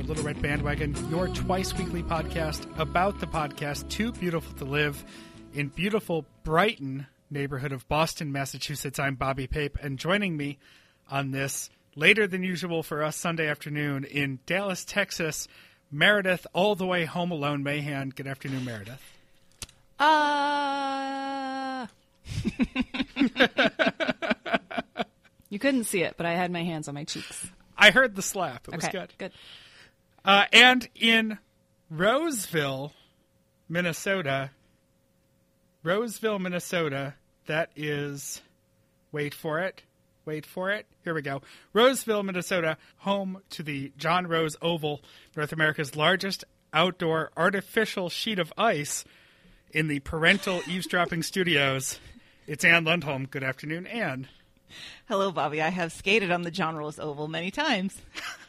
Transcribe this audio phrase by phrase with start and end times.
[0.00, 5.04] The Little Red Bandwagon, your twice weekly podcast about the podcast Too Beautiful to Live
[5.52, 8.98] in beautiful Brighton neighborhood of Boston, Massachusetts.
[8.98, 10.56] I'm Bobby Pape, and joining me
[11.10, 15.48] on this later than usual for us Sunday afternoon in Dallas, Texas,
[15.90, 18.08] Meredith, all the way home alone, Mahan.
[18.08, 19.02] Good afternoon, Meredith.
[19.98, 21.88] Uh.
[25.50, 27.50] you couldn't see it, but I had my hands on my cheeks.
[27.76, 28.66] I heard the slap.
[28.68, 29.12] It was good.
[29.18, 29.32] Good.
[30.24, 31.38] Uh, and in
[31.90, 32.92] Roseville,
[33.68, 34.50] Minnesota,
[35.82, 37.14] Roseville, Minnesota,
[37.46, 38.42] that is,
[39.12, 39.82] wait for it,
[40.24, 40.86] wait for it.
[41.04, 41.40] Here we go.
[41.72, 45.00] Roseville, Minnesota, home to the John Rose Oval,
[45.36, 49.04] North America's largest outdoor artificial sheet of ice
[49.72, 51.98] in the parental eavesdropping studios.
[52.46, 53.30] It's Ann Lundholm.
[53.30, 54.28] Good afternoon, Ann.
[55.08, 55.62] Hello, Bobby.
[55.62, 57.96] I have skated on the John Rose Oval many times.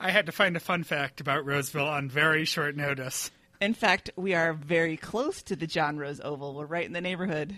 [0.00, 3.30] I had to find a fun fact about Roseville on very short notice.
[3.60, 6.54] In fact, we are very close to the John Rose Oval.
[6.54, 7.54] We're right in the neighborhood.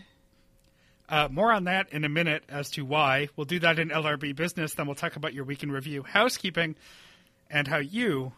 [1.08, 3.28] Uh, more on that in a minute as to why.
[3.34, 4.74] We'll do that in LRB business.
[4.74, 6.76] Then we'll talk about your week in review, housekeeping,
[7.50, 8.32] and how you,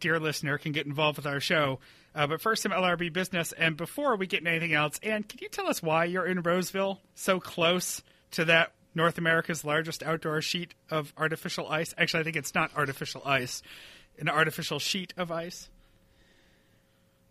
[0.00, 1.78] dear listener, can get involved with our show.
[2.14, 3.52] Uh, but first, some LRB business.
[3.52, 6.42] And before we get into anything else, Ann, can you tell us why you're in
[6.42, 11.94] Roseville, so close to that North America's largest outdoor sheet of artificial ice?
[11.96, 13.62] Actually, I think it's not artificial ice,
[14.18, 15.68] an artificial sheet of ice.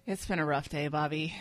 [0.08, 1.36] It's been a rough day, Bobby.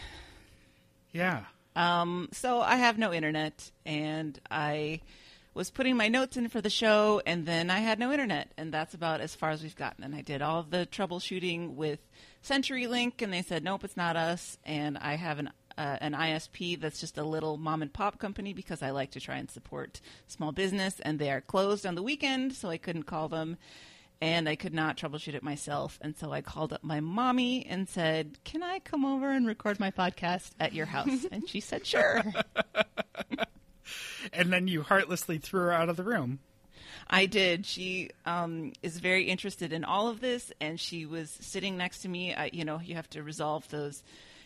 [1.12, 1.44] Yeah.
[1.74, 5.00] Um, so I have no internet, and I
[5.54, 8.72] was putting my notes in for the show, and then I had no internet, and
[8.72, 10.04] that's about as far as we've gotten.
[10.04, 11.98] And I did all the troubleshooting with
[12.44, 14.58] CenturyLink, and they said, nope, it's not us.
[14.64, 18.52] And I have an uh, an ISP that's just a little mom and pop company
[18.52, 22.02] because I like to try and support small business, and they are closed on the
[22.02, 23.56] weekend, so I couldn't call them.
[24.20, 25.96] And I could not troubleshoot it myself.
[26.02, 29.78] And so I called up my mommy and said, Can I come over and record
[29.78, 31.24] my podcast at your house?
[31.30, 32.24] and she said, Sure.
[34.32, 36.40] and then you heartlessly threw her out of the room.
[37.08, 37.64] I did.
[37.64, 42.08] She um, is very interested in all of this, and she was sitting next to
[42.08, 42.34] me.
[42.34, 44.02] I, you know, you have to resolve those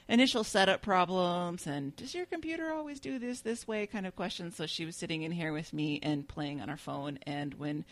[0.08, 3.86] initial setup problems, and does your computer always do this this way?
[3.86, 4.56] Kind of questions.
[4.56, 7.18] So she was sitting in here with me and playing on her phone.
[7.26, 7.84] And when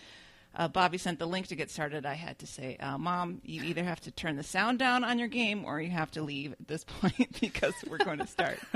[0.57, 3.63] uh, Bobby sent the link to get started, I had to say, uh, "Mom, you
[3.63, 6.53] either have to turn the sound down on your game, or you have to leave
[6.53, 8.59] at this point because we're going to start."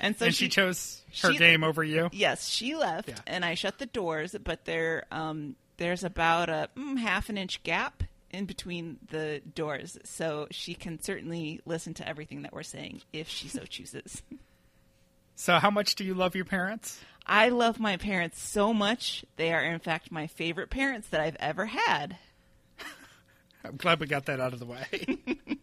[0.00, 2.10] and so and she, she chose her she- game over you.
[2.12, 3.14] Yes, she left, Yeah.
[3.26, 4.36] and I shut the doors.
[4.44, 8.02] But there, um, there's about a mm, half an inch gap
[8.32, 13.28] in between the doors, so she can certainly listen to everything that we're saying if
[13.28, 14.22] she so chooses.
[15.34, 17.00] So, how much do you love your parents?
[17.26, 21.38] I love my parents so much; they are, in fact, my favorite parents that I've
[21.40, 22.18] ever had.
[23.64, 25.18] I'm glad we got that out of the way.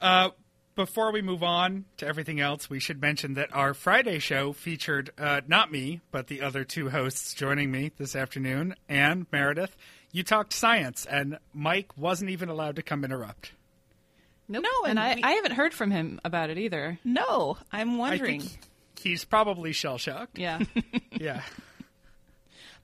[0.00, 0.30] uh,
[0.76, 5.10] before we move on to everything else, we should mention that our Friday show featured
[5.18, 9.76] uh, not me, but the other two hosts joining me this afternoon, and Meredith.
[10.12, 13.52] You talked science, and Mike wasn't even allowed to come interrupt.
[14.48, 14.62] Nope.
[14.62, 16.98] No, and and I, we- I haven't heard from him about it either.
[17.04, 18.42] No, I'm I wondering.
[18.42, 18.58] think
[19.00, 20.38] he's probably shell shocked.
[20.38, 20.60] Yeah.
[21.18, 21.40] Yeah.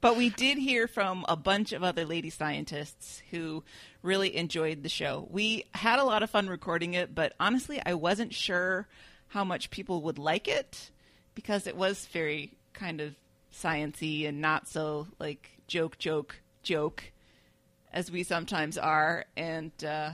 [0.01, 3.63] But we did hear from a bunch of other lady scientists who
[4.03, 5.27] really enjoyed the show.
[5.31, 8.89] We had a lot of fun recording it, but honestly, I wasn't sure
[9.29, 10.91] how much people would like it
[11.35, 13.15] because it was very kind of
[13.53, 17.05] sciency and not so like joke, joke, joke
[17.93, 19.25] as we sometimes are.
[19.37, 20.11] And uh,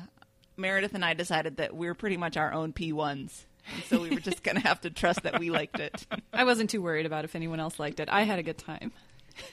[0.56, 3.44] Meredith and I decided that we're pretty much our own P1s.
[3.74, 6.06] And so we were just going to have to trust that we liked it.
[6.32, 8.08] I wasn't too worried about if anyone else liked it.
[8.10, 8.92] I had a good time.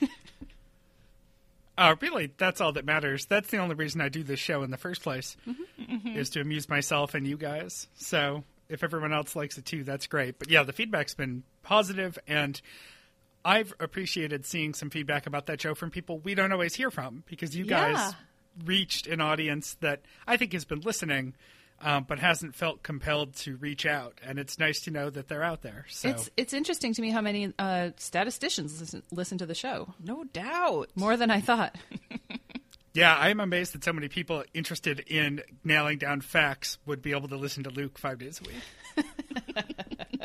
[1.78, 3.26] Uh, really, that's all that matters.
[3.26, 5.36] That's the only reason I do this show in the first place,
[6.06, 7.86] is to amuse myself and you guys.
[7.96, 10.38] So if everyone else likes it too, that's great.
[10.38, 12.60] But yeah, the feedback's been positive, and
[13.44, 17.22] I've appreciated seeing some feedback about that show from people we don't always hear from
[17.26, 17.92] because you Yeah.
[17.92, 18.14] guys
[18.64, 21.34] reached an audience that I think has been listening.
[21.78, 25.42] Um, but hasn't felt compelled to reach out, and it's nice to know that they're
[25.42, 25.84] out there.
[25.90, 29.92] So It's it's interesting to me how many uh, statisticians listen, listen to the show.
[30.02, 30.88] No doubt.
[30.94, 31.76] More than I thought.
[32.96, 37.10] Yeah, I am amazed that so many people interested in nailing down facts would be
[37.10, 39.06] able to listen to Luke five days a week.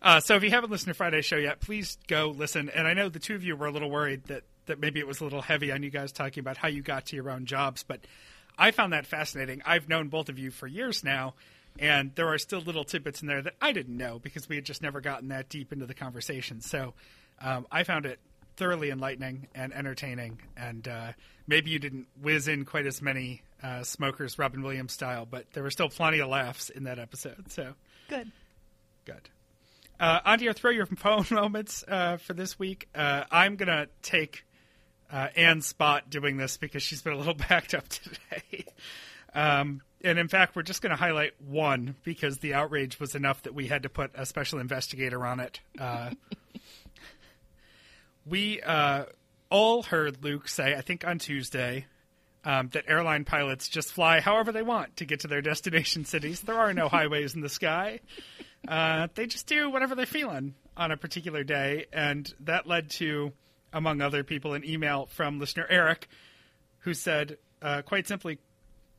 [0.00, 2.70] uh, so if you haven't listened to Friday's show yet, please go listen.
[2.70, 5.06] And I know the two of you were a little worried that, that maybe it
[5.06, 7.46] was a little heavy on you guys talking about how you got to your own
[7.46, 8.00] jobs, but
[8.58, 9.62] I found that fascinating.
[9.66, 11.34] I've known both of you for years now,
[11.78, 14.64] And there are still little tidbits in there that I didn't know because we had
[14.64, 16.60] just never gotten that deep into the conversation.
[16.62, 16.94] So
[17.40, 18.18] um, I found it
[18.56, 20.40] thoroughly enlightening and entertaining.
[20.56, 21.12] And uh,
[21.46, 25.62] maybe you didn't whiz in quite as many uh, smokers Robin Williams style, but there
[25.62, 27.52] were still plenty of laughs in that episode.
[27.52, 27.74] So
[28.08, 28.32] Good.
[29.04, 29.28] good.
[30.00, 32.88] Uh, on to your throw your phone moments uh, for this week.
[32.94, 34.44] Uh, I'm going to take
[35.10, 38.66] uh, Ann's spot doing this because she's been a little backed up today.
[39.34, 43.42] um, and in fact, we're just going to highlight one because the outrage was enough
[43.42, 45.60] that we had to put a special investigator on it.
[45.78, 46.10] Uh,
[48.26, 49.04] we uh,
[49.50, 51.86] all heard Luke say, I think on Tuesday,
[52.44, 56.40] um, that airline pilots just fly however they want to get to their destination cities.
[56.40, 58.00] There are no highways in the sky.
[58.66, 61.86] Uh, they just do whatever they're feeling on a particular day.
[61.92, 63.32] And that led to,
[63.72, 66.08] among other people, an email from listener Eric
[66.80, 68.38] who said, uh, quite simply,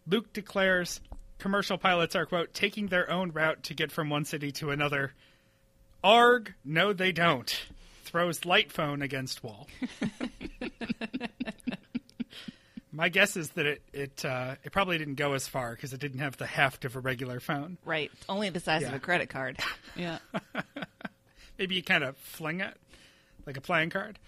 [0.08, 1.00] Luke declares
[1.40, 5.14] commercial pilots are, quote, taking their own route to get from one city to another.
[6.04, 7.66] Arg, no, they don't.
[8.04, 9.68] Throws light phone against wall.
[12.92, 16.00] My guess is that it it uh, it probably didn't go as far because it
[16.00, 17.78] didn't have the heft of a regular phone.
[17.86, 18.10] Right.
[18.28, 19.60] Only the size of a credit card.
[19.96, 20.20] Yeah.
[21.58, 22.78] Maybe you kind of fling it
[23.48, 24.20] like a playing card.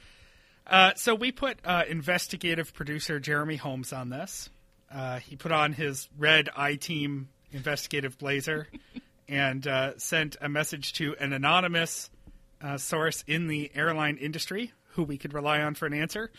[0.69, 4.49] Uh, so we put uh, investigative producer Jeremy Holmes on this.
[4.93, 8.67] Uh, he put on his red I Team investigative blazer
[9.27, 12.11] and uh, sent a message to an anonymous
[12.61, 16.31] uh, source in the airline industry who we could rely on for an answer.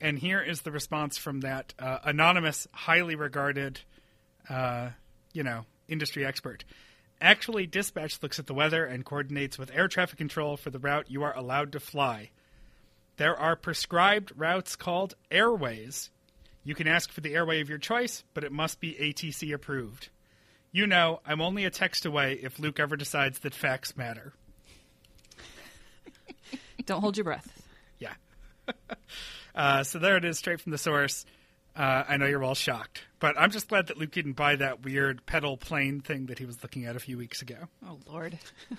[0.00, 3.80] And here is the response from that uh, anonymous, highly regarded,
[4.48, 4.90] uh,
[5.32, 6.64] you know, industry expert.
[7.20, 11.10] Actually, dispatch looks at the weather and coordinates with air traffic control for the route
[11.10, 12.30] you are allowed to fly.
[13.16, 16.10] There are prescribed routes called airways.
[16.64, 20.08] You can ask for the airway of your choice, but it must be ATC approved.
[20.72, 24.34] You know, I'm only a text away if Luke ever decides that facts matter.
[26.84, 27.50] Don't hold your breath.
[27.98, 28.14] Yeah.
[29.54, 31.24] uh, so there it is, straight from the source.
[31.74, 34.82] Uh, I know you're all shocked, but I'm just glad that Luke didn't buy that
[34.82, 37.68] weird pedal plane thing that he was looking at a few weeks ago.
[37.86, 38.38] Oh, Lord.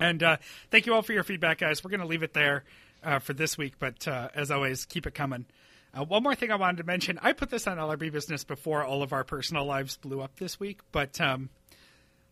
[0.00, 0.38] And uh,
[0.70, 1.84] thank you all for your feedback, guys.
[1.84, 2.64] We're going to leave it there
[3.04, 5.44] uh, for this week, but uh, as always, keep it coming.
[5.92, 8.84] Uh, one more thing I wanted to mention I put this on LRB Business before
[8.84, 11.50] all of our personal lives blew up this week, but um,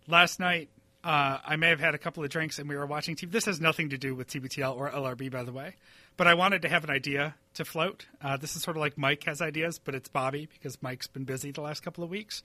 [0.06, 0.68] last night
[1.02, 3.30] uh, I may have had a couple of drinks and we were watching TV.
[3.30, 5.74] This has nothing to do with TBTL or LRB, by the way,
[6.16, 8.06] but I wanted to have an idea to float.
[8.22, 11.24] Uh, this is sort of like Mike has ideas, but it's Bobby because Mike's been
[11.24, 12.44] busy the last couple of weeks.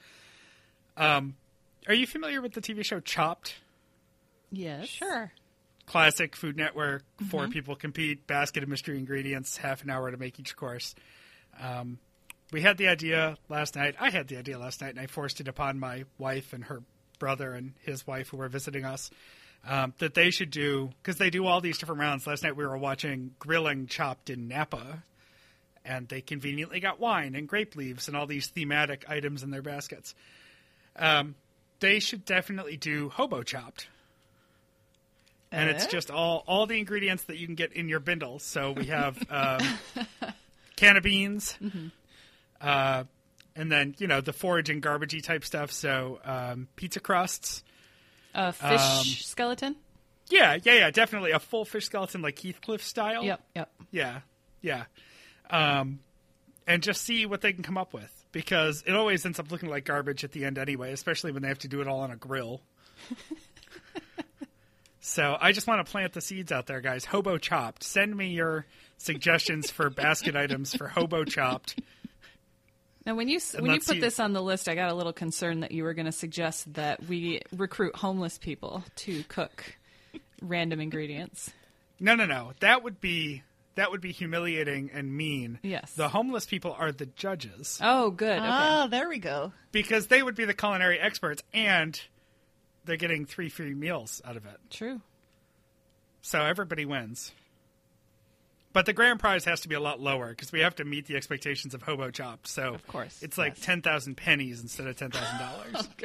[0.97, 1.35] Um,
[1.87, 3.55] are you familiar with the TV show Chopped?
[4.53, 4.87] Yes.
[4.87, 5.31] Sure.
[5.87, 7.03] classic Food Network.
[7.29, 10.95] Four people compete, basket of mystery ingredients, half an hour to make each course.
[11.61, 11.97] Um,
[12.51, 13.95] we had the idea last night.
[13.99, 16.83] I had the idea last night, and I forced it upon my wife and her
[17.19, 19.09] brother and his wife who were visiting us.
[19.65, 22.27] Um, that they should do because they do all these different rounds.
[22.27, 25.03] Last night we were watching grilling chopped in Napa,
[25.85, 29.61] and they conveniently got wine and grape leaves and all these thematic items in their
[29.61, 30.15] baskets.
[30.97, 31.35] Um,
[31.79, 33.87] they should definitely do hobo chopped
[35.53, 38.39] and it's just all all the ingredients that you can get in your bindle.
[38.39, 39.59] So we have um,
[40.75, 41.57] can of beans,
[42.59, 43.03] uh,
[43.55, 45.71] and then you know the forage foraging garbagey type stuff.
[45.71, 47.63] So um, pizza crusts.
[48.35, 49.75] A fish Um, skeleton?
[50.29, 53.23] Yeah, yeah, yeah, definitely a full fish skeleton like Heathcliff style.
[53.23, 53.71] Yep, yep.
[53.91, 54.21] Yeah,
[54.61, 54.85] yeah.
[55.51, 55.99] Um,
[56.65, 59.69] and just see what they can come up with because it always ends up looking
[59.69, 62.09] like garbage at the end anyway, especially when they have to do it all on
[62.09, 62.61] a grill.
[65.05, 67.03] so I just want to plant the seeds out there, guys.
[67.05, 67.83] Hobo chopped.
[67.83, 68.65] Send me your
[68.97, 71.77] suggestions for basket items for hobo chopped.
[73.05, 74.93] Now, when you s- when you put see- this on the list, I got a
[74.93, 79.75] little concerned that you were going to suggest that we recruit homeless people to cook
[80.41, 81.51] random ingredients.
[81.99, 82.53] No, no, no.
[82.61, 83.43] That would be
[83.75, 85.57] that would be humiliating and mean.
[85.63, 85.93] Yes.
[85.95, 88.37] The homeless people are the judges Oh, good.
[88.37, 88.47] Okay.
[88.47, 89.51] Ah, there we go.
[89.73, 91.99] because they would be the culinary experts and
[92.85, 94.57] they're getting three free meals out of it.
[94.69, 95.01] True.
[96.21, 97.31] So everybody wins.
[98.71, 101.05] But the grand prize has to be a lot lower because we have to meet
[101.05, 102.47] the expectations of Hobo Chop.
[102.47, 103.65] So Of course, it's like yes.
[103.65, 105.89] ten thousand pennies instead of ten thousand dollars.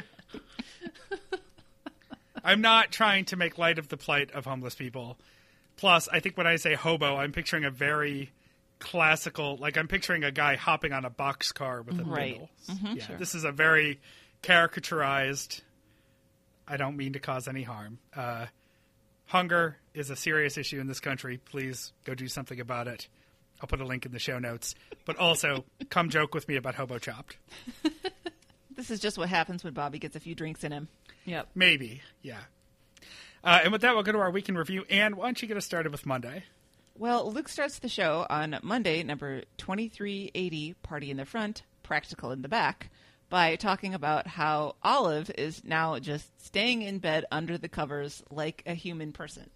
[1.15, 1.39] Oh,
[2.45, 5.19] I'm not trying to make light of the plight of homeless people.
[5.77, 8.31] Plus, I think when I say hobo, I'm picturing a very
[8.79, 12.13] classical, like I'm picturing a guy hopping on a boxcar with a mm-hmm.
[12.13, 12.33] Right.
[12.33, 12.51] bindle.
[12.69, 12.97] Mm-hmm.
[12.97, 13.17] yeah, sure.
[13.17, 14.01] this is a very
[14.43, 15.63] caricaturized.
[16.69, 17.99] I don't mean to cause any harm.
[18.15, 18.47] Uh,
[19.27, 21.39] hunger is a serious issue in this country.
[21.39, 23.09] Please go do something about it.
[23.61, 24.75] I'll put a link in the show notes.
[25.05, 27.37] But also, come joke with me about hobo chopped.
[28.79, 30.87] This is just what happens when Bobby gets a few drinks in him.
[31.25, 31.49] Yep.
[31.57, 32.39] Maybe, yeah.
[33.43, 34.85] Uh, and with that, we'll go to our weekend review.
[34.89, 36.45] And why don't you get us started with Monday?
[36.97, 42.43] Well, Luke starts the show on Monday, number 2380, Party in the Front, Practical in
[42.43, 42.89] the Back,
[43.31, 48.63] by talking about how Olive is now just staying in bed under the covers like
[48.67, 49.51] a human person.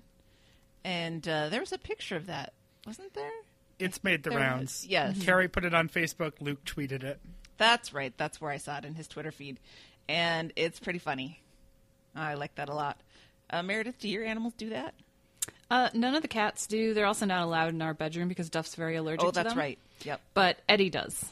[0.85, 2.52] And uh, there was a picture of that,
[2.87, 3.31] wasn't there?
[3.79, 4.83] It's made the There rounds.
[4.83, 5.23] was- yes.
[5.23, 6.33] Carrie put it on Facebook.
[6.41, 7.21] Luke tweeted it.
[7.59, 8.12] That's right.
[8.17, 9.59] That's where I saw it in his Twitter feed.
[10.09, 11.41] And it's pretty funny.
[12.14, 12.99] I like that a lot.
[13.49, 14.95] Uh, Meredith, do your animals do that?
[15.71, 16.93] Uh, none of the cats do.
[16.93, 19.41] They're also not allowed in our bedroom because Duff's very allergic Oh, to them.
[19.41, 19.79] Oh, that's right.
[20.05, 20.21] Yep.
[20.35, 21.25] But Eddie does.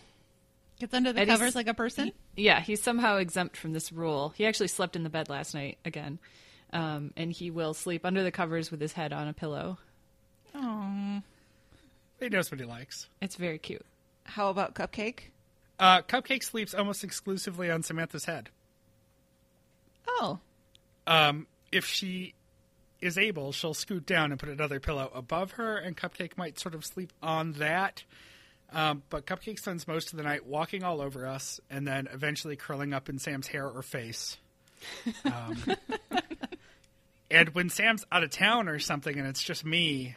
[0.81, 2.11] Gets under the Eddie's- covers like a person.
[2.37, 4.31] Yeah, he's somehow exempt from this rule.
[4.37, 6.19] He actually slept in the bed last night again.
[6.73, 9.79] Um, and he will sleep under the covers with his head on a pillow.
[10.55, 11.21] Oh.
[12.19, 13.09] He knows what he likes.
[13.21, 13.85] It's very cute.
[14.25, 15.31] How about Cupcake?
[15.79, 18.49] Uh, Cupcake sleeps almost exclusively on Samantha's head.
[20.09, 20.39] Oh.
[21.07, 22.35] Um, if she
[23.01, 26.75] is able, she'll scoot down and put another pillow above her, and Cupcake might sort
[26.75, 28.05] of sleep on that.
[28.73, 32.57] Um, but Cupcake spends most of the night walking all over us and then eventually
[32.57, 34.37] curling up in Sam's hair or face.
[35.25, 35.57] Um,
[37.31, 40.17] and when Sam's out of town or something and it's just me,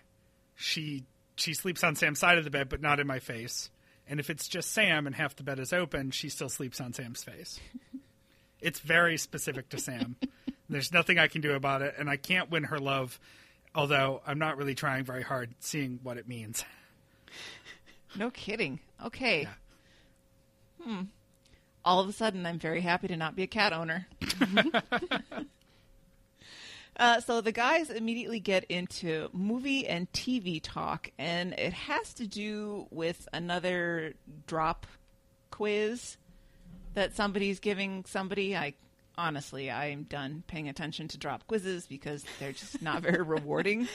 [0.55, 1.03] she
[1.35, 3.69] she sleeps on Sam's side of the bed but not in my face.
[4.07, 6.93] And if it's just Sam and half the bed is open, she still sleeps on
[6.93, 7.59] Sam's face.
[8.61, 10.15] It's very specific to Sam.
[10.69, 13.19] There's nothing I can do about it, and I can't win her love,
[13.75, 16.63] although I'm not really trying very hard seeing what it means.
[18.15, 18.79] No kidding.
[19.03, 19.47] Okay.
[20.81, 21.01] Hmm.
[21.85, 24.07] All of a sudden, I'm very happy to not be a cat owner.
[26.97, 32.27] uh, so the guys immediately get into movie and TV talk, and it has to
[32.27, 34.13] do with another
[34.47, 34.87] drop
[35.51, 36.17] quiz
[36.93, 38.55] that somebody's giving somebody.
[38.55, 38.75] I
[39.17, 43.87] honestly, I'm done paying attention to drop quizzes because they're just not very rewarding.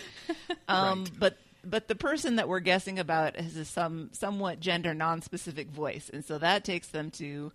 [0.69, 1.11] Um, Right.
[1.19, 6.11] But but the person that we're guessing about has a some somewhat gender non-specific voice,
[6.13, 7.53] and so that takes them to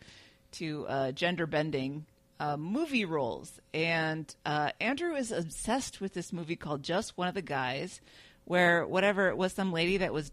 [0.54, 2.06] to uh, gender bending
[2.40, 3.60] uh, movie roles.
[3.74, 8.02] And uh, Andrew is obsessed with this movie called Just One of the Guys,
[8.46, 10.32] where whatever it was, some lady that was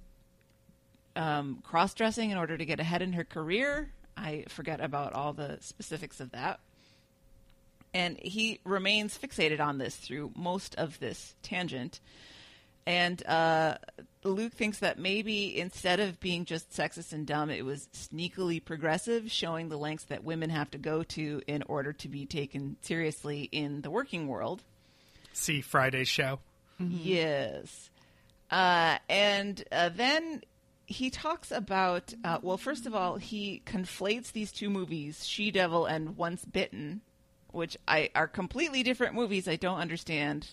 [1.17, 3.93] um, cross dressing in order to get ahead in her career.
[4.17, 6.61] I forget about all the specifics of that.
[7.93, 12.01] And he remains fixated on this through most of this tangent.
[12.91, 13.77] And uh,
[14.25, 19.31] Luke thinks that maybe instead of being just sexist and dumb, it was sneakily progressive,
[19.31, 23.49] showing the lengths that women have to go to in order to be taken seriously
[23.53, 24.65] in the working world.
[25.33, 26.41] See Friday's show.
[26.81, 27.91] Yes.
[28.51, 30.43] Uh, and uh, then
[30.87, 35.87] he talks about, uh, well, first of all, he conflates these two movies, She Devil
[35.87, 37.03] and Once Bitten,
[37.53, 39.47] which I are completely different movies.
[39.47, 40.49] I don't understand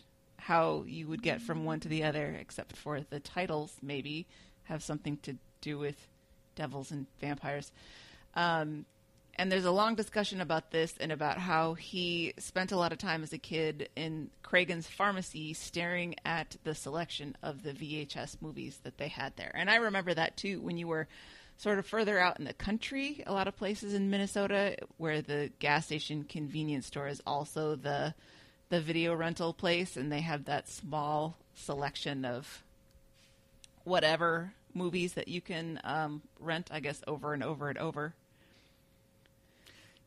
[0.48, 4.26] how you would get from one to the other, except for the titles maybe
[4.64, 6.08] have something to do with
[6.56, 7.70] devils and vampires.
[8.34, 8.86] Um,
[9.36, 12.98] and there's a long discussion about this and about how he spent a lot of
[12.98, 18.80] time as a kid in Cragen's pharmacy staring at the selection of the VHS movies
[18.84, 19.52] that they had there.
[19.54, 21.10] And I remember that too when you were
[21.58, 25.52] sort of further out in the country, a lot of places in Minnesota where the
[25.60, 28.14] gas station convenience store is also the
[28.70, 32.64] the video rental place and they have that small selection of
[33.84, 38.14] whatever movies that you can um, rent, I guess, over and over and over.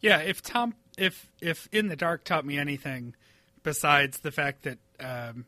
[0.00, 3.14] Yeah, if Tom, if if In the Dark taught me anything,
[3.62, 5.44] besides the fact that um,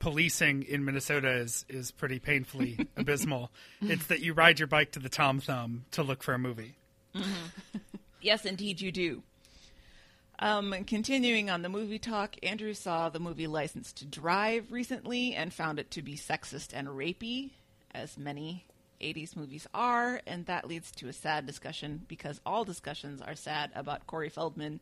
[0.00, 3.50] policing in Minnesota is is pretty painfully abysmal,
[3.80, 6.76] it's that you ride your bike to the Tom Thumb to look for a movie.
[8.20, 9.22] Yes, indeed, you do.
[10.42, 15.54] Um, continuing on the movie talk, Andrew saw the movie License to Drive recently and
[15.54, 17.50] found it to be sexist and rapey,
[17.94, 18.66] as many
[19.00, 23.70] 80s movies are, and that leads to a sad discussion because all discussions are sad
[23.76, 24.80] about Corey Feldman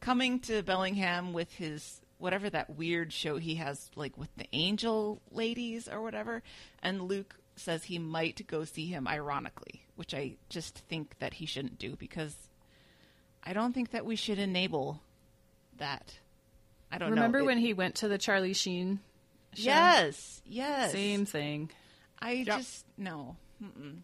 [0.00, 5.20] coming to Bellingham with his whatever that weird show he has, like with the angel
[5.32, 6.40] ladies or whatever,
[6.84, 11.46] and Luke says he might go see him ironically, which I just think that he
[11.46, 12.36] shouldn't do because
[13.44, 15.00] I don't think that we should enable
[15.78, 16.18] that.
[16.90, 17.44] I don't Remember know.
[17.46, 19.00] when It- he went to the Charlie Sheen
[19.54, 19.62] show?
[19.64, 20.92] Yes, yes.
[20.92, 21.70] Same thing.
[22.20, 23.36] I just no.
[23.62, 23.98] Mm-mm.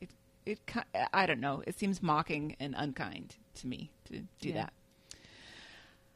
[0.00, 0.08] It
[0.46, 0.80] it ki-
[1.12, 1.62] I don't know.
[1.66, 4.54] It seems mocking and unkind to me to do Yeah.
[4.64, 4.72] that.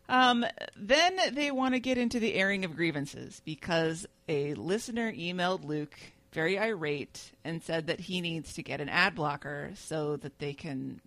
[0.09, 0.45] Um,
[0.77, 5.99] then they want to get into the airing of grievances because a listener emailed Luke
[6.33, 10.53] very irate and said that he needs to get an ad blocker so that they
[10.53, 11.01] can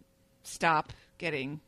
[0.48, 1.60] stop getting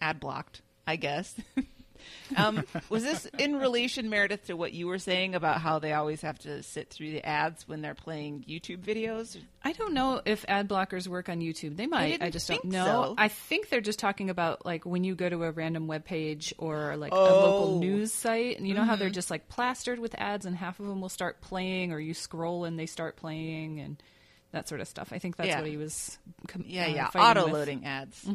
[0.00, 1.34] ad blocked, I guess.
[2.36, 6.20] um, was this in relation, Meredith, to what you were saying about how they always
[6.22, 9.36] have to sit through the ads when they're playing YouTube videos?
[9.64, 11.76] I don't know if ad blockers work on YouTube.
[11.76, 12.04] They might.
[12.04, 12.84] I, didn't just don't know.
[12.84, 13.14] so.
[13.18, 16.54] I think they're just talking about like when you go to a random web page
[16.58, 17.18] or like a Oh.
[17.18, 17.34] Mm-hmm.
[17.44, 20.78] local news site, and you know how they're just like plastered with ads, and half
[20.80, 24.02] of them will start playing, or you scroll and they start playing, and
[24.52, 25.12] that sort of stuff.
[25.12, 25.60] I think that's Yeah.
[25.60, 26.18] what he was.
[26.46, 28.26] Com- Yeah, uh, yeah, Auto loading ads.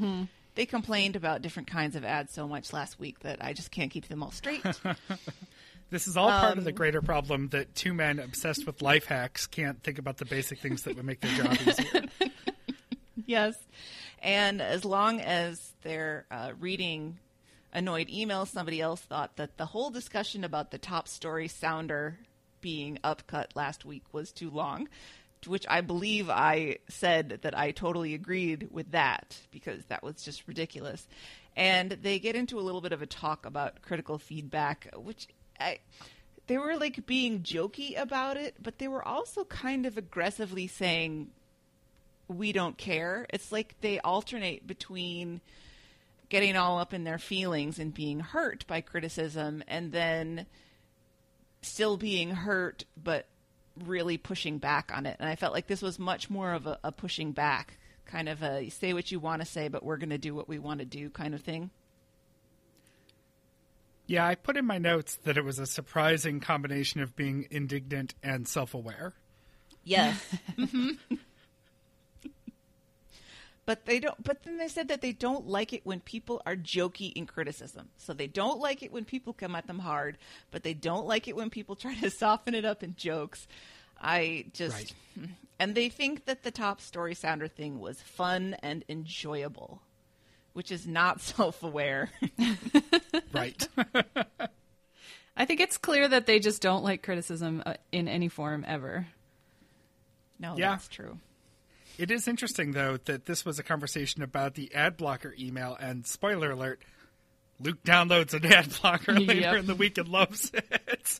[0.56, 3.90] They complained about different kinds of ads so much last week that I just can't
[3.90, 4.64] keep them all straight.
[5.90, 9.06] This is all part Um, of the greater problem that two men obsessed with life
[9.06, 12.04] hacks can't think about the basic things that would make their job easier.
[13.28, 13.56] yes.
[14.22, 17.20] And as long as they're uh, reading
[17.74, 22.18] annoyed emails, somebody else thought that the whole discussion about the top story sounder
[22.62, 24.88] being upcut last week was too long.
[25.48, 30.48] Which I believe I said that I totally agreed with that because that was just
[30.48, 31.08] ridiculous.
[31.56, 35.28] And they get into a little bit of a talk about critical feedback, which
[35.60, 35.80] I
[36.48, 41.30] they were like being jokey about it, but they were also kind of aggressively saying
[42.28, 43.26] we don't care.
[43.30, 45.42] It's like they alternate between
[46.30, 50.46] getting all up in their feelings and being hurt by criticism and then
[51.62, 53.28] still being hurt but
[53.86, 55.18] really pushing back on it.
[55.20, 58.42] And I felt like this was much more of a, a pushing back, kind of
[58.44, 60.80] a say what you want to say, but we're going to do what we want
[60.80, 61.72] to do kind of thing.
[64.06, 68.16] Yeah, I put in my notes that it was a surprising combination of being indignant
[68.22, 69.14] and self aware.
[69.84, 70.36] Yes.
[73.66, 76.56] but they don't but then they said that they don't like it when people are
[76.56, 77.90] jokey in criticism.
[77.98, 80.18] So they don't like it when people come at them hard,
[80.52, 83.48] but they don't like it when people try to soften it up in jokes.
[84.02, 85.30] I just Right.
[85.60, 89.82] and they think that the top story sounder thing was fun and enjoyable,
[90.54, 92.10] which is not self-aware.
[93.32, 93.68] Right.
[95.36, 99.08] I think it's clear that they just don't like criticism uh, in any form ever.
[100.40, 100.72] no, Yeah.
[100.72, 101.18] that's true.
[101.98, 106.06] It is interesting, though, that this was a conversation about the ad blocker email, and
[106.06, 106.82] spoiler alert,
[107.60, 109.56] Luke downloads an ad blocker later Yep.
[109.56, 111.20] in the week and loves it.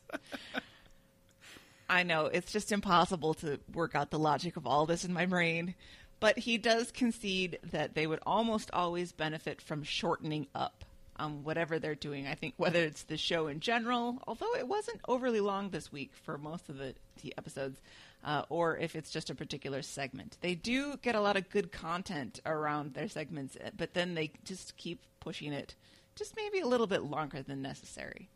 [1.88, 5.26] I know it's just impossible to work out the logic of all this in my
[5.26, 5.74] brain,
[6.18, 10.84] but he does concede that they would almost always benefit from shortening up
[11.16, 12.26] um, whatever they're doing.
[12.26, 16.10] I think whether it's the show in general, although it wasn't overly long this week
[16.24, 17.80] for most of the, the episodes,
[18.24, 20.38] uh, or if it's just a particular segment.
[20.40, 24.32] They do get a lot of good content around their segments, eh, but then they
[24.44, 25.74] just keep pushing it
[26.16, 28.28] just maybe a little bit longer than necessary.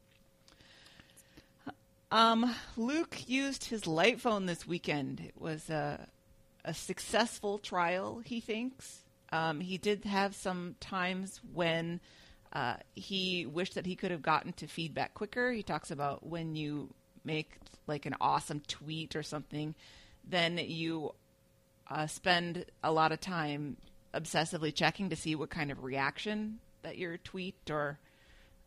[2.10, 5.20] Um, Luke used his light phone this weekend.
[5.20, 6.08] It was a,
[6.64, 9.00] a successful trial, he thinks.
[9.30, 12.00] Um, he did have some times when
[12.52, 15.52] uh, he wished that he could have gotten to feedback quicker.
[15.52, 16.94] He talks about when you
[17.28, 19.74] make like an awesome tweet or something,
[20.28, 21.14] then you
[21.90, 23.76] uh, spend a lot of time
[24.14, 27.98] obsessively checking to see what kind of reaction that your tweet or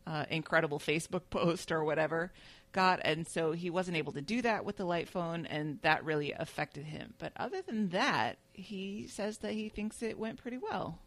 [0.06, 2.32] uh, incredible Facebook post or whatever
[2.72, 6.02] got, and so he wasn't able to do that with the light phone, and that
[6.04, 7.12] really affected him.
[7.18, 10.98] But other than that, he says that he thinks it went pretty well.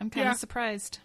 [0.00, 0.32] I'm kind Yeah.
[0.32, 0.98] of surprised.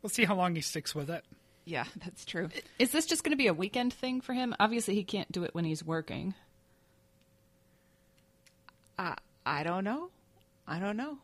[0.00, 1.24] We'll see how long he sticks with it.
[1.66, 2.48] Yeah, that's true.
[2.78, 4.54] Is this just going to be a weekend thing for him?
[4.58, 6.32] Obviously, he can't do it when he's working.
[8.98, 10.08] Uh, I don't know.
[10.66, 11.18] I don't know.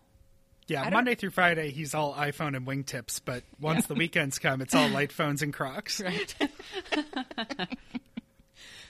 [0.68, 4.60] Yeah, don't- Monday through Friday, he's all iPhone and wingtips, but once the weekends come,
[4.60, 6.00] it's all light phones and Crocs.
[6.04, 6.34] Right.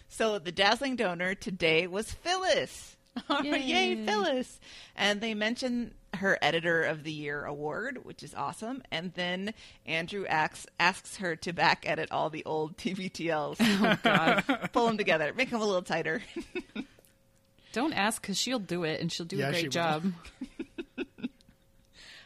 [0.09, 2.97] So the dazzling donor today was Phyllis.
[3.43, 3.63] Yay.
[3.63, 4.05] Yay.
[4.05, 4.61] Phyllis!
[4.95, 8.83] And they mention her Editor of the Year award, which is awesome.
[8.91, 9.55] And then
[9.87, 13.57] Andrew asks, asks her to back edit all the old TBTLs.
[13.61, 14.71] oh God!
[14.73, 16.23] Pull them together, make them a little tighter.
[17.73, 19.71] Don't ask because she'll do it, and she'll do Yeah, a great will.
[19.71, 20.05] job.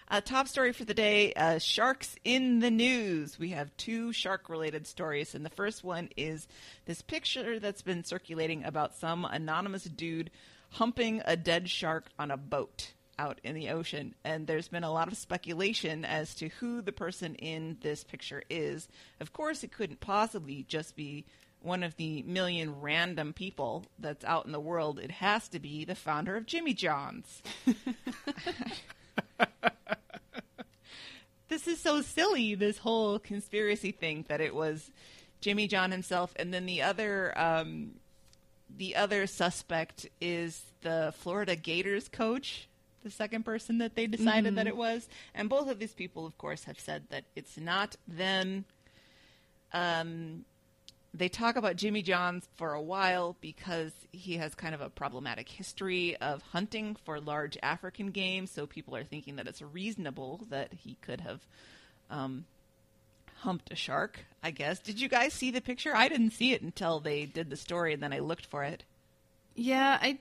[0.08, 3.40] Uh, top story for the day uh, Sharks in the news.
[3.40, 5.34] We have two shark related stories.
[5.34, 6.46] And the first one is
[6.84, 10.30] this picture that's been circulating about some anonymous dude
[10.70, 14.14] humping a dead shark on a boat out in the ocean.
[14.24, 18.42] And there's been a lot of speculation as to who the person in this picture
[18.50, 18.88] is.
[19.20, 21.24] Of course, it couldn't possibly just be
[21.60, 24.98] one of the million random people that's out in the world.
[24.98, 27.42] It has to be the founder of Jimmy John's.
[31.48, 34.90] this is so silly this whole conspiracy thing that it was
[35.40, 37.92] Jimmy John himself and then the other um,
[38.74, 42.68] the other suspect is the Florida Gators coach
[43.06, 45.08] the second person that they decided that it was.
[45.32, 48.64] And both of these people, of course, have said that it's not them.
[49.72, 50.44] Um,
[51.14, 55.48] they talk about Jimmy Johns for a while because he has kind of a problematic
[55.48, 58.48] history of hunting for large African game.
[58.48, 61.40] So people are thinking that it's reasonable that he could have
[62.10, 62.44] um,
[63.36, 64.26] humped a shark.
[64.42, 64.80] I guess.
[64.80, 65.94] Did you guys see the picture?
[65.94, 68.82] I didn't see it until they did the story, and then I looked for it.
[69.54, 70.18] Yeah, I,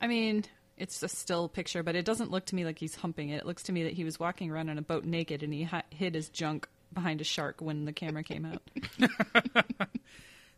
[0.00, 0.44] I mean,
[0.76, 3.38] it's a still picture, but it doesn't look to me like he's humping it.
[3.38, 5.64] It looks to me that he was walking around on a boat naked and he
[5.64, 8.62] hi- hid his junk behind a shark when the camera came out.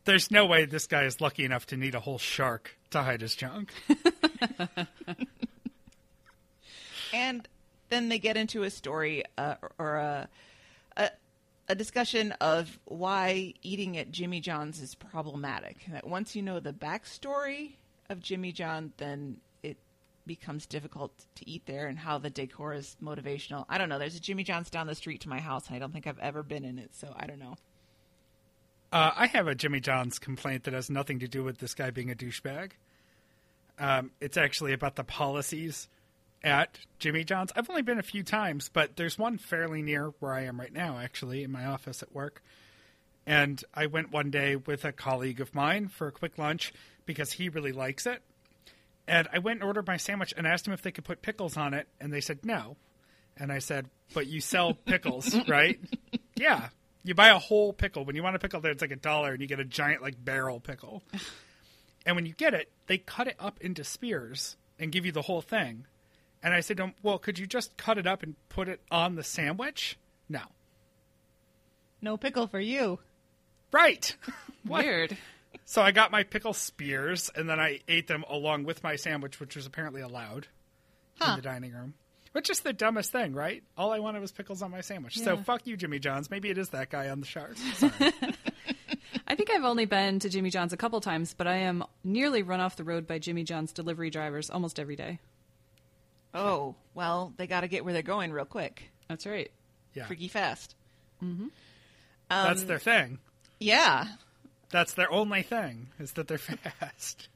[0.05, 3.23] There's no way this guy is lucky enough to need a whole shark to hide
[3.23, 3.73] his junk.
[7.13, 7.49] and
[7.89, 10.29] then they get into a story uh, or a,
[10.97, 11.11] a
[11.69, 15.79] a discussion of why eating at Jimmy John's is problematic.
[15.91, 17.73] That once you know the backstory
[18.11, 19.54] of Jimmy John, then it
[20.27, 23.65] becomes difficult to eat there, and how the decor is motivational.
[23.69, 23.99] I don't know.
[23.99, 26.19] There's a Jimmy John's down the street to my house, and I don't think I've
[26.19, 27.57] ever been in it, so I don't know.
[28.93, 31.91] Uh, I have a Jimmy John's complaint that has nothing to do with this guy
[31.91, 32.73] being a douchebag.
[33.79, 35.89] Um, it's actually about the policies
[36.45, 37.51] at Jimmy John's.
[37.57, 40.73] I've only been a few times, but there's one fairly near where I am right
[40.73, 42.43] now, actually, in my office at work.
[43.27, 46.73] And I went one day with a colleague of mine for a quick lunch
[47.07, 48.23] because he really likes it.
[49.07, 51.57] And I went and ordered my sandwich and asked them if they could put pickles
[51.57, 52.77] on it, and they said no.
[53.37, 55.79] And I said, "But you sell pickles, right?"
[56.37, 56.69] yeah.
[57.03, 58.05] You buy a whole pickle.
[58.07, 60.03] When you want a pickle there, it's like a dollar, and you get a giant
[60.03, 61.03] like barrel pickle.
[62.07, 65.23] and when you get it, they cut it up into spears and give you the
[65.23, 65.87] whole thing.
[66.43, 68.81] And I said, to him, "Well, could you just cut it up and put it
[68.91, 70.43] on the sandwich?" No.
[72.01, 72.99] No pickle for you.
[73.73, 74.15] Right.
[74.65, 75.17] Weird.
[75.65, 79.41] So I got my pickle spears, and then I ate them along with my sandwich,
[79.41, 80.49] which was apparently allowed
[81.19, 81.33] Huh.
[81.33, 81.95] in the dining room.
[82.33, 83.63] Which is the dumbest thing, right?
[83.79, 85.19] All I wanted was pickles on my sandwich.
[85.21, 86.31] So fuck you, Jimmy John's.
[86.31, 87.55] Maybe it is that guy on the shark.
[89.27, 92.43] I think I've only been to Jimmy John's a couple times, but I am nearly
[92.43, 95.21] run off the road by Jimmy John's delivery drivers almost every day.
[96.35, 99.51] Oh, well, they got to get where they're going real quick, That's right.
[99.95, 100.75] Yeah, freaky fast.
[101.23, 101.47] Mm-hmm.
[102.29, 103.19] that's their um, thing.
[103.61, 104.07] Yeah.
[104.71, 106.39] That's their only thing is that they're
[106.81, 107.29] fast.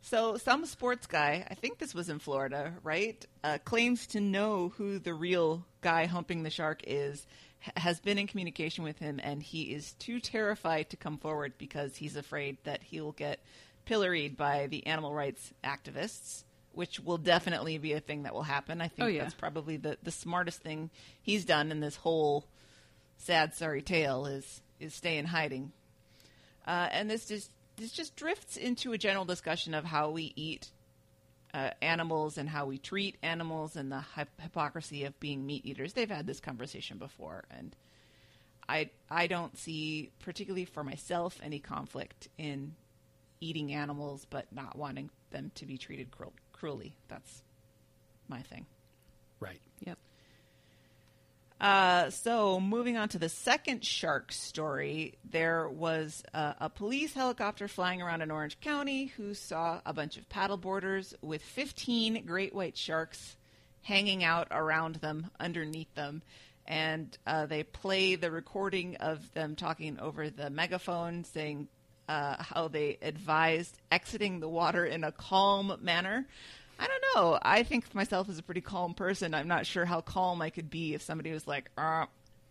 [0.00, 3.24] So, some sports guy, I think this was in Florida, right?
[3.42, 7.26] Uh, claims to know who the real guy humping the shark is,
[7.66, 11.54] h- has been in communication with him, and he is too terrified to come forward
[11.58, 13.40] because he's afraid that he'll get
[13.86, 18.80] pilloried by the animal rights activists, which will definitely be a thing that will happen.
[18.80, 19.22] I think Oh, yeah.
[19.22, 22.44] that's probably the, the smartest thing he's done in this whole
[23.18, 25.72] sad, sorry tale is is stay in hiding.
[26.68, 30.68] Uh, and this just this just drifts into a general discussion of how we eat
[31.54, 35.94] uh, animals and how we treat animals and the hy- hypocrisy of being meat eaters.
[35.94, 37.74] They've had this conversation before, and
[38.68, 42.74] I I don't see particularly for myself any conflict in
[43.40, 46.94] eating animals but not wanting them to be treated cruel- cruelly.
[47.08, 47.42] That's
[48.28, 48.66] my thing.
[49.40, 49.60] Right.
[49.86, 49.96] Yep.
[51.60, 58.00] Uh, so moving on to the second shark story, there was a police helicopter flying
[58.00, 63.36] around in Orange County who saw a bunch of paddleboarders with 15 great white sharks
[63.82, 66.22] hanging out around them, underneath them.
[66.66, 71.68] And uh, they play the recording of them talking over the megaphone, saying
[72.08, 76.26] uh, how they advised exiting the water in a calm manner.
[76.78, 77.38] I don't know.
[77.42, 79.34] I think of myself as a pretty calm person.
[79.34, 82.06] I'm not sure how calm I could be if somebody was like, uh,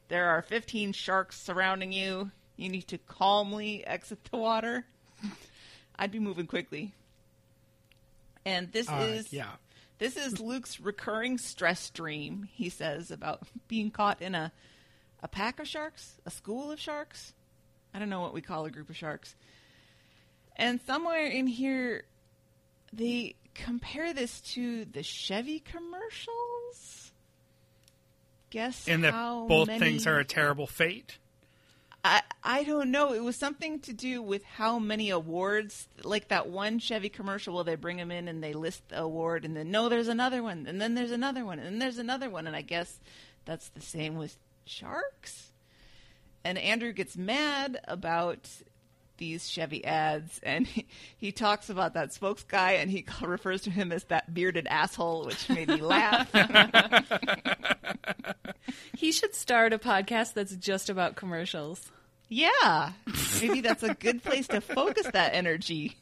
[0.09, 2.31] there are 15 sharks surrounding you.
[2.57, 4.85] You need to calmly exit the water.
[5.97, 6.93] I'd be moving quickly.
[8.45, 9.51] And this Uh, is yeah.
[9.99, 14.51] this is Luke's recurring stress dream, he says, about being caught in a
[15.23, 17.33] a pack of sharks, a school of sharks.
[17.93, 19.35] I don't know what we call a group of sharks.
[20.55, 22.03] And somewhere in here
[22.93, 27.11] they compare this to the Chevy commercials.
[28.49, 29.79] Guess And that how both many...
[29.79, 31.17] things are a terrible fate.
[32.03, 33.13] I I don't know.
[33.13, 37.65] It was something to do with how many awards, like that one Chevy commercial where
[37.65, 40.65] they bring them in and they list the award, and then no, there's another one,
[40.67, 42.99] and then there's another one, and then there's another one, and I guess
[43.43, 45.51] that's the same with sharks.
[46.45, 48.47] And Andrew gets mad about
[49.17, 50.85] these Chevy ads, and he,
[51.17, 55.25] he talks about that spokes guy, and he refers to him as that bearded asshole,
[55.25, 56.29] which made me laugh.
[58.97, 61.91] He should start a podcast that's just about commercials.
[62.29, 62.93] Yeah,
[63.39, 65.97] maybe that's a good place to focus that energy.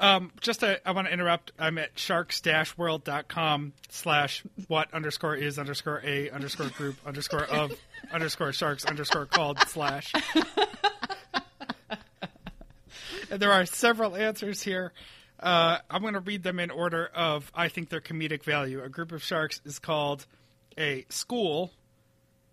[0.00, 1.52] Um, just a, I want to interrupt.
[1.58, 7.72] I'm at sharks-world.com slash what underscore is underscore a underscore group underscore of
[8.10, 10.12] underscore sharks underscore called slash.
[13.30, 14.92] and there are several answers here.
[15.38, 18.82] Uh, I'm going to read them in order of I think their comedic value.
[18.82, 20.26] A group of sharks is called
[20.78, 21.72] a school,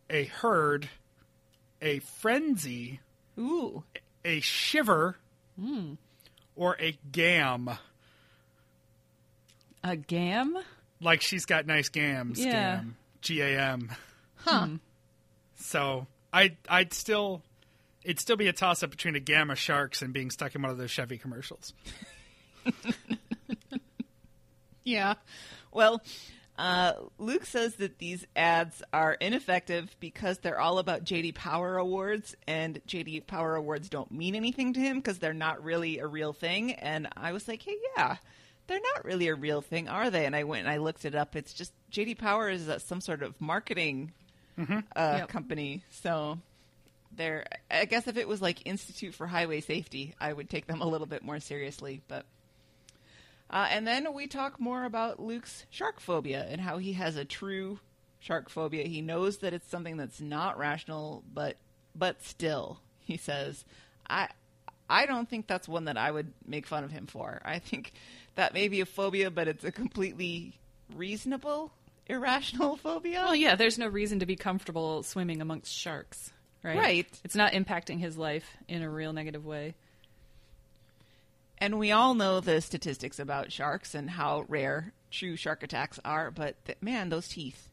[0.10, 0.90] a herd,
[1.82, 3.00] a frenzy,
[3.40, 3.84] Ooh.
[4.26, 5.18] a shiver,
[6.58, 7.70] or a gam.
[9.84, 10.58] A gam?
[11.00, 12.44] Like she's got nice gams.
[12.44, 12.78] Yeah.
[12.78, 12.98] Gam.
[13.22, 13.92] G A M.
[14.36, 14.66] Huh.
[14.66, 14.76] Hmm.
[15.56, 17.42] So I I'd still
[18.04, 20.62] it'd still be a toss up between a gam of sharks and being stuck in
[20.62, 21.74] one of those Chevy commercials.
[24.88, 25.16] Yeah.
[25.74, 26.02] Well,
[26.58, 32.36] uh, Luke says that these ads are ineffective because they're all about JD Power Awards,
[32.48, 36.34] and JD Power Awards don't mean anything to him because they're not really a real
[36.34, 36.74] thing.
[36.74, 38.18] And I was like, hey, yeah,
[38.68, 40.26] they're not really a real thing, are they?
[40.26, 41.36] And I went and I looked it up.
[41.36, 44.12] It's just JD Power is uh, some sort of marketing
[44.60, 45.30] uh, Yep.
[45.30, 45.84] company.
[46.02, 46.40] So
[47.16, 50.82] they're, I guess if it was like Institute for Highway Safety, I would take them
[50.82, 52.26] a little bit more seriously, but.
[53.50, 57.26] Uh, and then we talk more about Luke's shark phobia and how he has a
[57.26, 57.80] true
[58.20, 58.86] shark phobia.
[58.86, 61.58] He knows that it's something that's not rational, but
[61.96, 63.64] but still, he says,
[64.10, 64.28] I
[64.90, 67.42] I don't think that's one that I would make fun of him for.
[67.44, 67.94] I think
[68.36, 70.60] that may be a phobia, but it's a completely
[70.96, 71.72] reasonable,
[72.06, 73.24] irrational phobia.
[73.26, 76.32] Well, yeah, there's no reason to be comfortable swimming amongst sharks,
[76.64, 76.78] right?
[76.78, 77.22] Right.
[77.24, 79.76] It's not impacting his life in a real negative way.
[81.60, 86.30] And we all know the statistics about sharks and how rare true shark attacks are,
[86.32, 87.70] but th- man, those teeth,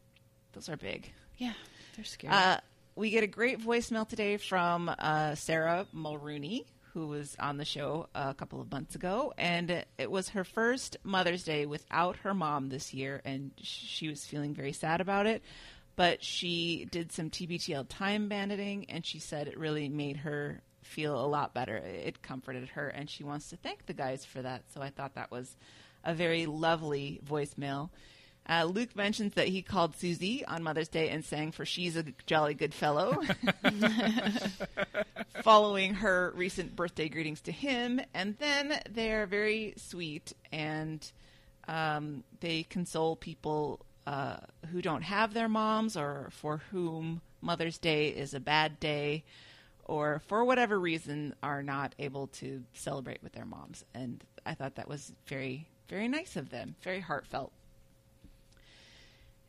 [0.53, 1.11] those are big.
[1.37, 1.53] Yeah,
[1.95, 2.33] they're scary.
[2.33, 2.57] Uh,
[2.95, 8.07] we get a great voicemail today from uh, Sarah Mulrooney, who was on the show
[8.15, 12.69] a couple of months ago, and it was her first Mother's Day without her mom
[12.69, 15.43] this year, and sh- she was feeling very sad about it.
[15.97, 21.19] But she did some TBTL time banding, and she said it really made her feel
[21.19, 21.77] a lot better.
[21.77, 24.63] It comforted her, and she wants to thank the guys for that.
[24.73, 25.55] So I thought that was
[26.03, 27.89] a very lovely voicemail.
[28.47, 32.05] Uh, Luke mentions that he called Susie on Mother's Day and sang for She's a
[32.27, 33.19] Jolly Good Fellow,
[35.43, 37.99] following her recent birthday greetings to him.
[38.13, 41.11] And then they're very sweet and
[41.67, 44.37] um, they console people uh,
[44.71, 49.23] who don't have their moms or for whom Mother's Day is a bad day
[49.85, 53.85] or for whatever reason are not able to celebrate with their moms.
[53.93, 57.51] And I thought that was very, very nice of them, very heartfelt.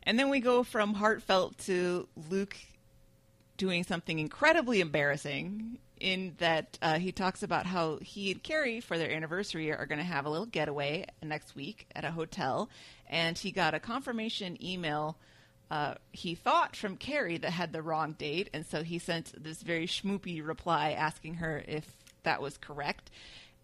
[0.03, 2.55] And then we go from heartfelt to Luke
[3.57, 8.97] doing something incredibly embarrassing in that uh, he talks about how he and Carrie, for
[8.97, 12.69] their anniversary, are going to have a little getaway next week at a hotel.
[13.09, 15.17] And he got a confirmation email,
[15.69, 18.49] uh, he thought from Carrie, that had the wrong date.
[18.53, 21.85] And so he sent this very schmoopy reply asking her if
[22.23, 23.11] that was correct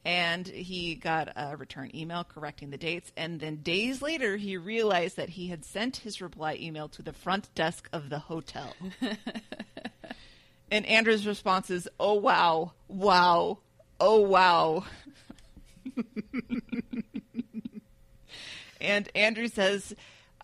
[0.06, 3.12] and he got a return email correcting the dates.
[3.16, 7.14] And then days later, he realized that he had sent his reply email to the
[7.14, 8.74] front desk of the hotel.
[10.72, 13.60] and Andrew's response is, "Oh wow, wow,
[14.00, 14.84] oh wow."
[18.82, 19.94] and Andrew says,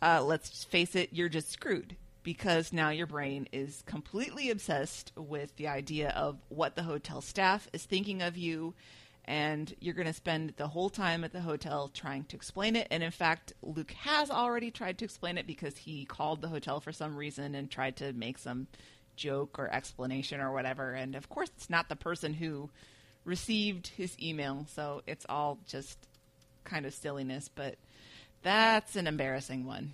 [0.02, 5.56] uh, "Let's face it, you're just screwed." Because now your brain is completely obsessed with
[5.56, 8.76] the idea of what the hotel staff is thinking of you,
[9.26, 12.88] and you're going to spend the whole time at the hotel trying to explain it.
[12.92, 16.80] And in fact, Luke has already tried to explain it because he called the hotel
[16.82, 18.68] for some reason and tried to make some
[19.16, 20.92] joke or explanation or whatever.
[20.92, 22.70] And of course, it's not the person who
[23.24, 25.98] received his email, so it's all just
[26.64, 27.76] kind of silliness, but
[28.44, 29.94] that's an embarrassing one.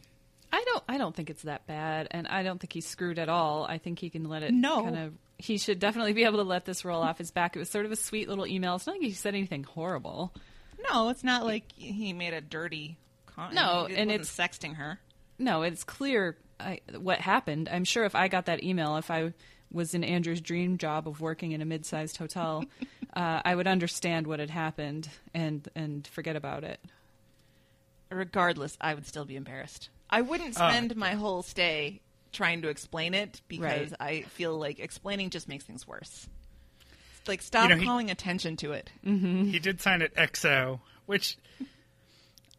[0.51, 0.83] I don't.
[0.87, 3.65] I don't think it's that bad, and I don't think he's screwed at all.
[3.65, 4.53] I think he can let it.
[4.53, 4.83] No.
[4.83, 5.13] Kind of.
[5.37, 7.55] He should definitely be able to let this roll off his back.
[7.55, 8.75] It was sort of a sweet little email.
[8.75, 10.33] It's not like he said anything horrible.
[10.89, 13.55] No, it's not like he made a dirty comment.
[13.55, 14.99] No, He and wasn't it's- sexting her.
[15.37, 17.67] No, it's clear I, what happened.
[17.69, 19.33] I'm sure if I got that email, if I
[19.73, 22.63] was in Andrew's dream job of working in a mid-sized hotel,
[23.13, 26.79] uh, I would understand what had happened and and forget about it.
[28.15, 29.89] Regardless, I would still be embarrassed.
[30.09, 30.69] I wouldn't Ah.
[30.69, 32.01] spend my whole stay
[32.31, 33.93] trying to explain it because Right.
[33.99, 36.27] I feel like explaining just makes things worse.
[37.19, 38.91] It's like stop You know, he- calling attention to it.
[39.03, 41.37] He did sign it XO, which,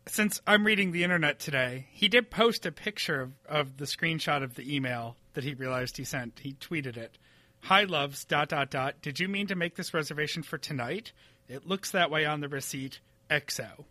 [0.07, 4.43] since I'm reading the internet today, he did post a picture of, of the screenshot
[4.43, 6.39] of the email that he realized he sent.
[6.41, 7.19] He tweeted it.
[7.63, 9.03] Hi, loves, dot, dot, dot.
[9.03, 11.13] Did you mean to make this reservation for tonight?
[11.49, 13.01] It looks that way on the receipt.
[13.31, 13.85] XO.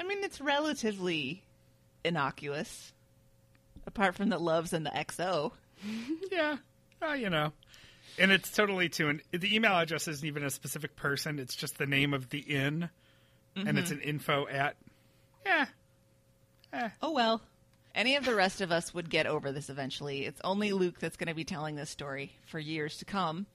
[0.00, 1.44] I mean, it's relatively
[2.04, 2.92] innocuous,
[3.86, 5.52] apart from the loves and the XO.
[6.30, 6.58] Yeah,
[7.02, 7.52] uh, you know.
[8.18, 9.22] And it's totally to an.
[9.32, 11.38] The email address isn't even a specific person.
[11.38, 12.90] It's just the name of the inn,
[13.56, 14.76] and it's an info at.
[15.46, 15.66] Yeah,
[17.02, 17.40] Oh well.
[17.94, 20.24] Any of the rest of us would get over this eventually.
[20.24, 23.46] It's only Luke that's going to be telling this story for years to come.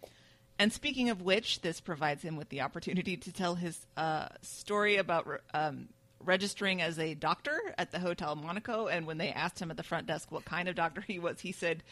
[0.60, 4.98] And speaking of which, this provides him with the opportunity to tell his uh, story
[4.98, 5.88] about um,
[6.26, 8.88] registering as a doctor at the Hotel Monaco.
[8.88, 11.40] And when they asked him at the front desk what kind of doctor he was,
[11.42, 11.84] he said,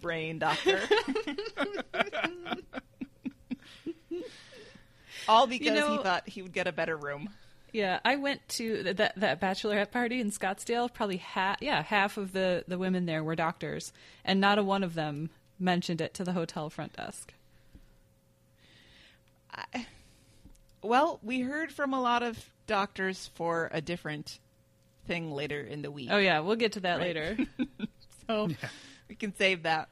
[0.00, 0.80] brain doctor.
[5.28, 7.30] All because know- he thought he would get a better room.
[7.72, 10.92] Yeah, I went to that that bachelorette party in Scottsdale.
[10.92, 13.94] Probably half, yeah, half of the the women there were doctors,
[14.26, 17.32] and not a one of them mentioned it to the hotel front desk.
[19.54, 19.86] I,
[20.82, 24.38] Well, we heard from a lot of doctors for a different
[25.06, 26.08] thing later in the week.
[26.10, 27.14] Oh yeah, we'll get to that Right.
[27.14, 27.36] later.
[28.26, 28.48] so
[29.08, 29.88] we can save that.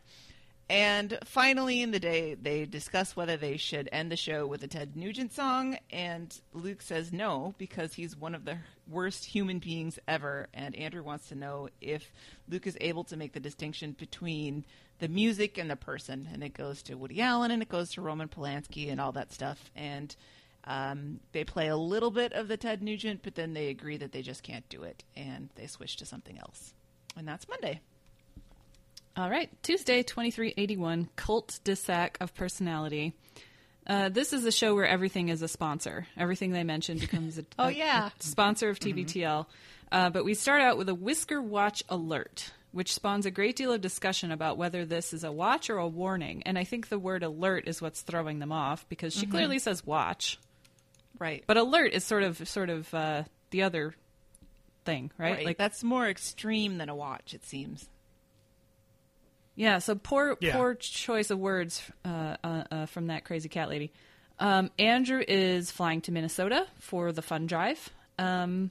[0.69, 4.69] And finally, in the day, they discuss whether they should end the show with a
[4.69, 5.77] Ted Nugent song.
[5.91, 10.47] And Luke says no because he's one of the worst human beings ever.
[10.55, 12.13] And Andrew wants to know if
[12.49, 14.65] Luke is able to make the distinction between
[15.01, 16.29] the music and the person.
[16.33, 19.33] And it goes to Woody Allen and it goes to Roman Polanski and all that
[19.33, 19.73] stuff.
[19.75, 20.15] And
[20.65, 24.13] um, they play a little bit of the Ted Nugent, but then they agree that
[24.13, 25.05] they just can't do it.
[25.17, 26.73] And they switch to something else.
[27.17, 27.81] And that's Monday.
[29.17, 33.13] All right, Tuesday, 2381, Cult-de-sac of Personality.
[33.87, 36.07] Uh, this is a show where everything is a sponsor.
[36.17, 38.07] Everything they mention becomes a, Oh, yeah.
[38.19, 39.01] a sponsor of Mm-hmm.
[39.01, 39.47] TBTL.
[39.91, 43.73] Uh, but we start out with a Whisker Watch alert, which spawns a great deal
[43.73, 46.45] of discussion about whether this is a watch or a warning.
[46.47, 49.21] And I think the word alert is what's throwing them off because Mm-hmm.
[49.21, 50.39] she clearly says watch,
[51.21, 51.45] Right.
[51.47, 53.95] but alert is sort of sort of uh, the other
[54.85, 55.37] thing, right?
[55.37, 55.47] Right.
[55.47, 57.89] Like that's more extreme than a watch, it seems.
[59.55, 60.57] Yeah, so poor Yeah.
[60.57, 63.93] poor choice of words uh, uh, uh, from that crazy cat lady.
[64.39, 68.71] Um, Andrew is flying to Minnesota for the fun drive, um,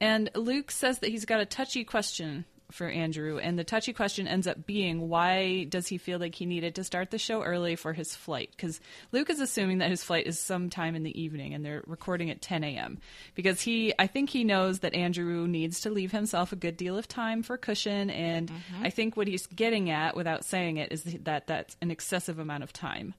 [0.00, 4.26] and Luke says that he's got a touchy question for Andrew, and the touchy question
[4.26, 7.76] ends up being why does he feel like he needed to start the show early
[7.76, 8.50] for his flight?
[8.56, 8.80] Because
[9.12, 12.42] Luke is assuming that his flight is sometime in the evening, and they're recording at
[12.42, 12.98] 10 a.m.
[13.34, 16.98] Because he, I think he knows that Andrew needs to leave himself a good deal
[16.98, 18.50] of time for cushion, and
[18.82, 22.64] I think what he's getting at without saying it is that that's an excessive amount
[22.64, 23.14] of time.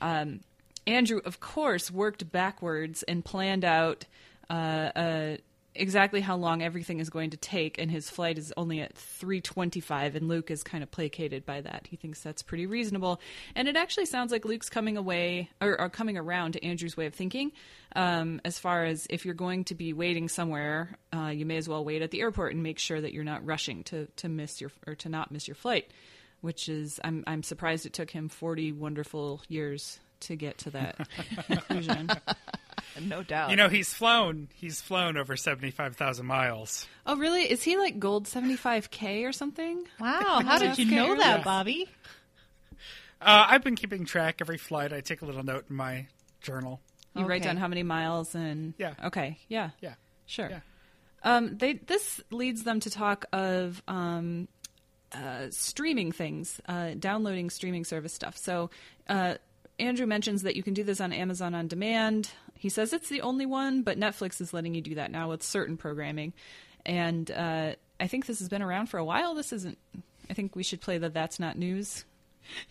[0.00, 0.40] Um,
[0.86, 4.04] Andrew, of course, worked backwards and planned out
[4.50, 4.52] uh,
[4.94, 5.36] uh,
[5.74, 10.14] exactly how long everything is going to take, and his flight is only at 3:25,
[10.14, 11.86] and Luke is kind of placated by that.
[11.88, 13.20] He thinks that's pretty reasonable,
[13.54, 17.06] and it actually sounds like Luke's coming away or, or coming around to Andrew's way
[17.06, 17.52] of thinking.
[17.96, 21.68] Um, as far as if you're going to be waiting somewhere, uh, you may as
[21.68, 24.60] well wait at the airport and make sure that you're not rushing to to miss
[24.60, 25.90] your or to not miss your flight.
[26.40, 31.08] Which is, I'm I'm surprised it took him 40 wonderful years to get to that
[31.46, 32.10] conclusion.
[33.02, 33.50] No doubt.
[33.50, 34.46] You know, he's flown.
[34.54, 36.86] He's flown over seventy-five thousand miles.
[37.04, 37.42] Oh, really?
[37.50, 39.84] Is he like gold 75k or something?
[39.98, 41.88] Wow, how did you know that, Bobby?
[43.20, 44.92] Uh, I've been keeping track every flight.
[44.92, 46.06] I take a little note in my
[46.40, 46.80] journal.
[47.16, 48.94] You write down how many miles and Yeah.
[49.04, 49.94] Okay, yeah, Yeah.
[50.26, 50.50] sure.
[50.50, 50.60] Yeah.
[51.24, 54.46] Um, they this leads them to talk of um,
[55.12, 58.36] uh, streaming things, uh, downloading streaming service stuff.
[58.36, 58.70] So
[59.08, 59.34] uh,
[59.78, 62.30] Andrew mentions that you can do this on Amazon on demand.
[62.56, 65.42] He says it's the only one, but Netflix is letting you do that now with
[65.42, 66.32] certain programming.
[66.86, 69.34] And uh, I think this has been around for a while.
[69.34, 69.78] This isn't.
[70.30, 72.04] I think we should play the "That's Not News"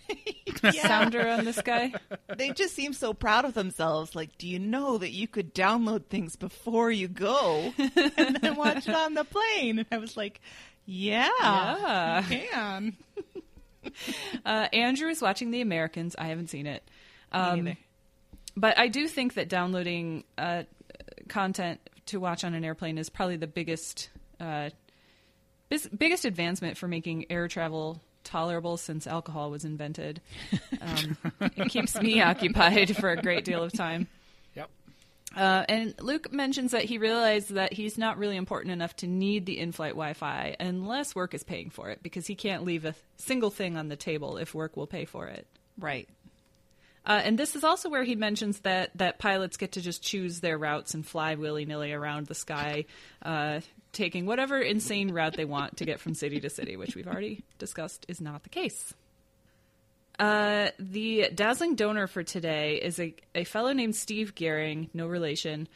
[0.81, 1.93] sounder on this guy.
[2.37, 4.15] they just seem so proud of themselves.
[4.15, 7.73] Like, do you know that you could download things before you go?
[8.17, 9.79] And then watch it on the plane.
[9.79, 10.41] And I was like,
[10.85, 12.29] yeah, Yeah.
[12.29, 12.97] you can.
[14.45, 16.15] Uh, Andrew is watching The Americans.
[16.17, 16.83] I haven't seen it.
[17.31, 17.77] Um,
[18.57, 20.63] but I do think that downloading uh,
[21.29, 24.09] content to watch on an airplane is probably the biggest
[24.39, 24.69] uh,
[25.69, 30.21] bis- biggest advancement for making air travel tolerable since alcohol was invented.
[30.81, 31.17] Um,
[31.55, 34.07] it keeps me occupied for a great deal of time.
[34.53, 34.69] Yep.
[35.35, 39.45] Uh, and Luke mentions that he realized that he's not really important enough to need
[39.45, 43.49] the in-flight Wi-Fi unless work is paying for it, because he can't leave a single
[43.49, 45.47] thing on the table if work will pay for it.
[45.79, 46.07] Right.
[47.05, 50.39] Uh, and this is also where he mentions that that pilots get to just choose
[50.39, 52.85] their routes and fly willy nilly around the sky,
[53.23, 53.59] uh,
[53.91, 57.43] taking whatever insane route they want to get from city to city, which we've already
[57.57, 58.93] discussed is not the case.
[60.19, 65.67] Uh, the dazzling donor for today is a, a fellow named Steve Gehring, no relation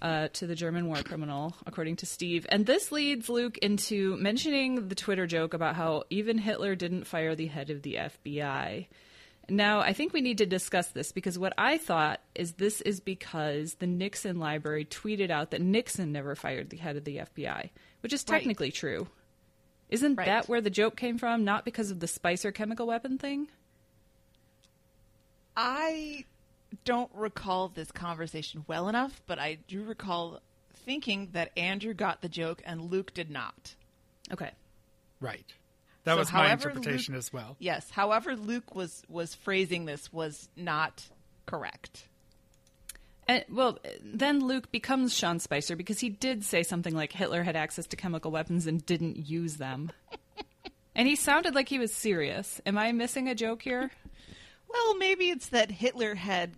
[0.00, 2.46] uh, to the German war criminal, according to Steve.
[2.48, 7.34] And this leads Luke into mentioning the Twitter joke about how even Hitler didn't fire
[7.34, 8.86] the head of the FBI.
[9.48, 13.00] Now, I think we need to discuss this because what I thought is this is
[13.00, 17.70] because the Nixon library tweeted out that Nixon never fired the head of the FBI,
[18.00, 18.38] which is Right.
[18.38, 19.08] technically true.
[19.88, 20.26] Isn't Right.
[20.26, 21.44] that where the joke came from?
[21.44, 23.48] Not because of the Spicer chemical weapon thing?
[25.56, 26.24] I
[26.84, 30.40] don't recall this conversation well enough, but I do recall
[30.84, 33.74] thinking that Andrew got the joke and Luke did not.
[34.32, 34.50] Okay.
[35.20, 35.44] Right.
[36.04, 37.56] That So was my interpretation Luke- as well.
[37.58, 41.04] Yes, however Luke was was phrasing this was not
[41.46, 42.06] correct.
[43.28, 47.54] And, well, then Luke becomes Sean Spicer because he did say something like Hitler had
[47.54, 49.92] access to chemical weapons and didn't use them.
[50.96, 52.60] and he sounded like he was serious.
[52.66, 53.90] Am I missing a joke here?
[54.72, 56.54] Well, maybe it's that Hitler had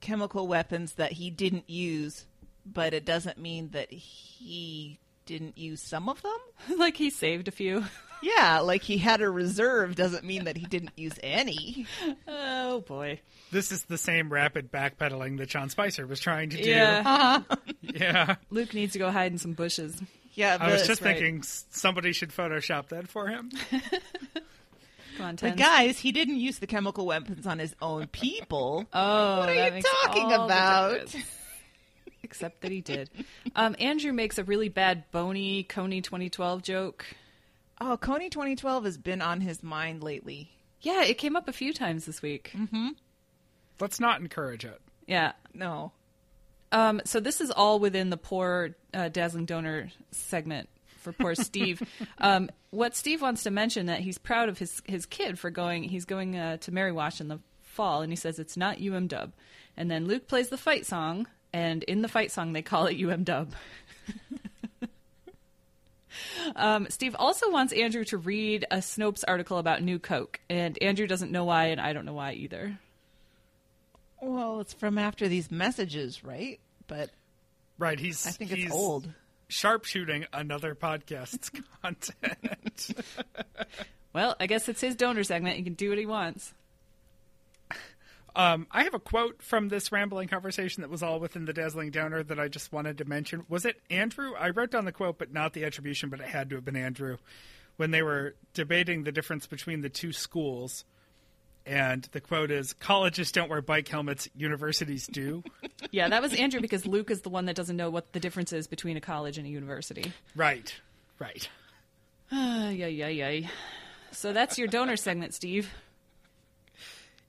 [0.00, 2.26] chemical weapons that he didn't use,
[2.66, 6.38] but it doesn't mean that he didn't use some of them.
[6.78, 7.84] like he saved a few.
[8.22, 11.86] Yeah, like he had a reserve doesn't mean that he didn't use any.
[12.28, 13.18] Oh boy.
[13.50, 16.68] This is the same rapid backpedaling that John Spicer was trying to do.
[16.68, 17.02] Yeah.
[17.02, 17.56] Uh-huh.
[17.80, 18.36] Yeah.
[18.50, 20.02] Luke needs to go hide in some bushes.
[20.34, 21.16] Yeah, I was just right.
[21.16, 23.50] thinking somebody should Photoshop that for him.
[25.20, 28.86] Come on, But guys, he didn't use the chemical weapons on his own people.
[28.92, 31.14] Oh, what are that you makes talking about?
[32.22, 33.10] Except that he did.
[33.56, 37.06] Um, Andrew makes a really bad bony Kony 2012 joke.
[37.80, 40.50] Oh, Kony 2012 has been on his mind lately.
[40.80, 42.54] Yeah, it came up a few times this week.
[43.80, 44.80] Let's not encourage it.
[45.06, 45.32] Yeah.
[45.54, 45.92] No.
[46.72, 50.68] Um, so this is all within the poor uh, dazzling donor segment
[50.98, 51.82] for poor Steve.
[52.18, 55.84] um, what Steve wants to mention that he's proud of his his kid for going.
[55.84, 59.06] He's going uh, to Mary Wash in the fall, and he says it's not UM
[59.06, 59.32] Dub.
[59.76, 63.02] And then Luke plays the fight song, and in the fight song they call it
[63.02, 63.52] UM Dub.
[66.56, 71.06] Um, Steve also wants Andrew to read a Snopes article about New Coke, and Andrew
[71.06, 72.78] doesn't know why, and I don't know why either.
[74.20, 76.58] Well, it's from after these messages, right?
[76.88, 77.10] But
[77.80, 77.98] Right.
[77.98, 79.08] He's I think he's it's old.
[79.50, 81.50] Sharpshooting another podcast's
[81.82, 82.90] content.
[84.12, 85.56] Well, I guess it's his donor segment.
[85.56, 86.52] He can do what he wants.
[88.34, 91.90] Um, I have a quote from this rambling conversation that was all within the dazzling
[91.90, 93.44] donor that I just wanted to mention.
[93.48, 94.32] Was it Andrew?
[94.38, 96.76] I wrote down the quote, but not the attribution, but it had to have been
[96.76, 97.18] Andrew
[97.76, 100.84] when they were debating the difference between the two schools.
[101.70, 105.44] And the quote is Colleges don't wear bike helmets, universities do.
[105.92, 108.52] Yeah, that was Andrew because Luke is the one that doesn't know what the difference
[108.52, 110.12] is between a college and a university.
[110.36, 110.72] right,
[111.18, 111.48] right.
[112.30, 113.50] Yeah yeah ay.
[114.12, 115.72] So that's your donor segment, Steve.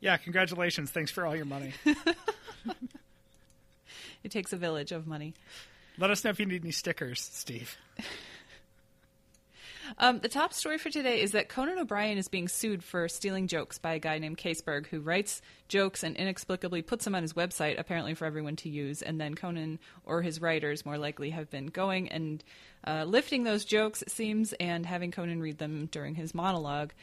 [0.01, 0.91] Yeah, congratulations.
[0.91, 1.73] Thanks for all your money.
[4.23, 5.33] It takes a village of money.
[5.97, 7.77] Let us know if you need any stickers, Steve.
[9.97, 13.47] Um, the top story for today is that Conan O'Brien is being sued for stealing
[13.47, 17.33] jokes by a guy named Kaseberg who writes jokes and inexplicably puts them on his
[17.33, 19.01] website, apparently for everyone to use.
[19.01, 22.43] And then Conan or his writers, more likely, have been going and
[22.85, 26.93] uh, lifting those jokes, it seems, and having Conan read them during his monologue.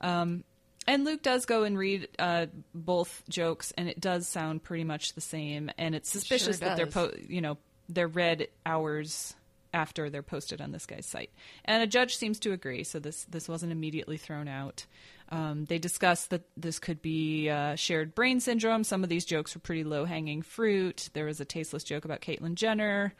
[0.00, 0.44] Um,
[0.86, 5.12] and Luke does go and read uh, both jokes, and it does sound pretty much
[5.12, 5.70] the same.
[5.76, 7.58] And it's suspicious that they're, po- you know,
[7.90, 9.34] they're read hours
[9.72, 11.30] after they're posted on this guy's site.
[11.64, 14.86] And a judge seems to agree, so this this wasn't immediately thrown out.
[15.30, 18.82] Um, they discussed that this could be uh, shared brain syndrome.
[18.84, 21.10] Some of these jokes were pretty low hanging fruit.
[21.12, 23.12] There was a tasteless joke about Caitlyn Jenner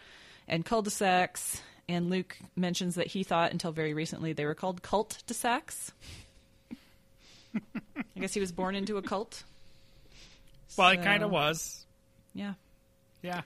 [0.46, 1.60] and cul-de-sacs.
[1.86, 5.92] And Luke mentions that he thought until very recently they were called cult-de-sacs.
[7.54, 9.44] I guess he was born into a cult.
[10.76, 11.84] Well, it kind of was.
[12.34, 12.54] Yeah.
[13.22, 13.42] Yeah.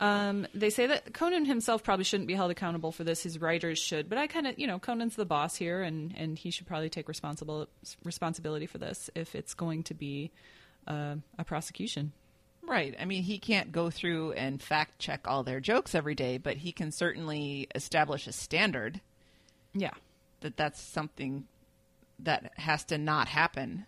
[0.00, 3.22] Um, they say that Conan himself probably shouldn't be held accountable for this.
[3.22, 6.36] His writers should, but I kind of, you know, Conan's the boss here, and and
[6.38, 7.68] he should probably take responsible
[8.02, 10.30] responsibility for this if it's going to be
[10.88, 12.12] uh, a prosecution.
[12.66, 12.94] Right.
[12.98, 16.56] I mean, he can't go through and fact check all their jokes every day, but
[16.56, 19.00] he can certainly establish a standard
[19.74, 19.90] Yeah.
[20.40, 21.46] that that's something
[22.20, 23.84] that has to not happen.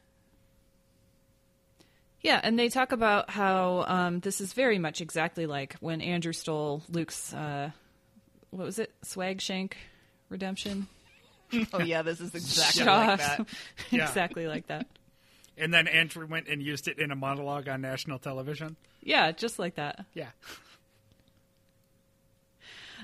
[2.23, 6.33] Yeah, and they talk about how um, this is very much exactly like when Andrew
[6.33, 7.71] stole Luke's, uh,
[8.51, 9.77] what was it, swag shank
[10.29, 10.89] redemption?
[11.73, 13.07] Oh yeah, this is exactly Shaw.
[13.07, 13.47] like that.
[13.91, 14.09] Yeah.
[14.09, 14.89] exactly like that.
[15.57, 18.75] And then Andrew went and used it in a monologue on national television.
[19.01, 20.05] Yeah, just like that.
[20.13, 20.31] Yeah.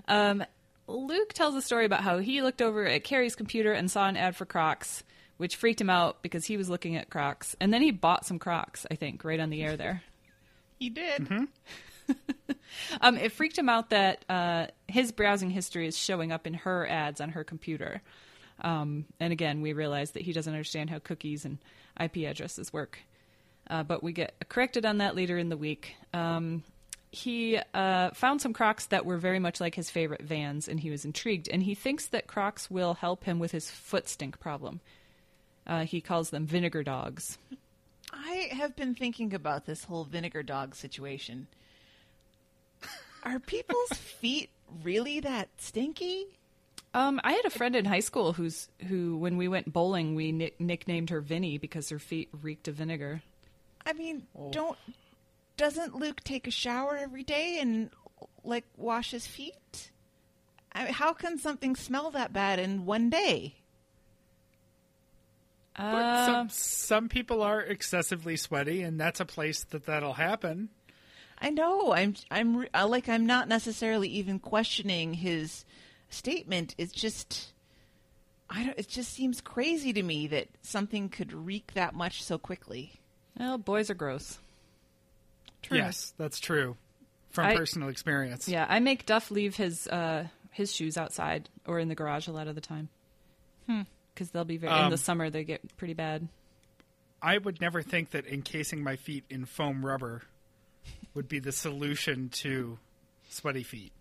[0.08, 0.44] Um,
[0.88, 4.16] Luke tells a story about how he looked over at Carrie's computer and saw an
[4.16, 5.04] ad for Crocs,
[5.42, 8.38] which freaked him out because he was looking at Crocs, and then he bought some
[8.38, 8.86] Crocs.
[8.92, 10.02] I think right on the air there.
[10.78, 11.28] He did.
[13.00, 16.86] Um, it freaked him out that uh, his browsing history is showing up in her
[16.88, 18.02] ads on her computer.
[18.60, 21.58] Um, and again, we realize that he doesn't understand how cookies and
[22.00, 22.98] IP addresses work.
[23.68, 25.94] Uh, but we get corrected on that later in the week.
[26.12, 26.64] Um,
[27.10, 30.90] he uh, found some Crocs that were very much like his favorite Vans, and he
[30.90, 31.48] was intrigued.
[31.48, 34.80] And he thinks that Crocs will help him with his foot stink problem.
[35.66, 37.38] Uh, he calls them vinegar dogs.
[38.12, 41.46] I have been thinking about this whole vinegar dog situation.
[43.22, 44.50] Are people's feet
[44.82, 46.26] really that stinky?
[46.94, 50.30] Um, I had a friend in high school who's who, when we went bowling, we
[50.30, 53.22] nick- nicknamed her Vinny because her feet reeked of vinegar.
[53.86, 54.78] I mean, don't
[55.56, 57.90] doesn't Luke take a shower every day and
[58.44, 59.90] like wash his feet?
[60.72, 63.56] I mean, how can something smell that bad in one day?
[65.76, 70.68] But Uh, some some people are excessively sweaty, and that's a place that that'll happen.
[71.38, 71.92] I know.
[71.92, 72.14] I'm.
[72.30, 73.08] I'm re- uh, like.
[73.08, 75.64] I'm not necessarily even questioning his
[76.10, 76.74] statement.
[76.78, 77.52] It's just.
[78.50, 78.78] I don't.
[78.78, 83.00] It just seems crazy to me that something could reek that much so quickly.
[83.38, 84.38] well, boys are gross.
[85.62, 85.78] True.
[85.78, 86.76] Yes, that's true
[87.30, 88.46] from I- personal experience.
[88.46, 92.32] Yeah, I make Duff leave his uh, his shoes outside or in the garage a
[92.32, 92.88] lot of the time.
[94.14, 96.28] Because they'll be very in the Um, summer they get pretty bad.
[97.20, 100.22] I would never think that encasing my feet in foam rubber
[101.14, 102.78] would be the solution to
[103.28, 103.92] sweaty feet.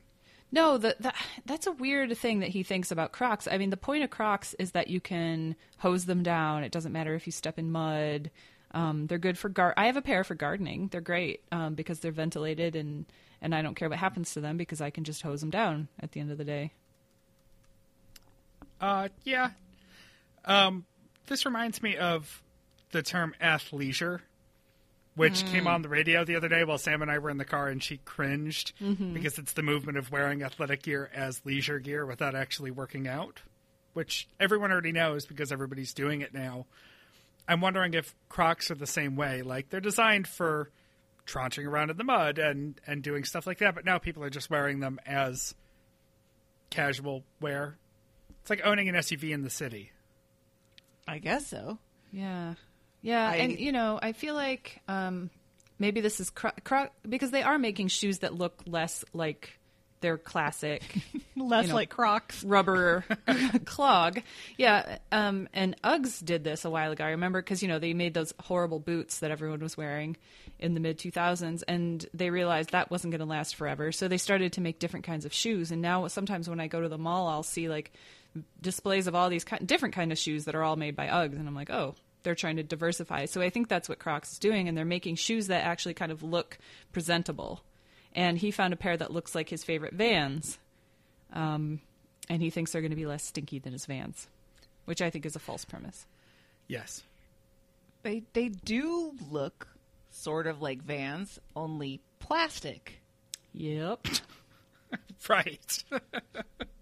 [0.51, 1.13] No, the, the,
[1.45, 3.47] that's a weird thing that he thinks about Crocs.
[3.49, 6.63] I mean, the point of Crocs is that you can hose them down.
[6.63, 8.31] It doesn't matter if you step in mud.
[8.73, 9.73] Um, they're good for gar.
[9.77, 10.89] I have a pair for gardening.
[10.89, 13.05] They're great um, because they're ventilated and
[13.41, 15.87] and I don't care what happens to them because I can just hose them down
[15.99, 16.73] at the end of the day.
[18.79, 19.49] Uh, yeah.
[20.45, 20.85] Um,
[21.27, 22.41] this reminds me of
[22.91, 24.19] the term athleisure,
[25.15, 27.45] which came on the radio the other day while Sam and I were in the
[27.45, 28.73] car, and she cringed
[29.13, 33.41] because it's the movement of wearing athletic gear as leisure gear without actually working out,
[33.93, 36.65] which everyone already knows because everybody's doing it now.
[37.47, 39.41] I'm wondering if Crocs are the same way.
[39.41, 40.69] Like they're designed for
[41.25, 44.29] traunching around in the mud and and doing stuff like that, but now people are
[44.29, 45.53] just wearing them as
[46.69, 47.77] casual wear.
[48.41, 49.91] It's like owning an SUV in the city.
[51.07, 51.77] I guess so.
[52.11, 52.55] Yeah,
[53.01, 55.29] yeah, I- and you know, I feel like um,
[55.79, 59.57] maybe this is cro- cro- because they are making shoes that look less like
[60.01, 60.81] their classic
[61.37, 61.75] Less You know.
[61.75, 62.43] like Crocs.
[62.43, 63.05] rubber
[63.65, 64.19] clog.
[64.57, 67.03] Yeah, um, and Uggs did this a while ago.
[67.05, 70.17] I remember because you know they made those horrible boots that everyone was wearing
[70.59, 73.91] in the mid 2000s, and they realized that wasn't going to last forever.
[73.91, 75.71] So they started to make different kinds of shoes.
[75.71, 77.91] And now sometimes when I go to the mall, I'll see like
[78.61, 81.37] displays of all these ki- different kind of shoes that are all made by Uggs,
[81.37, 81.95] and I'm like, oh.
[82.23, 83.25] They're trying to diversify.
[83.25, 86.11] So I think that's what Crocs is doing, and they're making shoes that actually kind
[86.11, 86.59] of look
[86.91, 87.63] presentable.
[88.13, 90.59] And he found a pair that looks like his favorite Vans,
[91.33, 91.81] um,
[92.29, 94.27] and he thinks they're going to be less stinky than his vans,
[94.85, 96.05] which I think is a false premise.
[96.67, 97.01] Yes.
[98.03, 99.67] They they do look
[100.11, 103.01] sort of like Vans, only plastic.
[103.53, 104.07] Yep.
[105.29, 105.83] Right.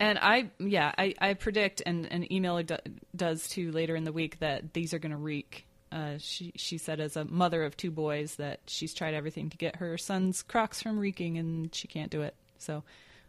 [0.00, 2.76] and I, yeah, I, I predict, and an emailer do,
[3.14, 5.66] does too later in the week that these are going to reek.
[5.92, 9.56] Uh, she she said as a mother of two boys that she's tried everything to
[9.56, 12.34] get her son's Crocs from reeking, and she can't do it.
[12.58, 12.82] So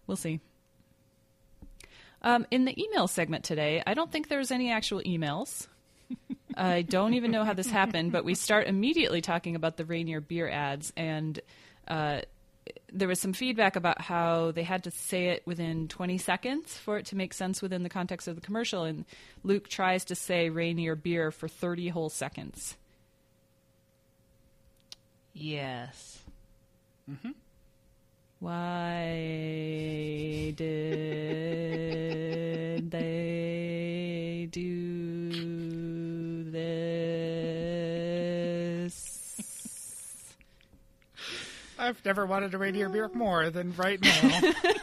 [0.08, 0.40] we'll see.
[2.24, 5.68] Um, in the email segment today, I don't think there's any actual emails.
[6.58, 10.22] I don't even know how this happened, but we start immediately talking about the Rainier
[10.22, 11.40] beer ads, and
[11.88, 12.22] uh,
[12.92, 16.98] there was some feedback about how they had to say it within 20 seconds for
[16.98, 19.06] it to make sense within the context of the commercial, and
[19.44, 22.76] Luke tries to say Rainier beer for 30 whole seconds.
[25.34, 26.24] Yes.
[27.10, 27.32] Mm-hmm.
[28.40, 29.14] Why
[30.56, 30.62] did
[32.92, 35.32] they do
[36.52, 37.25] this?
[41.78, 44.54] I've never wanted a Rainier beer more than right now.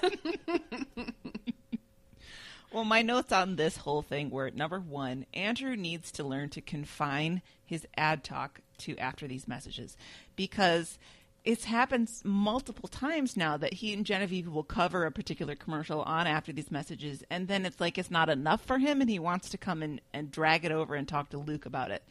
[2.73, 6.63] Well, my notes on this whole thing were number one, Andrew needs to learn to
[6.63, 9.95] confine his ad talk to after these messages
[10.37, 10.99] because
[11.45, 16.27] it's happened multiple times now that he and Genevieve will cover a particular commercial on
[16.27, 19.51] after these messages, and then it's like it's not enough for him, and he wants
[19.51, 22.03] to come in and drag it over and talk to Luke about it.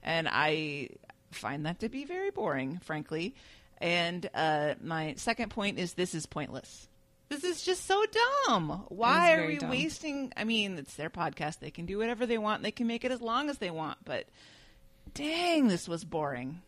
[0.00, 0.90] And I
[1.32, 3.34] find that to be very boring, frankly.
[3.84, 6.88] And uh, my second point is this is pointless.
[7.28, 8.02] This is just so
[8.46, 8.86] dumb.
[8.88, 9.68] Why are we dumb.
[9.68, 10.32] wasting?
[10.38, 11.58] I mean, it's their podcast.
[11.58, 12.62] They can do whatever they want.
[12.62, 13.98] They can make it as long as they want.
[14.02, 14.24] But
[15.12, 16.62] dang, this was boring.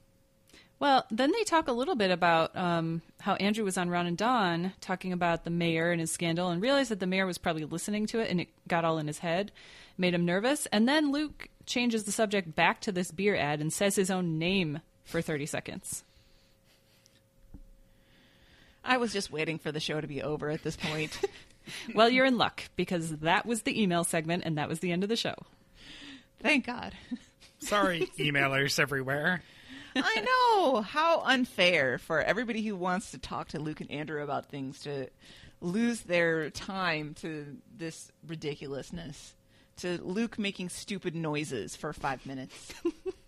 [0.78, 4.18] Well, then they talk a little bit about um, how Andrew was on Ron and
[4.18, 7.64] Don talking about the mayor and his scandal and realized that the mayor was probably
[7.64, 9.52] listening to it and it got all in his head,
[9.96, 10.66] made him nervous.
[10.66, 14.38] And then Luke changes the subject back to this beer ad and says his own
[14.38, 16.04] name for 30 seconds.
[18.86, 21.18] I was just waiting for the show to be over at this point.
[21.94, 25.02] Well, you're in luck because that was the email segment and that was the end
[25.02, 25.34] of the show.
[26.40, 26.94] Thank God.
[27.58, 29.42] Sorry, emailers everywhere.
[29.96, 34.46] I know how unfair for everybody who wants to talk to Luke and Andrew about
[34.46, 35.08] things to
[35.60, 39.34] lose their time to this ridiculousness.
[39.78, 42.72] To Luke making stupid noises for five minutes.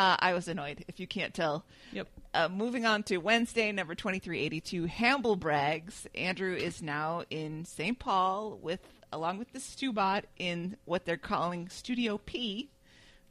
[0.00, 1.66] uh, I was annoyed, if you can't tell.
[1.92, 2.08] Yep.
[2.32, 6.06] Uh, moving on to Wednesday, number 2382, Hamble brags.
[6.14, 7.98] Andrew is now in St.
[7.98, 8.80] Paul with,
[9.12, 12.70] along with the Stewbot in what they're calling Studio P,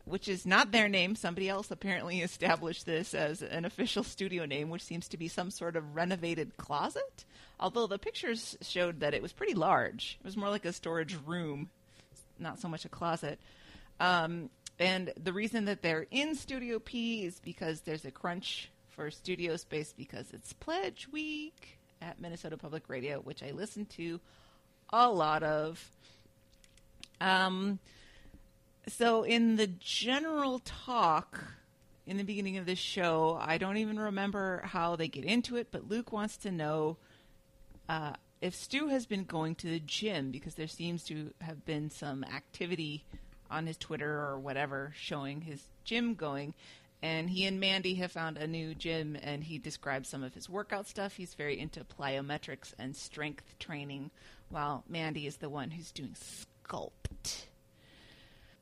[0.05, 1.15] which is not their name.
[1.15, 5.49] Somebody else apparently established this as an official studio name, which seems to be some
[5.49, 7.25] sort of renovated closet.
[7.59, 10.19] Although the pictures showed that it was pretty large.
[10.21, 11.71] It was more like a storage room,
[12.37, 13.39] not so much a closet.
[13.99, 14.49] Um,
[14.79, 19.57] and the reason that they're in Studio P is because there's a crunch for studio
[19.57, 24.19] space because it's Pledge Week at Minnesota Public Radio, which I listen to
[24.91, 25.83] a lot of.
[27.21, 27.79] Um,
[28.87, 31.43] so, in the general talk
[32.07, 35.67] in the beginning of this show, I don't even remember how they get into it,
[35.71, 36.97] but Luke wants to know
[37.87, 41.89] uh, if Stu has been going to the gym because there seems to have been
[41.89, 43.05] some activity
[43.49, 46.53] on his Twitter or whatever showing his gym going.
[47.01, 50.49] And he and Mandy have found a new gym, and he describes some of his
[50.49, 51.15] workout stuff.
[51.15, 54.11] He's very into plyometrics and strength training,
[54.49, 56.15] while Mandy is the one who's doing
[56.67, 57.45] sculpt.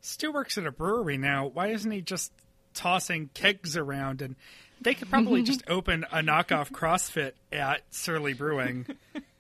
[0.02, 1.48] Stu works at a brewery now.
[1.48, 2.32] Why isn't he just
[2.76, 4.22] tossing kegs around?
[4.22, 4.36] And
[4.82, 8.86] they could probably just open a knockoff CrossFit at Surly Brewing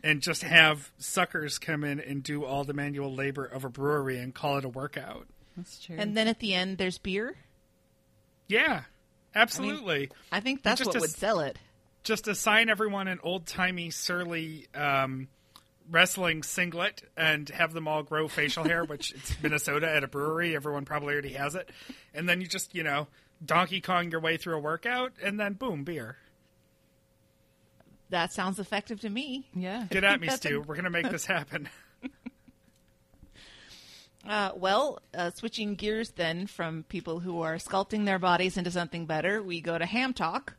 [0.03, 4.17] and just have suckers come in and do all the manual labor of a brewery
[4.17, 5.27] and call it a workout.
[5.58, 5.95] That's true.
[5.99, 7.36] And then at the end, there's beer.
[8.47, 8.84] Yeah,
[9.36, 10.10] absolutely.
[10.32, 11.58] I think that's Just what a would sell it.
[12.03, 15.28] just assign everyone an old timey surly um,
[15.89, 20.55] wrestling singlet and have them all grow facial hair, which it's Minnesota at a brewery.
[20.55, 21.70] Everyone probably already has it.
[22.14, 23.08] And then you just, you know,
[23.43, 26.18] Donkey Kong your way through a workout, and then boom, beer.
[28.10, 29.49] That sounds effective to me.
[29.53, 29.86] yeah.
[29.89, 30.62] Get at me, That's a- Stu.
[30.62, 31.68] We're going to make this happen.
[34.28, 39.05] Uh, well, uh, switching gears then from people who are sculpting their bodies into something
[39.05, 40.55] better, we go to ham talk.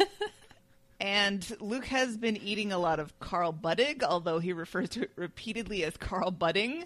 [1.00, 5.10] and Luke has been eating a lot of Carl Buddig, although he refers to it
[5.16, 6.84] repeatedly as Carl Budding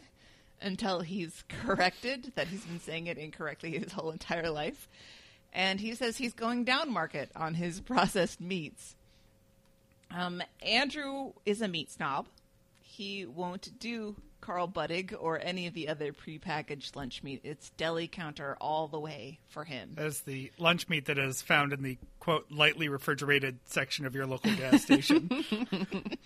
[0.63, 4.89] until he's corrected that he's been saying it incorrectly his whole entire life.
[5.53, 8.97] And he says he's going down market on his processed meats.
[10.11, 12.29] Um, Andrew is a meat snob.
[12.81, 17.41] He won't do Carl Buddig or any of the other prepackaged lunch meat.
[17.45, 19.95] It's deli counter all the way for him.
[19.97, 24.27] As the lunch meat that is found in the, quote, lightly refrigerated section of your
[24.27, 25.31] local gas station.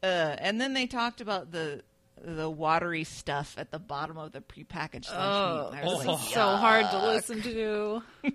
[0.00, 0.06] Uh,
[0.38, 1.82] and then they talked about the
[2.24, 5.80] the watery stuff at the bottom of the prepackaged lunch meat.
[5.80, 6.12] And was Oh.
[6.12, 8.02] like, so hard to listen to.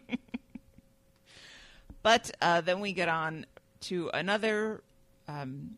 [2.01, 3.45] But uh, then we get on
[3.84, 4.84] to another
[5.30, 5.78] um,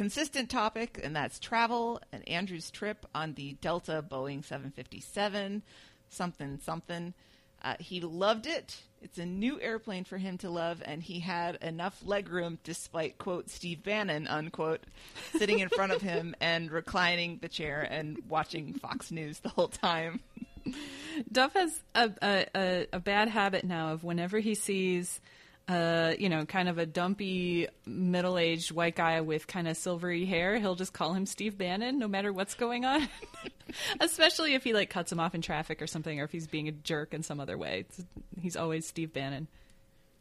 [0.00, 5.62] consistent topic, and that's travel and Andrew's trip on the Delta Boeing 757,
[6.08, 7.12] something, something.
[7.62, 8.80] Uh, he loved it.
[9.02, 13.50] It's a new airplane for him to love, and he had enough legroom despite, quote,
[13.50, 14.80] Steve Bannon, unquote,
[15.36, 19.68] sitting in front of him and reclining the chair and watching Fox News the whole
[19.68, 20.20] time.
[21.30, 25.20] Duff has a, a, a, a bad habit now of whenever he sees,
[25.70, 30.24] uh, you know, kind of a dumpy middle aged white guy with kind of silvery
[30.24, 33.08] hair, he'll just call him Steve Bannon no matter what's going on.
[34.00, 36.66] Especially if he like cuts him off in traffic or something, or if he's being
[36.66, 37.86] a jerk in some other way.
[37.88, 38.04] It's,
[38.40, 39.46] he's always Steve Bannon.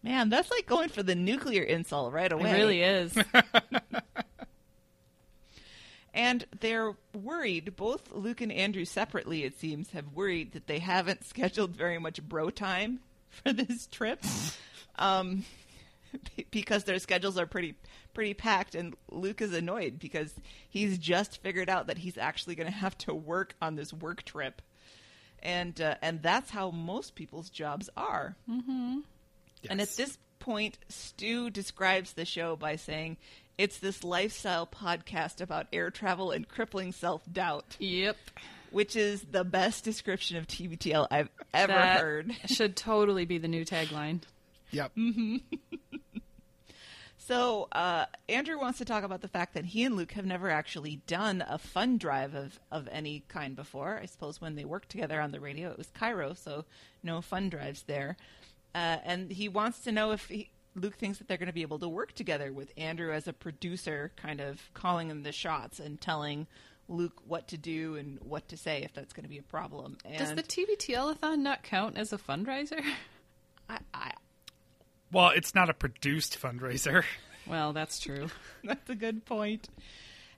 [0.03, 2.51] Man, that's like going for the nuclear insult right away.
[2.51, 3.17] It really is.
[6.13, 11.23] And they're worried, both Luke and Andrew separately, it seems, have worried that they haven't
[11.23, 14.23] scheduled very much bro time for this trip.
[14.99, 15.43] Um,
[16.51, 17.75] because their schedules are pretty
[18.13, 20.33] pretty packed and Luke is annoyed because
[20.69, 24.23] he's just figured out that he's actually going to have to work on this work
[24.23, 24.61] trip.
[25.41, 28.35] And uh, and that's how most people's jobs are.
[29.69, 33.17] And at this point, Stu describes the show by saying
[33.57, 38.17] it's this lifestyle podcast about air travel and crippling self doubt, Yep.
[38.71, 42.35] which is the best description of TBTL I've ever That heard.
[42.45, 44.21] should totally be the new tagline.
[44.71, 44.95] Yep.
[44.95, 45.37] Mm-hmm.
[47.29, 50.49] So, uh, Andrew wants to talk about the fact that he and Luke have never
[50.49, 53.99] actually done a fun drive of, of any kind before.
[54.01, 56.65] I suppose when they worked together on the radio, it was KIRO, so
[57.03, 58.17] no fun drives there.
[58.73, 61.61] Uh, and he wants to know if he, Luke thinks that they're going to be
[61.61, 65.79] able to work together with Andrew as a producer, kind of calling him the shots
[65.79, 66.47] and telling
[66.87, 69.97] Luke what to do and what to say if that's going to be a problem.
[70.03, 72.83] And Does the TBTL-a-thon not count as a fundraiser?
[73.69, 74.11] I, I,
[75.11, 77.03] Well, it's not a produced fundraiser.
[77.47, 78.27] Well, that's true.
[78.63, 79.69] That's a good point.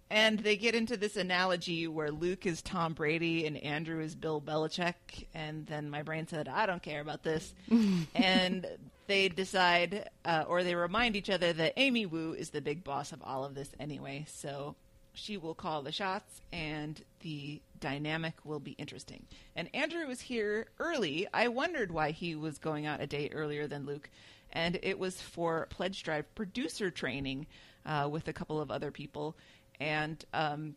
[0.10, 4.42] And they get into this analogy where Luke is Tom Brady and Andrew is Bill
[4.42, 5.26] Belichick.
[5.34, 7.54] And then my brain said, I don't care about this.
[8.16, 8.66] and
[9.08, 13.12] they decide, uh, or they remind each other that Amy Wu is the big boss
[13.12, 14.26] of all of this anyway.
[14.30, 14.76] So
[15.14, 19.26] she will call the shots and the dynamic will be interesting.
[19.56, 21.28] And Andrew was here early.
[21.34, 24.10] I wondered why he was going out a day earlier than Luke.
[24.54, 27.48] And it was for Pledge Drive producer training
[27.86, 29.36] uh, with a couple of other people.
[29.80, 30.76] And um,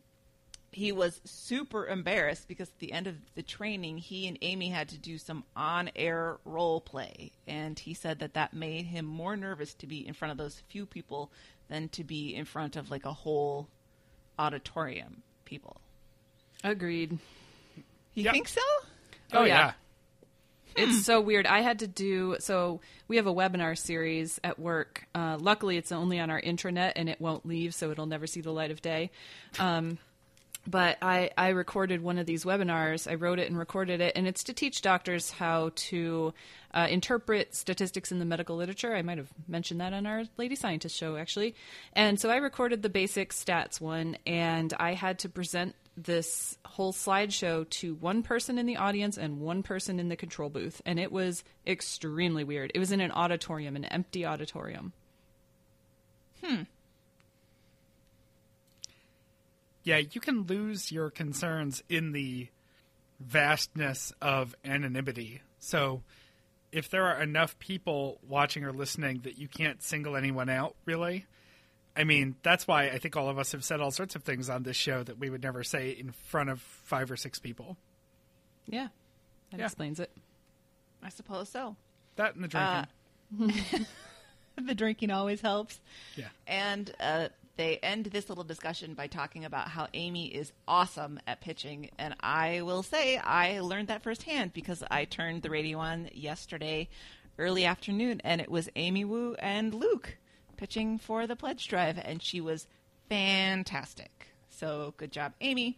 [0.71, 4.89] he was super embarrassed because at the end of the training, he and Amy had
[4.89, 7.31] to do some on air role play.
[7.47, 10.61] And he said that that made him more nervous to be in front of those
[10.69, 11.31] few people
[11.69, 13.67] than to be in front of like a whole
[14.37, 15.77] auditorium people.
[16.63, 17.17] Agreed.
[18.13, 18.33] You Yep.
[18.33, 18.61] think so?
[19.33, 19.57] Oh, yeah.
[19.67, 19.71] yeah.
[20.75, 21.45] It's so weird.
[21.47, 22.81] I had to do so.
[23.07, 25.07] We have a webinar series at work.
[25.13, 28.41] Uh, luckily, it's only on our intranet and it won't leave, so it'll never see
[28.41, 29.11] the light of day.
[29.59, 29.97] Um,
[30.67, 33.09] but I, I recorded one of these webinars.
[33.09, 36.33] I wrote it and recorded it, and it's to teach doctors how to
[36.73, 38.95] uh, interpret statistics in the medical literature.
[38.95, 41.55] I might have mentioned that on our Lady Scientist show, actually.
[41.93, 46.91] And so I recorded the basic stats one, and I had to present this whole
[46.91, 50.99] slideshow to one person in the audience and one person in the control booth, and
[50.99, 52.71] it was extremely weird.
[52.75, 54.93] It was in an auditorium, an empty auditorium.
[56.43, 56.63] Hmm.
[59.83, 62.47] Yeah, you can lose your concerns in the
[63.19, 65.41] vastness of anonymity.
[65.59, 66.01] So,
[66.71, 71.25] if there are enough people watching or listening that you can't single anyone out, really,
[71.97, 74.49] I mean, that's why I think all of us have said all sorts of things
[74.49, 77.77] on this show that we would never say in front of five or six people.
[78.67, 78.87] Yeah,
[79.51, 79.65] that Yeah.
[79.65, 80.11] explains it.
[81.03, 81.75] I suppose so.
[82.17, 83.79] That and the drinking.
[83.79, 83.83] Uh,
[84.65, 85.79] the drinking always helps.
[86.15, 86.27] yeah.
[86.47, 91.41] And uh, they end this little discussion by talking about how Amy is awesome at
[91.41, 91.89] pitching.
[91.97, 96.89] And I will say I learned that firsthand because I turned the radio on yesterday
[97.37, 100.17] early afternoon and it was Amy Wu and Luke
[100.55, 102.67] pitching for the pledge drive and she was
[103.09, 104.27] fantastic.
[104.49, 105.77] So good job, Amy.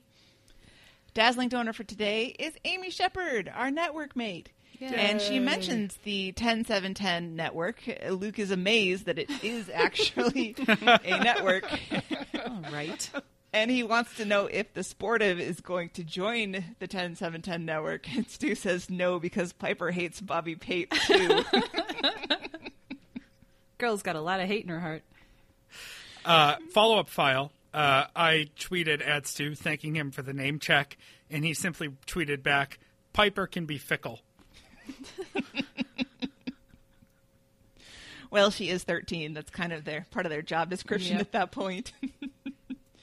[1.13, 4.51] Dazzling donor for today is Amy Shepard, our network mate.
[4.80, 7.82] And she mentions the 10710 network.
[8.09, 11.65] Luke is amazed that it is actually a network.
[12.45, 13.09] All right.
[13.53, 18.13] And he wants to know if the Sportive is going to join the 10710 network.
[18.15, 21.43] And Stu says no because Piper hates Bobby Pate too.
[23.78, 25.03] Girl's got a lot of hate in her heart.
[26.25, 27.51] Uh, follow up file.
[27.73, 30.97] Uh, I tweeted at Stu thanking him for the name check,
[31.30, 32.80] and he simply tweeted back,
[33.13, 34.21] "Piper can be fickle."
[38.32, 39.34] well, she is 13.
[39.34, 41.21] That's kind of their part of their job description Yep.
[41.21, 41.93] at that point.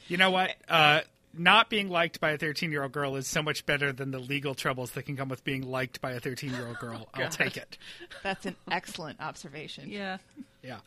[0.07, 0.55] You know what?
[0.69, 1.01] Uh,
[1.33, 4.19] not being liked by a 13 year old girl is so much better than the
[4.19, 7.09] legal troubles that can come with being liked by a 13 year old girl.
[7.15, 7.79] I'll take it.
[8.23, 9.89] That's an excellent observation.
[9.89, 10.19] Yeah.
[10.65, 10.79] Yeah.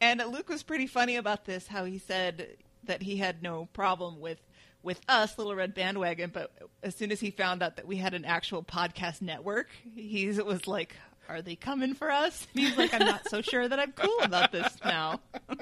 [0.00, 1.66] And Luke was pretty funny about this.
[1.66, 4.38] How he said that he had no problem with
[4.82, 6.50] with us, Little Red Bandwagon, but
[6.82, 10.66] as soon as he found out that we had an actual podcast network, he was
[10.66, 10.96] like,
[11.28, 14.20] "Are they coming for us?" And he's like, "I'm not so sure that I'm cool
[14.22, 15.20] about this now."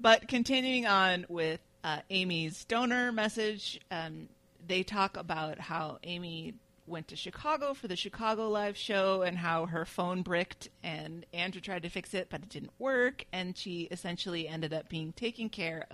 [0.00, 4.30] but continuing on with uh, Amy's donor message, um,
[4.66, 6.54] they talk about how Amy
[6.86, 11.60] went to Chicago for the Chicago live show and how her phone bricked and Andrew
[11.60, 15.48] tried to fix it but it didn't work and she essentially ended up being taken
[15.48, 15.86] care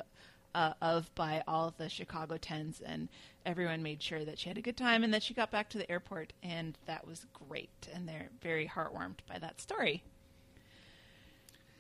[0.55, 3.09] uh, of by all of the Chicago tens and
[3.47, 5.79] everyone made sure that she had a good time and that she got back to
[5.79, 10.03] the airport and that was great and they're very heartwarmed by that story.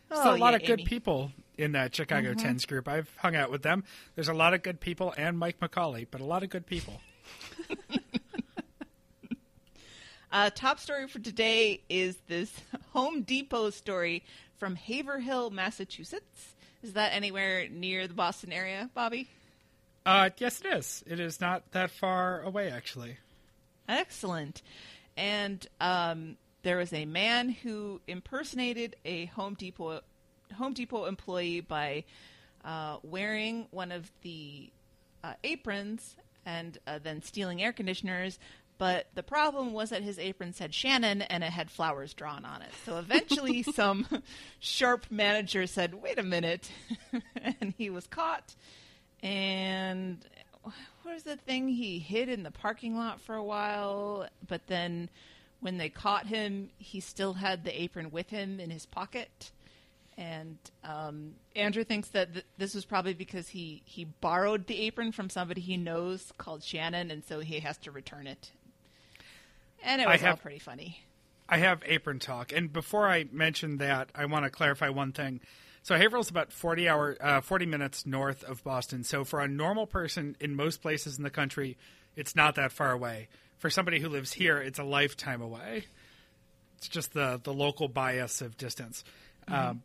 [0.08, 0.84] There's Oh, a lot yeah, of good Amy.
[0.88, 2.88] people in that Chicago Tens group.
[2.88, 3.84] I've hung out with them.
[4.14, 7.00] There's a lot of good people and Mike McCauley, but a lot of good people.
[10.32, 12.52] Uh, top story for today is this
[12.92, 14.22] Home Depot story
[14.58, 16.54] from Haverhill, Massachusetts.
[16.84, 19.28] Is that anywhere near the Boston area, Bobby?
[20.06, 21.02] Uh, yes, it is.
[21.06, 23.16] It is not that far away, actually.
[23.88, 24.62] Excellent.
[25.16, 30.00] And um, there was a man who impersonated a Home Depot
[30.56, 32.04] Home Depot employee by
[32.64, 34.70] uh, wearing one of the
[35.24, 36.16] uh, aprons
[36.46, 38.38] and uh, then stealing air conditioners.
[38.80, 42.62] But the problem was that his apron said Shannon and it had flowers drawn on
[42.62, 42.70] it.
[42.86, 44.06] So eventually, some
[44.58, 46.70] sharp manager said, "Wait a minute,"
[47.60, 48.54] and he was caught.
[49.22, 50.24] And
[50.62, 50.74] what
[51.04, 51.68] was the thing?
[51.68, 55.10] He hid in the parking lot for a while, but then
[55.60, 59.52] when they caught him, he still had the apron with him in his pocket.
[60.16, 65.12] And um, Andrew thinks that th- this was probably because he, he borrowed the apron
[65.12, 68.50] from somebody he knows called Shannon, and so he has to return it.
[69.84, 71.00] And it was all pretty funny.
[71.48, 75.40] I have apron talk, and before I mention that, I want to clarify one thing.
[75.82, 79.02] So Haverhill's about forty hour, uh, forty minutes north of Boston.
[79.02, 81.76] So for a normal person in most places in the country,
[82.14, 83.28] it's not that far away.
[83.58, 85.86] For somebody who lives here, it's a lifetime away.
[86.78, 89.04] It's just the the local bias of distance.
[89.48, 89.82] Um,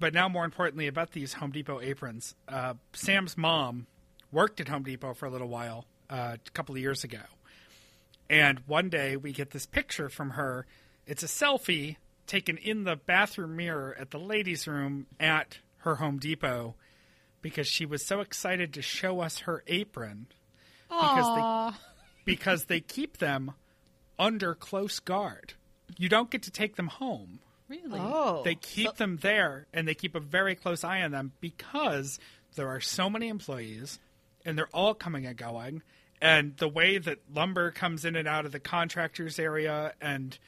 [0.00, 2.34] but now, more importantly, about these Home Depot aprons.
[2.48, 3.86] Uh, Sam's mom
[4.32, 7.20] worked at Home Depot for a little while, uh, a couple of years ago.
[8.32, 10.64] And one day we get this picture from her.
[11.06, 16.16] It's a selfie taken in the bathroom mirror at the ladies' room at her Home
[16.16, 16.74] Depot
[17.42, 20.28] because she was so excited to show us her apron
[20.88, 21.78] because they,
[22.24, 23.52] because they keep them
[24.18, 25.52] under close guard.
[25.98, 27.40] You don't get to take them home.
[27.68, 28.00] Really?
[28.00, 28.40] Oh.
[28.44, 32.18] They keep them there and they keep a very close eye on them because
[32.54, 33.98] there are so many employees
[34.46, 35.82] and they're all coming and going.
[36.22, 40.38] And the way that lumber comes in and out of the contractors area and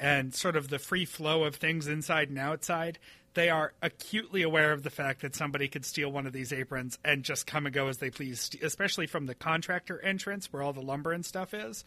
[0.00, 2.98] and sort of the free flow of things inside and outside,
[3.34, 6.98] they are acutely aware of the fact that somebody could steal one of these aprons
[7.04, 10.72] and just come and go as they please, especially from the contractor entrance where all
[10.72, 11.84] the lumber and stuff is.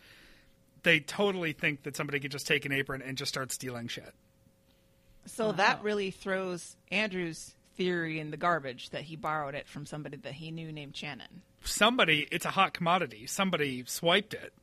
[0.83, 4.13] They totally think that somebody could just take an apron and just start stealing shit.
[5.25, 10.17] So that really throws Andrew's theory in the garbage that he borrowed it from somebody
[10.17, 11.41] that he knew named Shannon.
[11.63, 14.53] somebody it's a hot commodity somebody swiped it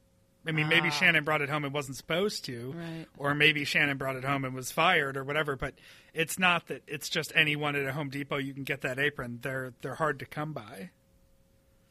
[0.47, 3.07] i mean maybe shannon brought it home and wasn't supposed to Right.
[3.17, 5.75] or maybe shannon brought it home and was fired or whatever but
[6.15, 9.41] it's not that it's just anyone at a home depot you can get that apron
[9.43, 10.91] they're they're hard to come by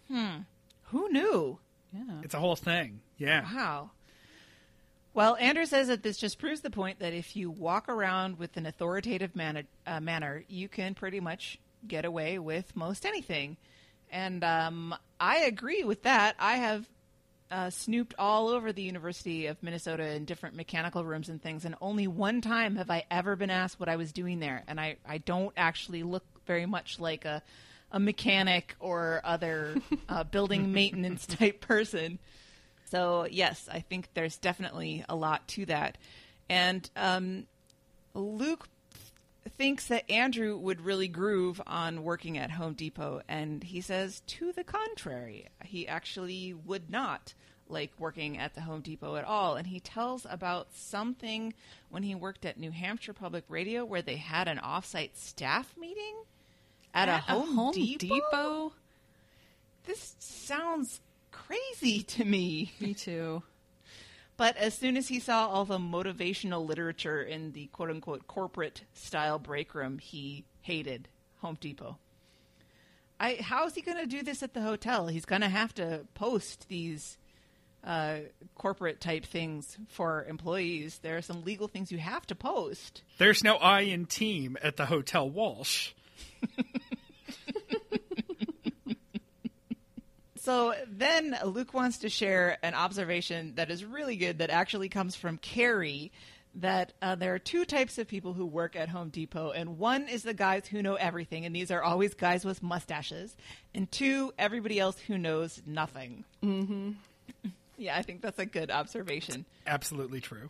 [0.09, 0.43] Hmm.
[0.91, 1.59] Who knew?
[1.93, 2.21] Yeah.
[2.23, 3.91] it's a whole thing yeah Wow.
[5.17, 8.55] Well, Andrew says that this just proves the point that if you walk around with
[8.55, 13.57] an authoritative man- uh, manner, you can pretty much get away with most anything.
[14.11, 16.35] And um, I agree with that.
[16.37, 16.85] I have
[17.49, 21.73] uh, snooped all over the University of Minnesota in different mechanical rooms and things, and
[21.81, 24.63] only one time have I ever been asked what I was doing there.
[24.67, 27.41] And I, I don't actually look very much like a,
[27.91, 29.77] a mechanic or other
[30.09, 32.19] uh, building maintenance type person.
[32.89, 35.97] So yes, I think there's definitely a lot to that.
[36.49, 37.45] And um,
[38.13, 38.67] Luke
[39.49, 44.51] thinks that Andrew would really groove on working at Home Depot, and he says to
[44.51, 45.47] the contrary.
[45.63, 47.33] He actually would not
[47.69, 49.55] like working at the Home Depot at all.
[49.55, 51.53] And he tells about something
[51.89, 56.15] when he worked at New Hampshire Public Radio where they had an offsite staff meeting
[56.93, 58.73] at, a, Home, Depot?
[59.85, 60.99] This sounds
[61.47, 62.73] crazy to me.
[62.79, 63.43] Me too.
[64.35, 68.83] But as soon as he saw all the motivational literature in the quote unquote corporate
[68.93, 71.07] style break room, he hated
[71.41, 71.97] Home Depot.
[73.19, 75.07] I how is he going to do this at the hotel?
[75.07, 77.17] He's going to have to post these
[77.83, 78.17] uh,
[78.53, 80.99] corporate type things for employees.
[81.01, 83.01] There are some legal things you have to post.
[83.17, 85.93] there's no i in team at the hotel walsh
[90.47, 95.13] So then Luke wants to share an observation that is really good that actually comes
[95.13, 96.09] from Carrie
[96.55, 100.07] that uh, there are two types of people who work at Home Depot, and one
[100.07, 103.35] is the guys who know everything, and these are always guys with mustaches,
[103.75, 106.23] and two, everybody else who knows nothing.
[106.41, 106.91] Mm-hmm.
[107.77, 109.43] yeah, I think that's a good observation.
[109.67, 110.49] absolutely true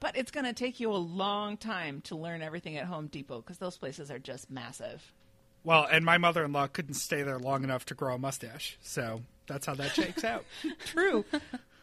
[0.00, 3.42] But it's going to take you a long time to learn everything at Home Depot
[3.42, 5.12] because those places are just massive.
[5.64, 9.66] Well and my mother-in-law couldn't stay there long enough to grow a mustache so that's
[9.66, 10.44] how that shakes out
[10.86, 11.24] True.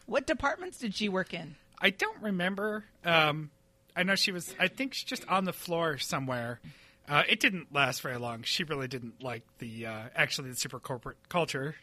[0.06, 1.56] what departments did she work in?
[1.80, 2.84] I don't remember.
[3.04, 3.50] Um,
[3.96, 4.54] I know she was.
[4.58, 6.60] I think she's just on the floor somewhere.
[7.08, 8.42] Uh, it didn't last very long.
[8.44, 11.74] She really didn't like the uh, actually the super corporate culture.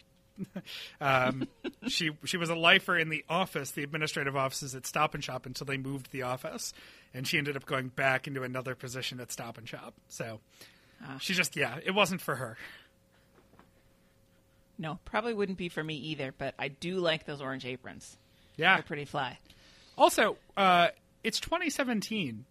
[1.02, 1.48] um,
[1.88, 5.46] she she was a lifer in the office, the administrative offices at Stop and Shop
[5.46, 6.74] until they moved the office,
[7.14, 9.94] and she ended up going back into another position at Stop and Shop.
[10.08, 10.40] So
[11.20, 12.58] she just yeah, it wasn't for her.
[14.78, 18.18] No, probably wouldn't be for me either, but I do like those orange aprons.
[18.56, 18.76] Yeah.
[18.76, 19.38] They're pretty fly.
[19.98, 20.88] Also, uh,
[21.24, 22.46] it's 2017.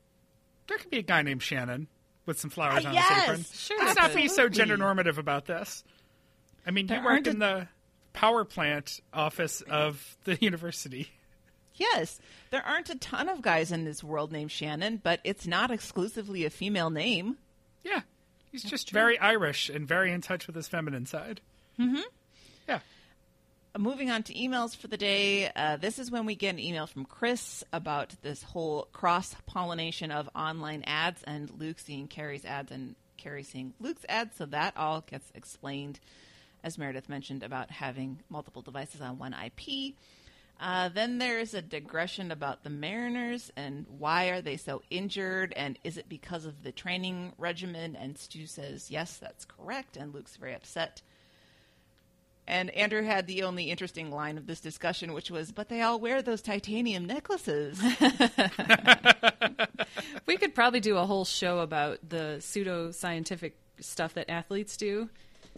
[0.68, 1.88] There could be a guy named Shannon
[2.26, 3.44] with some flowers Uh, on yes, his apron.
[3.54, 5.82] sure, Let's not be so gender normative about this.
[6.66, 7.68] I mean, There you worked a- in the
[8.12, 11.08] power plant office of the university.
[11.76, 12.20] Yes,
[12.50, 16.44] there aren't a ton of guys in this world named Shannon, but it's not exclusively
[16.44, 17.38] a female name.
[17.84, 18.02] Yeah,
[18.50, 21.40] he's just very Irish and very in touch with his feminine side.
[21.78, 22.00] Mm-hmm.
[22.68, 22.80] Yeah.
[23.76, 25.50] Moving on to emails for the day.
[25.54, 30.10] Uh, this is when we get an email from Chris about this whole cross pollination
[30.10, 34.36] of online ads and Luke seeing Carrie's ads and Carrie seeing Luke's ads.
[34.36, 36.00] So that all gets explained,
[36.64, 39.94] as Meredith mentioned, about having multiple devices on one IP.
[40.60, 45.78] Uh, then there's a digression about the Mariners and why are they so injured and
[45.84, 47.94] is it because of the training regimen?
[47.94, 49.96] And Stu says, yes, that's correct.
[49.96, 51.02] And Luke's very upset.
[52.48, 56.00] And Andrew had the only interesting line of this discussion, which was, but they all
[56.00, 57.80] wear those titanium necklaces.
[60.26, 65.08] We could probably do a whole show about the pseudo-scientific stuff that athletes do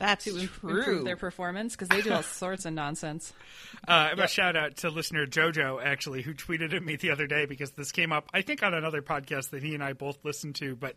[0.00, 0.40] That's to true.
[0.40, 3.32] improve their performance because they do all sorts of nonsense.
[3.88, 7.46] Uh, A shout out to listener Jojo, actually, who tweeted at me the other day
[7.46, 10.56] because this came up, I think, on another podcast that he and I both listened
[10.56, 10.76] to.
[10.76, 10.96] But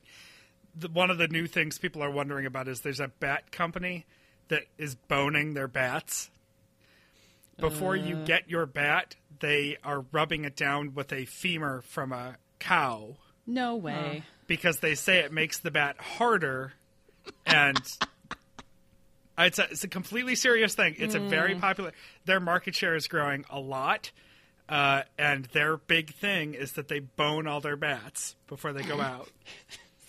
[0.76, 4.06] the, one of the new things people are wondering about is there's a bat company
[4.50, 6.30] that is boning their bats.
[7.58, 12.36] Before you get your bat, they are rubbing it down with a femur from a
[12.60, 14.24] cow No way.
[14.48, 16.74] because they say it makes the bat harder
[17.46, 17.80] and
[19.38, 21.92] it's a, it's a completely serious thing it's a very popular
[22.26, 24.12] their market share is growing a lot
[24.70, 29.02] uh, and their big thing is that they bone all their bats before they go
[29.02, 29.30] out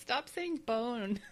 [0.05, 1.19] Stop saying bone.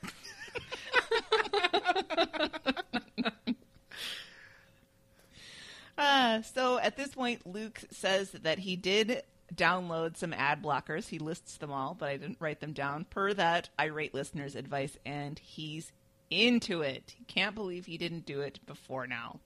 [5.98, 9.22] Uh, so at this point, Luke says that he did
[9.54, 11.06] download some ad blockers.
[11.06, 14.96] He lists them all, but I didn't write them down per that irate listener's advice,
[15.04, 15.92] and he's
[16.32, 17.14] into it.
[17.16, 19.40] He can't believe he didn't do it before now.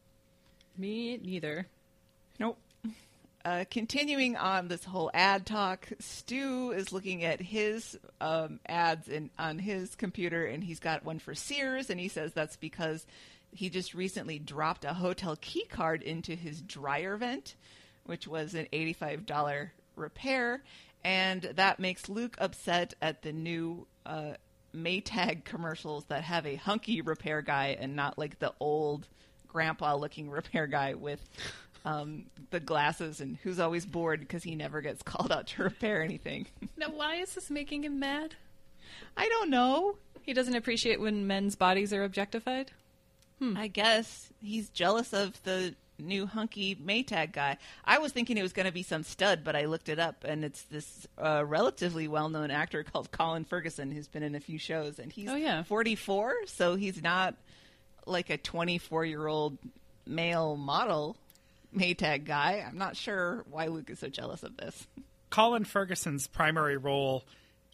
[0.78, 1.66] Me neither.
[2.38, 2.58] Nope.
[3.44, 9.30] Uh, continuing on this whole ad talk, Stu is looking at his um, ads in,
[9.38, 13.06] on his computer, and he's got one for Sears, and he says that's because
[13.52, 17.54] he just recently dropped a hotel key card into his dryer vent,
[18.04, 20.62] which was an $85 repair,
[21.04, 24.34] and that makes Luke upset at the new uh,
[24.76, 29.08] Maytag commercials that have a hunky repair guy and not like the old
[29.48, 31.20] grandpa looking repair guy with
[31.84, 36.02] um, the glasses and who's always bored because he never gets called out to repair
[36.02, 36.46] anything.
[36.76, 38.34] Now, why is this making him mad?
[39.16, 39.96] I don't know.
[40.22, 42.70] He doesn't appreciate when men's bodies are objectified.
[43.56, 47.56] I guess he's jealous of the new hunky Maytag guy.
[47.84, 50.24] I was thinking it was going to be some stud, but I looked it up
[50.24, 54.40] and it's this uh, relatively well known actor called Colin Ferguson who's been in a
[54.40, 55.62] few shows and he's Oh, yeah.
[55.62, 57.34] 44, so he's not
[58.06, 59.58] like a 24 year old
[60.06, 61.16] male model
[61.76, 62.64] Maytag guy.
[62.66, 64.86] I'm not sure why Luke is so jealous of this.
[65.30, 67.24] colin ferguson's primary role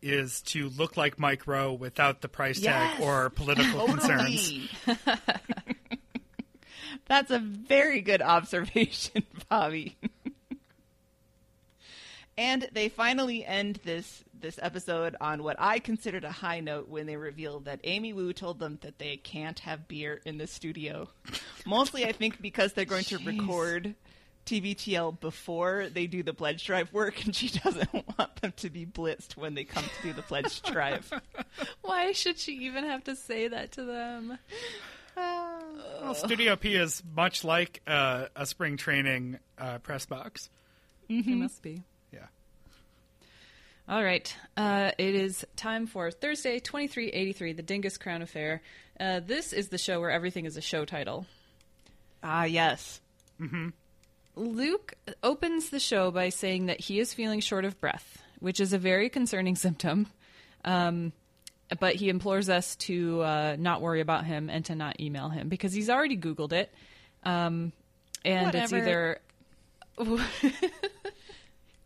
[0.00, 4.50] is to look like mike rowe without the price tag or political concerns
[4.84, 5.18] Totally.
[7.12, 9.98] That's a very good observation, Bobby.
[12.38, 17.04] and they finally end this this episode on what I considered a high note when
[17.04, 21.10] they revealed that Amy Wu told them that they can't have beer in the studio.
[21.66, 23.94] Mostly, I think because they're going to record
[24.46, 28.86] TBTL before they do the pledge drive work, and she doesn't want them to be
[28.86, 31.12] blitzed when they come to do the pledge drive.
[31.82, 34.38] Why should she even have to say that to them?
[35.16, 40.48] Well, studio p is much like uh, a spring training uh, press box
[41.08, 41.82] It must be.
[42.12, 42.26] yeah
[43.88, 44.34] All right.
[44.56, 48.62] Uh, it is time for Thursday, 2383, The Dingus Crown Affair.
[48.98, 51.26] Uh, this is the show where everything is a show title.
[52.22, 53.00] Ah, yes.
[54.36, 58.72] Luke opens the show by saying that he is feeling short of breath, which is
[58.72, 60.06] a very concerning symptom.
[60.64, 61.12] Um,
[61.78, 65.48] but he implores us to uh, not worry about him and to not email him
[65.48, 66.72] because he's already Googled it.
[67.24, 67.72] Um,
[68.24, 69.20] and it's either.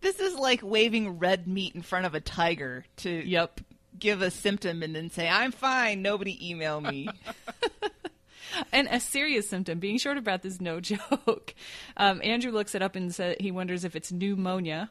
[0.06, 3.60] This is like waving red meat in front of a tiger to Yep.
[3.98, 7.08] give a symptom and then say, I'm fine, nobody email me.
[8.72, 9.80] and a serious symptom.
[9.80, 11.54] Being short of breath is no joke.
[11.96, 14.90] Um, Andrew looks it up and says he wonders if it's pneumonia,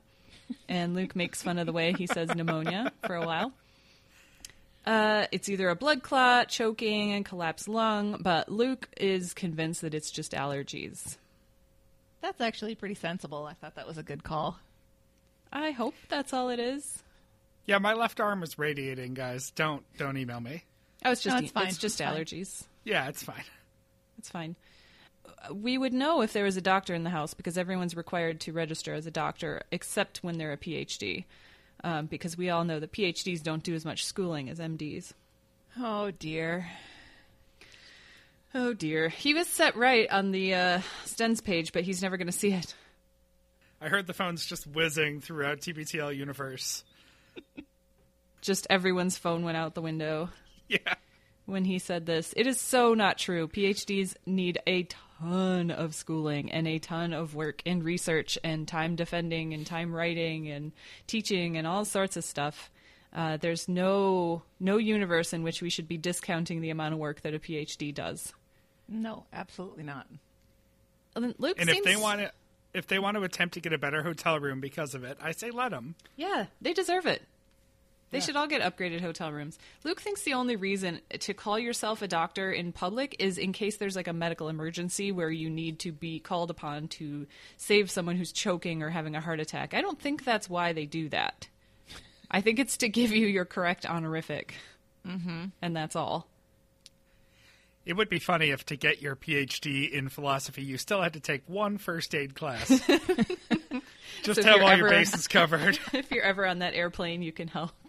[0.67, 3.53] and Luke makes fun of the way he says pneumonia for a while.
[4.85, 9.93] Uh, it's either a blood clot, choking, and collapsed lung, but Luke is convinced that
[9.95, 11.17] it's just allergies.
[12.21, 13.45] That's actually pretty sensible.
[13.45, 14.59] I thought that was a good call.
[15.51, 17.01] I hope that's all it is.
[17.65, 19.51] Yeah, my left arm is radiating, guys.
[19.51, 20.63] Don't don't email me.
[21.03, 21.67] Oh, it's just No, it's fine.
[21.67, 22.19] it's just It's fine.
[22.19, 22.63] allergies.
[22.83, 23.43] Yeah, it's fine.
[24.19, 24.55] It's fine.
[25.49, 28.39] Uh, We would know if there was a doctor in the house because everyone's required
[28.41, 31.25] to register as a doctor except when they're a PhD.
[31.85, 35.13] Um, because we all know that PhDs don't do as much schooling as MDs.
[35.79, 36.65] Oh dear.
[38.55, 39.07] Oh dear.
[39.09, 42.51] He was set right on the uh, Stens page, but he's never going to see
[42.53, 42.73] it.
[43.79, 46.83] I heard the phones just whizzing throughout TBTL universe.
[48.41, 50.29] Just everyone's phone went out the window
[50.67, 50.95] Yeah.
[51.45, 52.33] when he said this.
[52.35, 53.47] It is so not true.
[53.47, 54.87] PhDs need a
[55.19, 59.93] ton of schooling and a ton of work and research and time defending and time
[59.93, 60.71] writing and
[61.07, 62.71] teaching and all sorts of stuff.
[63.13, 67.21] Uh, there's no no universe in which we should be discounting the amount of work
[67.21, 68.33] that a PhD does.
[68.89, 70.07] No, absolutely not.
[71.15, 72.31] And Luke And if they want to
[72.73, 75.31] if they want to attempt to get a better hotel room because of it, I
[75.31, 75.95] say let them.
[76.17, 77.21] Yeah, they deserve it.
[78.11, 78.23] They Yeah.
[78.25, 79.57] should all get upgraded hotel rooms.
[79.83, 83.77] Luke thinks the only reason to call yourself a doctor in public is in case
[83.77, 87.25] there's like a medical emergency where you need to be called upon to
[87.57, 89.73] save someone who's choking or having a heart attack.
[89.73, 91.47] I don't think that's why they do that.
[92.31, 94.55] I think it's to give you your correct honorific.
[95.05, 95.45] Mm-hmm.
[95.61, 96.27] And that's all.
[97.85, 101.19] It would be funny if to get your PhD in philosophy, you still had to
[101.19, 102.67] take one first aid class.
[104.23, 105.77] Just So have all your bases covered.
[105.93, 107.84] if you're ever on that airplane, you can help.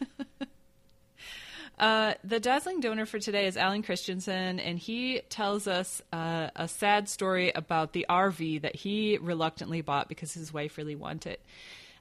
[1.78, 6.68] uh, the dazzling donor for today is Alan Christensen, and he tells us uh, a
[6.68, 11.42] sad story about the RV that he reluctantly bought because his wife really wanted it.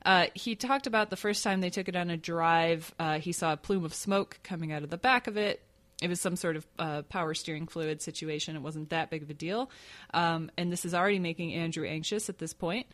[0.05, 2.93] Uh, he talked about the first time they took it on a drive.
[2.99, 5.61] Uh, he saw a plume of smoke coming out of the back of it.
[6.01, 8.55] It was some sort of uh, power steering fluid situation.
[8.55, 9.69] It wasn't that big of a deal.
[10.13, 12.85] Um, and this is already making Andrew anxious at this point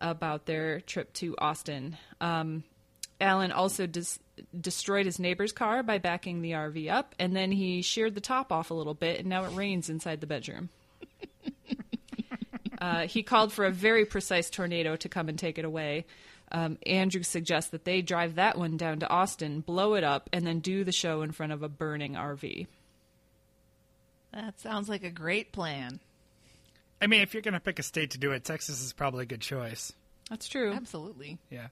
[0.00, 1.96] about their trip to Austin.
[2.20, 2.64] Um,
[3.20, 4.18] Alan also dis-
[4.58, 8.52] destroyed his neighbor's car by backing the RV up, and then he sheared the top
[8.52, 10.68] off a little bit, and now it rains inside the bedroom.
[12.80, 16.06] uh, he called for a very precise tornado to come and take it away.
[16.50, 20.46] Um, Andrew suggests that they drive that one down to Austin, blow it up, and
[20.46, 22.66] then do the show in front of a burning RV.
[24.32, 26.00] That sounds like a great plan.
[27.00, 29.24] I mean, if you're going to pick a state to do it, Texas is probably
[29.24, 29.92] a good choice.
[30.30, 30.72] That's true.
[30.72, 31.38] Absolutely.
[31.50, 31.68] Yeah.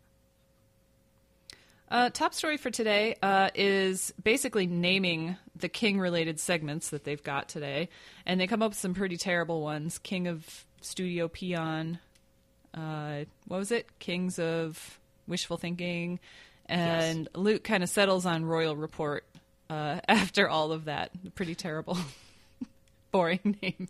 [1.90, 7.22] Uh, top story for today uh, is basically naming the King related segments that they've
[7.22, 7.88] got today.
[8.24, 11.98] And they come up with some pretty terrible ones King of Studio Peon.
[12.72, 13.98] Uh, what was it?
[13.98, 16.20] Kings of Wishful Thinking.
[16.66, 19.24] And Luke kind of settles on Royal Report
[19.68, 21.10] uh, after all of that.
[21.34, 21.98] Pretty terrible.
[23.10, 23.88] Boring name.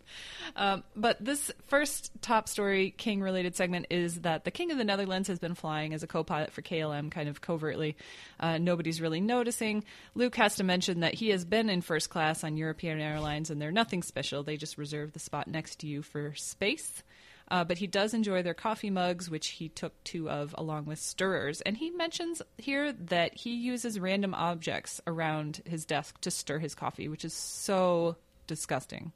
[0.55, 4.83] Um, but this first top story King related segment is that the King of the
[4.83, 7.95] Netherlands has been flying as a co pilot for KLM kind of covertly.
[8.39, 9.83] Uh, nobody's really noticing.
[10.15, 13.61] Luke has to mention that he has been in first class on European Airlines and
[13.61, 14.43] they're nothing special.
[14.43, 17.03] They just reserve the spot next to you for space.
[17.51, 20.97] Uh, but he does enjoy their coffee mugs, which he took two of along with
[20.97, 21.59] stirrers.
[21.59, 26.73] And he mentions here that he uses random objects around his desk to stir his
[26.73, 28.15] coffee, which is so
[28.47, 29.11] disgusting.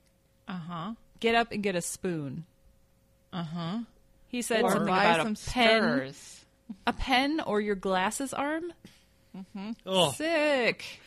[0.48, 0.94] Uh huh.
[1.20, 2.46] Get up and get a spoon.
[3.34, 3.78] Uh huh.
[4.28, 6.46] He said Or something buy about some a pen, stirrers.
[6.88, 8.74] a pen, or your glasses arm.
[9.86, 11.00] Oh, Sick.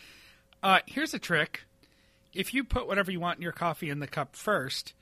[0.62, 1.64] uh, here's a trick:
[2.34, 4.92] if you put whatever you want in your coffee in the cup first,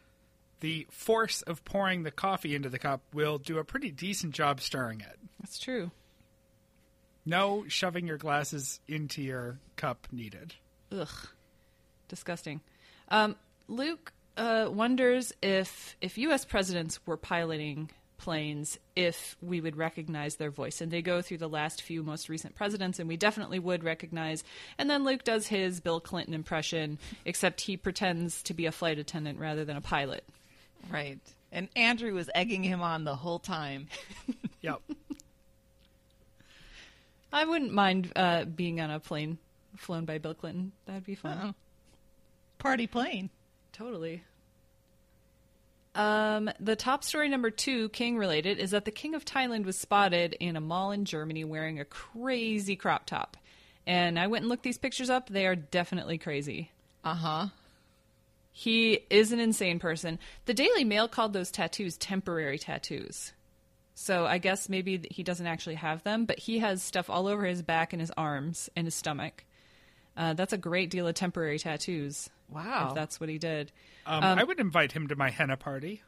[0.60, 4.60] the force of pouring the coffee into the cup will do a pretty decent job
[4.60, 5.18] stirring it.
[5.40, 5.90] That's true.
[7.24, 10.54] No shoving your glasses into your cup needed.
[10.92, 11.08] Ugh,
[12.08, 12.60] disgusting.
[13.08, 13.34] Um,
[13.66, 16.44] Luke uh, wonders if if U.S.
[16.44, 20.80] presidents were piloting planes, if we would recognize their voice.
[20.80, 24.42] And they go through the last few most recent presidents, and we definitely would recognize.
[24.78, 28.98] And then Luke does his Bill Clinton impression, except he pretends to be a flight
[28.98, 30.24] attendant rather than a pilot.
[30.90, 31.18] Right.
[31.52, 33.88] And Andrew was egging him on the whole time.
[34.62, 34.80] Yep.
[37.32, 39.38] I wouldn't mind uh, being on a plane
[39.76, 40.72] flown by Bill Clinton.
[40.86, 41.38] That'd be fun.
[41.38, 41.52] Uh-uh.
[42.58, 43.30] Party plane.
[43.76, 44.22] Totally.
[45.94, 49.76] Um, the top story number two, King related, is that the King of Thailand was
[49.76, 53.36] spotted in a mall in Germany wearing a crazy crop top.
[53.86, 55.28] And I went and looked these pictures up.
[55.28, 56.70] They are definitely crazy.
[57.04, 57.46] Uh huh.
[58.50, 60.18] He is an insane person.
[60.46, 63.32] The Daily Mail called those tattoos temporary tattoos.
[63.94, 67.44] So I guess maybe he doesn't actually have them, but he has stuff all over
[67.44, 69.44] his back and his arms and his stomach.
[70.16, 72.30] Uh, that's a great deal of temporary tattoos.
[72.48, 72.88] Wow.
[72.88, 73.72] If that's what he did.
[74.06, 76.02] Um, I would invite him to my henna party.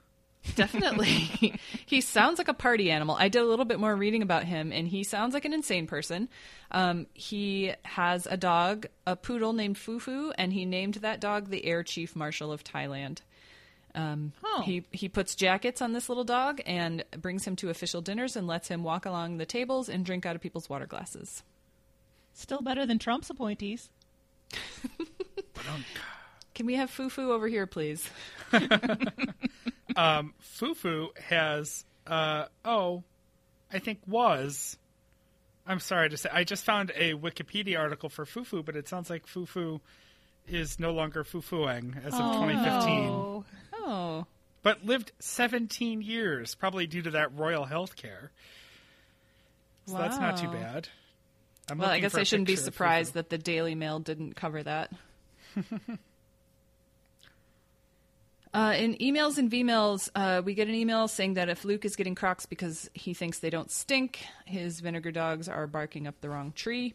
[0.54, 1.06] Definitely.
[1.86, 3.16] he sounds like a party animal.
[3.18, 5.86] I did a little bit more reading about him, and he sounds like an insane
[5.86, 6.28] person.
[6.70, 11.64] Um, he has a dog, a poodle named Fufu, and he named that dog the
[11.66, 13.18] Air Chief Marshal of Thailand.
[13.94, 14.62] Um, Oh.
[14.62, 18.46] He he puts jackets on this little dog and brings him to official dinners and
[18.46, 21.42] lets him walk along the tables and drink out of people's water glasses.
[22.34, 23.90] Still better than Trump's appointees.
[26.54, 28.08] Can we have Fufu over here, please?
[29.96, 33.02] Fufu has, uh, oh,
[33.72, 34.76] I think was.
[35.66, 39.10] I'm sorry to say, I just found a Wikipedia article for Fufu, but it sounds
[39.10, 39.80] like Fufu
[40.46, 43.08] is no longer Fufuing as of 2015.
[43.10, 43.44] Oh,
[43.74, 44.26] Oh,
[44.62, 48.32] But lived 17 years, probably due to that royal health care.
[49.86, 50.88] So that's not too bad.
[51.70, 54.92] I'm well, I guess I shouldn't be surprised that the Daily Mail didn't cover that.
[58.54, 61.96] uh, in emails and VMails, uh, we get an email saying that if Luke is
[61.96, 66.30] getting Crocs because he thinks they don't stink, his vinegar dogs are barking up the
[66.30, 66.94] wrong tree.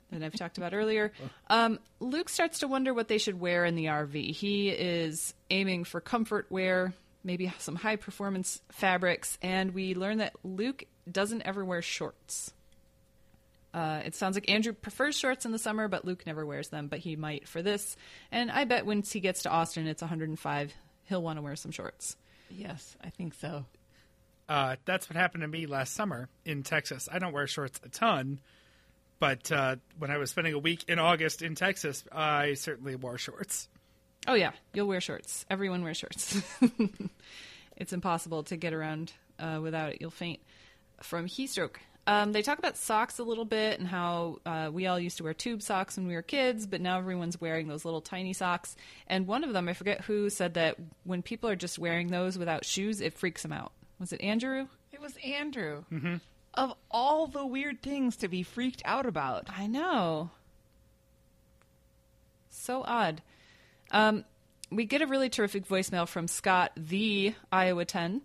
[0.10, 1.12] that I've talked about earlier.
[1.48, 4.34] Um, Luke starts to wonder what they should wear in the RV.
[4.34, 6.92] He is aiming for comfort wear,
[7.24, 12.52] maybe some high performance fabrics, and we learn that Luke doesn't ever wear shorts.
[13.74, 16.88] Uh, it sounds like Andrew prefers shorts in the summer, but Luke never wears them,
[16.88, 17.96] but he might for this.
[18.30, 20.74] And I bet once he gets to Austin, it's 105,
[21.04, 22.16] he'll want to wear some shorts.
[22.50, 23.64] Yes, I think so.
[24.48, 27.08] Uh, that's what happened to me last summer in Texas.
[27.10, 28.40] I don't wear shorts a ton,
[29.18, 33.16] but uh, when I was spending a week in August in Texas, I certainly wore
[33.16, 33.68] shorts.
[34.26, 35.46] Oh, yeah, you'll wear shorts.
[35.48, 36.40] Everyone wears shorts.
[37.76, 39.98] it's impossible to get around uh, without it.
[40.00, 40.40] You'll faint
[41.00, 41.80] from heat stroke.
[42.06, 45.22] Um, they talk about socks a little bit and how uh, we all used to
[45.22, 48.74] wear tube socks when we were kids, but now everyone's wearing those little tiny socks.
[49.06, 52.36] And one of them, I forget who, said that when people are just wearing those
[52.36, 53.72] without shoes, it freaks them out.
[54.00, 54.66] Was it Andrew?
[54.90, 55.84] It was Andrew.
[55.92, 56.16] Mm-hmm.
[56.54, 59.46] Of all the weird things to be freaked out about.
[59.56, 60.30] I know.
[62.50, 63.22] So odd.
[63.92, 64.24] Um,
[64.72, 68.22] we get a really terrific voicemail from Scott, the Iowa 10,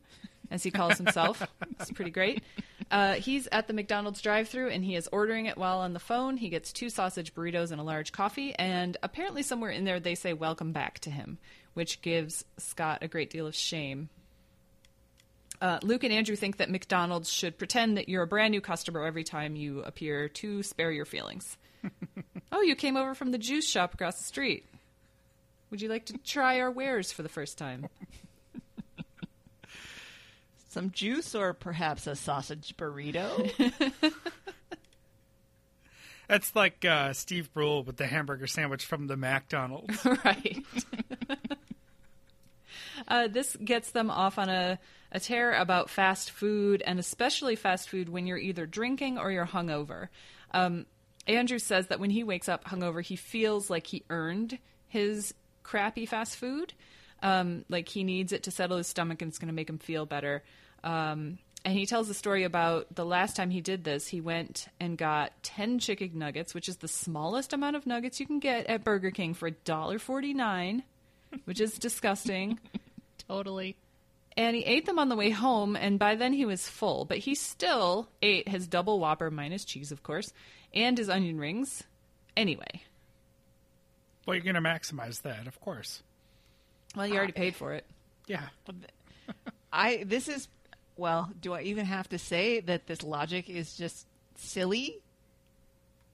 [0.49, 1.45] as he calls himself.
[1.80, 2.44] it's pretty great.
[2.89, 5.99] Uh, he's at the McDonald's drive through and he is ordering it while on the
[5.99, 6.38] phone.
[6.38, 8.53] He gets two sausage burritos and a large coffee.
[8.57, 11.38] And apparently, somewhere in there, they say welcome back to him,
[11.73, 14.09] which gives Scott a great deal of shame.
[15.59, 19.03] Uh, Luke and Andrew think that McDonald's should pretend that you're a brand new customer
[19.03, 21.57] every time you appear to spare your feelings.
[22.51, 24.65] oh, you came over from the juice shop across the street.
[25.72, 27.88] Would you like to try our wares for the first time?
[30.69, 33.52] Some juice or perhaps a sausage burrito?
[36.27, 40.06] That's like uh, Steve Brule with the hamburger sandwich from the McDonald's.
[40.26, 40.65] right.
[43.07, 44.77] uh, this gets them off on a,
[45.11, 49.45] a tear about fast food, and especially fast food when you're either drinking or you're
[49.45, 50.10] hungover.
[50.52, 50.85] Um,
[51.27, 55.34] Andrew says that when he wakes up hungover, he feels like he earned his
[55.64, 56.73] crappy fast food.
[57.23, 59.80] Um, like he needs it to settle his stomach and it's going to make him
[59.80, 60.44] feel better.
[60.84, 64.68] Um, and he tells a story about the last time he did this, he went
[64.80, 68.68] and got 10 chicken nuggets, which is the smallest amount of nuggets you can get
[68.68, 70.84] at Burger King for $1.49,
[71.45, 72.60] which is disgusting.
[73.27, 73.76] totally.
[74.38, 77.06] And he ate them on the way home, and by then he was full.
[77.06, 80.31] But he still ate his double Whopper minus cheese, of course,
[80.73, 81.84] and his onion rings.
[82.38, 82.84] Anyway,
[84.27, 86.03] well, you're going to maximize that, of course.
[86.98, 87.86] Well, you already paid for it.
[88.28, 88.44] Yeah.
[89.72, 90.48] I this is
[90.95, 94.06] well, do I even have to say that this logic is just
[94.36, 94.98] silly?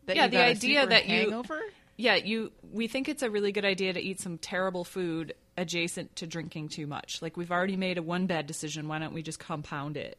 [0.06, 1.62] That Yeah, the idea super that you- hangover?
[1.96, 2.52] Yeah, you.
[2.72, 6.70] We think it's a really good idea to eat some terrible food adjacent to drinking
[6.70, 7.22] too much.
[7.22, 8.88] Like we've already made a one bad decision.
[8.88, 10.18] Why don't we just compound it?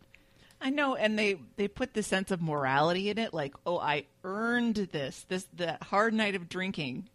[0.60, 4.04] I know, and they they put the sense of morality in it, like, oh, I
[4.22, 5.26] earned this.
[5.28, 7.08] This that hard night of drinking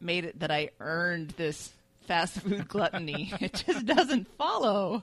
[0.00, 1.70] made it that I earned this
[2.06, 3.32] fast food gluttony.
[3.40, 5.02] it just doesn't follow.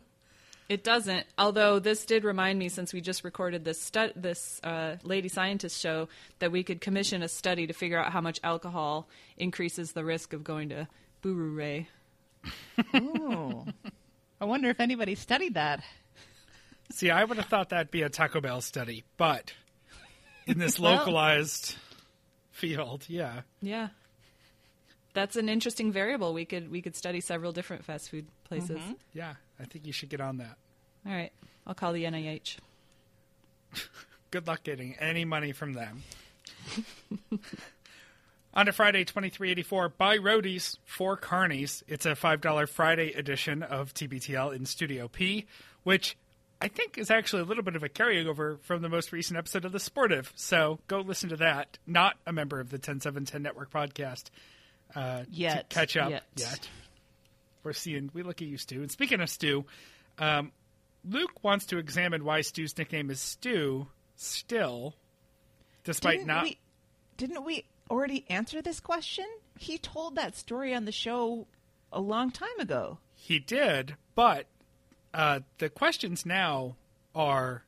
[0.70, 1.26] It doesn't.
[1.38, 5.80] Although this did remind me, since we just recorded this stu- this uh, lady scientist
[5.80, 6.08] show,
[6.40, 10.32] that we could commission a study to figure out how much alcohol increases the risk
[10.34, 10.88] of going to
[11.22, 11.90] Buru Ray.
[12.94, 13.66] Oh,
[14.40, 15.84] I wonder if anybody studied that.
[16.92, 19.54] See, I would have thought that'd be a Taco Bell study, but
[20.48, 21.76] in this Well- localized
[22.52, 23.42] field, yeah.
[23.62, 23.90] Yeah.
[25.14, 26.34] That's an interesting variable.
[26.34, 28.80] We could we could study several different fast food places.
[28.80, 28.94] Mm-hmm.
[29.14, 30.58] Yeah, I think you should get on that.
[31.06, 31.32] All right,
[31.66, 32.58] I'll call the NIH.
[34.32, 36.04] Good luck getting any money from them.
[38.54, 41.84] On to Friday, 2384, by Roadies for Carnies.
[41.88, 45.46] It's a $5 Friday edition of TBTL in Studio P,
[45.84, 46.18] which
[46.60, 49.64] I think is actually a little bit of a carryover from the most recent episode
[49.64, 50.34] of The Sportive.
[50.36, 51.78] So go listen to that.
[51.88, 54.26] Not a member of the 10710 Network podcast.
[54.96, 55.70] Uh, Yet.
[55.70, 56.24] To catch up Yet.
[56.36, 56.70] yet.
[57.64, 58.82] We're seeing, we look at you, Stu.
[58.82, 59.66] And speaking of Stu,
[60.18, 60.52] um,
[61.08, 64.96] Luke wants to examine why Stu's nickname is Stu still,
[65.84, 66.44] despite Didn't not.
[66.44, 66.58] we,
[67.18, 69.26] didn't we already answer this question?
[69.60, 71.46] He told that story on the show
[71.94, 72.98] a long time ago.
[73.14, 74.48] He did, but
[75.14, 76.76] uh, the questions now
[77.14, 77.64] are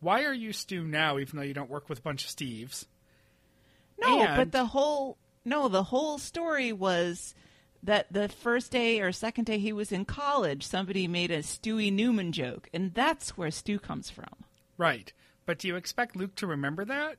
[0.00, 2.86] why are you Stu now, even though you don't work with a bunch of Steves?
[4.00, 7.34] No, And- but the whole no, the whole story was
[7.82, 11.92] that the first day or second day he was in college, somebody made a Stewie
[11.92, 14.44] Newman joke, and that's where Stu comes from.
[14.76, 15.12] Right.
[15.46, 17.16] But do you expect Luke to remember that?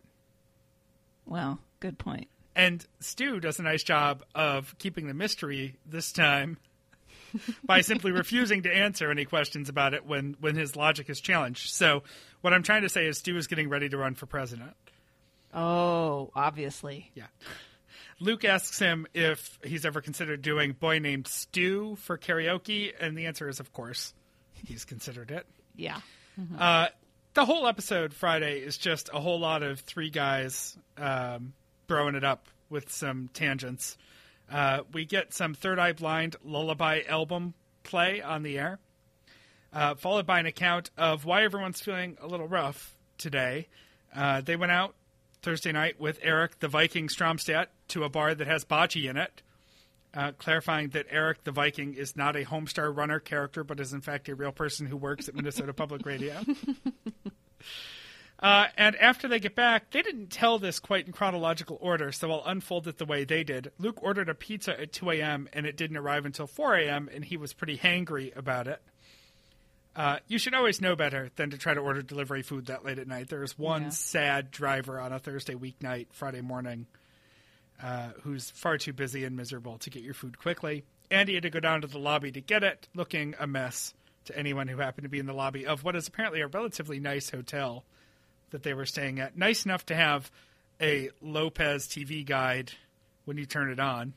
[1.25, 2.27] Well, good point.
[2.55, 6.57] And Stu does a nice job of keeping the mystery this time
[7.65, 11.71] by simply refusing to answer any questions about it when, when his logic is challenged.
[11.71, 12.03] So,
[12.41, 14.73] what I'm trying to say is Stu is getting ready to run for president.
[15.53, 17.11] Oh, obviously.
[17.13, 17.27] Yeah.
[18.21, 23.25] Luke asks him if he's ever considered doing Boy Named Stu for karaoke, and the
[23.25, 24.13] answer is, of course,
[24.53, 25.47] he's considered it.
[25.75, 25.99] Yeah.
[26.57, 26.87] Uh,
[27.33, 31.53] the whole episode Friday is just a whole lot of three guys um,
[31.87, 33.97] throwing it up with some tangents.
[34.51, 38.79] Uh, we get some Third Eye Blind lullaby album play on the air,
[39.73, 43.67] uh, followed by an account of why everyone's feeling a little rough today.
[44.15, 44.93] Uh, they went out
[45.41, 49.41] Thursday night with Eric the Viking Stromstad to a bar that has bocce in it,
[50.13, 54.01] uh, clarifying that Eric the Viking is not a Homestar Runner character, but is in
[54.01, 56.41] fact a real person who works at Minnesota Public Radio.
[58.39, 62.31] Uh, and after they get back, they didn't tell this quite in chronological order, so
[62.31, 63.71] I'll unfold it the way they did.
[63.77, 67.23] Luke ordered a pizza at 2 a.m., and it didn't arrive until 4 a.m., and
[67.23, 68.81] he was pretty hangry about it.
[69.95, 72.97] Uh, you should always know better than to try to order delivery food that late
[72.97, 73.29] at night.
[73.29, 73.89] There is one Yeah.
[73.89, 76.87] sad driver on a Thursday weeknight, Friday morning,
[77.83, 80.83] uh, who's far too busy and miserable to get your food quickly.
[81.09, 83.93] And he had to go down to the lobby to get it, looking a mess
[84.25, 86.99] to anyone who happened to be in the lobby of what is apparently a relatively
[86.99, 87.83] nice hotel
[88.51, 89.35] that they were staying at.
[89.37, 90.31] Nice enough to have
[90.79, 92.71] a Lopez TV guide
[93.25, 94.13] when you turn it on.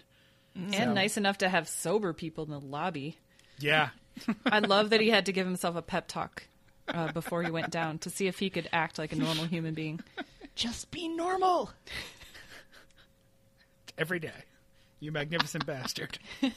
[0.54, 3.18] And So- nice enough to have sober people in the lobby.
[3.58, 3.90] Yeah.
[4.46, 6.44] I love that he had to give himself a pep talk
[6.88, 9.74] uh, before he went down to see if he could act like a normal human
[9.74, 10.00] being.
[10.54, 11.70] Just be normal.
[13.98, 14.32] Every day.
[15.00, 16.18] You magnificent bastard.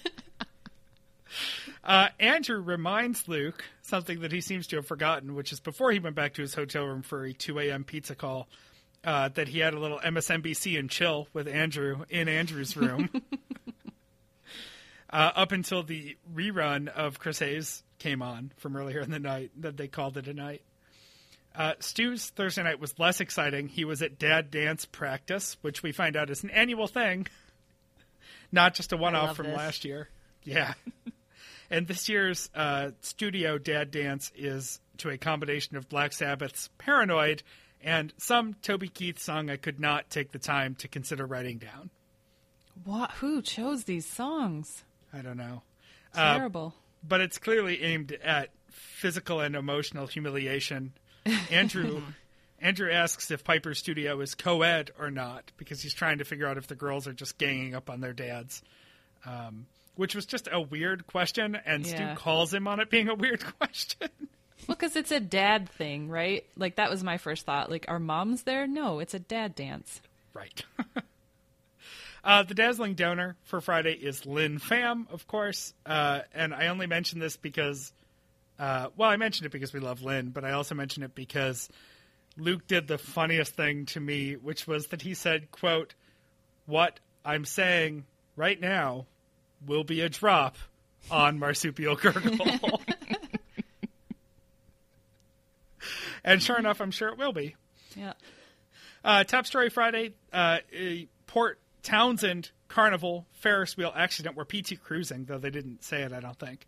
[1.84, 5.99] Uh, Andrew reminds Luke something that he seems to have forgotten, which is before he
[5.99, 7.85] went back to his hotel room for a 2 a.m.
[7.85, 8.47] pizza call,
[9.05, 13.09] uh, that he had a little MSNBC and chill with Andrew in Andrew's room.
[15.09, 19.51] uh, up until the rerun of Chris Hayes came on from earlier in the night,
[19.61, 20.61] that they called it a night.
[21.57, 23.67] Uh, Stu's Thursday night was less exciting.
[23.67, 27.25] He was at dad dance practice, which we find out is an annual thing,
[28.51, 29.57] not just a one off from this.
[29.57, 30.07] last year.
[30.43, 30.75] Yeah.
[31.71, 37.41] and this year's uh, studio dad dance is to a combination of Black Sabbath's Paranoid
[37.81, 41.89] and some Toby Keith song I could not take the time to consider writing down.
[42.84, 43.11] What?
[43.13, 44.84] Who chose these songs?
[45.11, 45.63] I don't know.
[46.13, 46.75] Uh, Terrible.
[47.07, 50.93] but it's clearly aimed at physical and emotional humiliation.
[51.51, 52.01] Andrew
[52.59, 56.57] Andrew asks if Piper's studio is co-ed or not because he's trying to figure out
[56.57, 58.61] if the girls are just ganging up on their dads.
[59.25, 62.13] Um, which was just a weird question, and Yeah.
[62.13, 64.09] Stu calls him on it being a weird question.
[64.67, 66.45] Well, because it's a dad thing, right?
[66.55, 67.69] Like that was my first thought.
[67.71, 68.67] Like, are moms there?
[68.67, 70.01] No, it's a dad dance.
[70.33, 70.63] Right.
[72.23, 75.73] uh, the dazzling donor for Friday is Lynn Pham, of course.
[75.85, 77.91] Uh, and I only mention this because,
[78.59, 81.69] uh, well, I mentioned it because we love Lynn, but I also mentioned it because
[82.38, 85.93] Luke did the funniest thing to me, which was that he said, quote,
[86.65, 88.05] what I'm saying
[88.35, 89.05] right now
[89.65, 90.57] will be a drop
[91.09, 92.38] on Marsupial Gurgle.
[96.23, 97.55] and sure enough, I'm sure it will be.
[97.95, 98.13] Yeah.
[99.03, 105.25] Uh, top story Friday: uh, a Port Townsend Carnival Ferris wheel accident where PT cruising,
[105.25, 106.67] though they didn't say it, I don't think.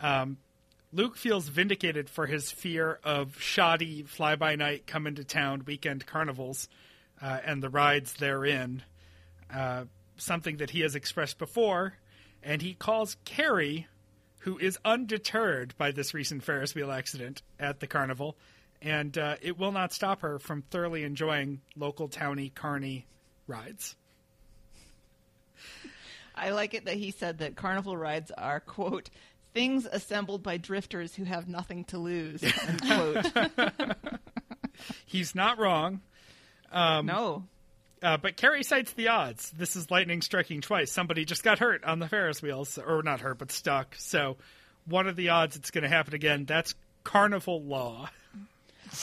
[0.00, 0.36] Um,
[0.92, 6.04] Luke feels vindicated for his fear of shoddy fly by night come into town weekend
[6.04, 6.68] carnivals
[7.22, 8.82] uh, and the rides therein.
[9.52, 9.84] Uh,
[10.16, 11.94] something that he has expressed before,
[12.42, 13.86] and he calls Carrie,
[14.40, 18.36] who is undeterred by this recent Ferris wheel accident at the carnival,
[18.82, 23.06] and uh, it will not stop her from thoroughly enjoying local towny carny
[23.46, 23.94] rides.
[26.34, 29.10] I like it that he said that carnival rides are, quote,
[29.54, 33.26] things assembled by drifters who have nothing to lose, unquote.
[35.06, 36.00] He's not wrong.
[36.72, 37.44] Um, no.
[38.02, 39.50] Uh, but Carrie cites the odds.
[39.50, 40.90] This is lightning striking twice.
[40.90, 43.94] Somebody just got hurt on the Ferris wheels, or not hurt, but stuck.
[43.98, 44.36] So,
[44.86, 46.46] what are the odds it's going to happen again?
[46.46, 46.74] That's
[47.04, 48.08] carnival law.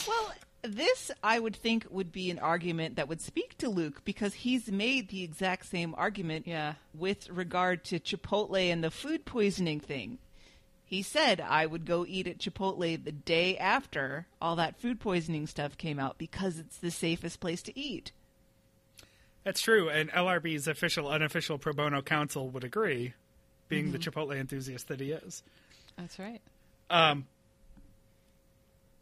[0.08, 0.34] Well,
[0.64, 4.72] this I would think would be an argument that would speak to Luke because he's
[4.72, 6.74] made the exact same argument Yeah.
[6.96, 10.18] with regard to Chipotle and the food poisoning thing.
[10.88, 15.46] He said I would go eat at Chipotle the day after all that food poisoning
[15.46, 18.14] stuff came out because it's the safest place to eat.
[19.44, 23.14] That's true, and LRB's official, unofficial pro bono counsel would agree,
[23.68, 25.44] being the Chipotle enthusiast that he is.
[25.98, 26.42] That's right.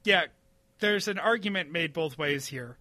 [0.03, 0.25] Yeah,
[0.79, 2.77] there's an argument made both ways here.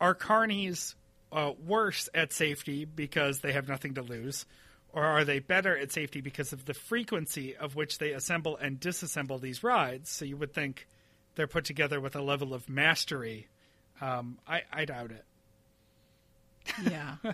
[0.00, 0.94] Are carnies
[1.32, 4.46] uh, worse at safety because they have nothing to lose,
[4.92, 8.80] or are they better at safety because of the frequency of which they assemble and
[8.80, 10.10] disassemble these rides?
[10.10, 10.86] So you would think
[11.34, 13.48] they're put together with a level of mastery.
[14.00, 15.24] Um, I, I doubt it.
[16.82, 17.16] Yeah.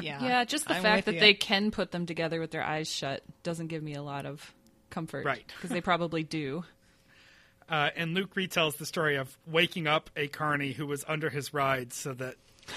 [0.00, 0.24] Yeah.
[0.24, 1.20] Yeah, just the I'm fact that you.
[1.20, 4.52] they can put them together with their eyes shut doesn't give me a lot of
[4.90, 5.24] comfort.
[5.24, 5.44] Right.
[5.46, 6.64] Because they probably do.
[7.68, 11.54] Uh, and Luke retells the story of waking up a carny who was under his
[11.54, 12.34] ride so that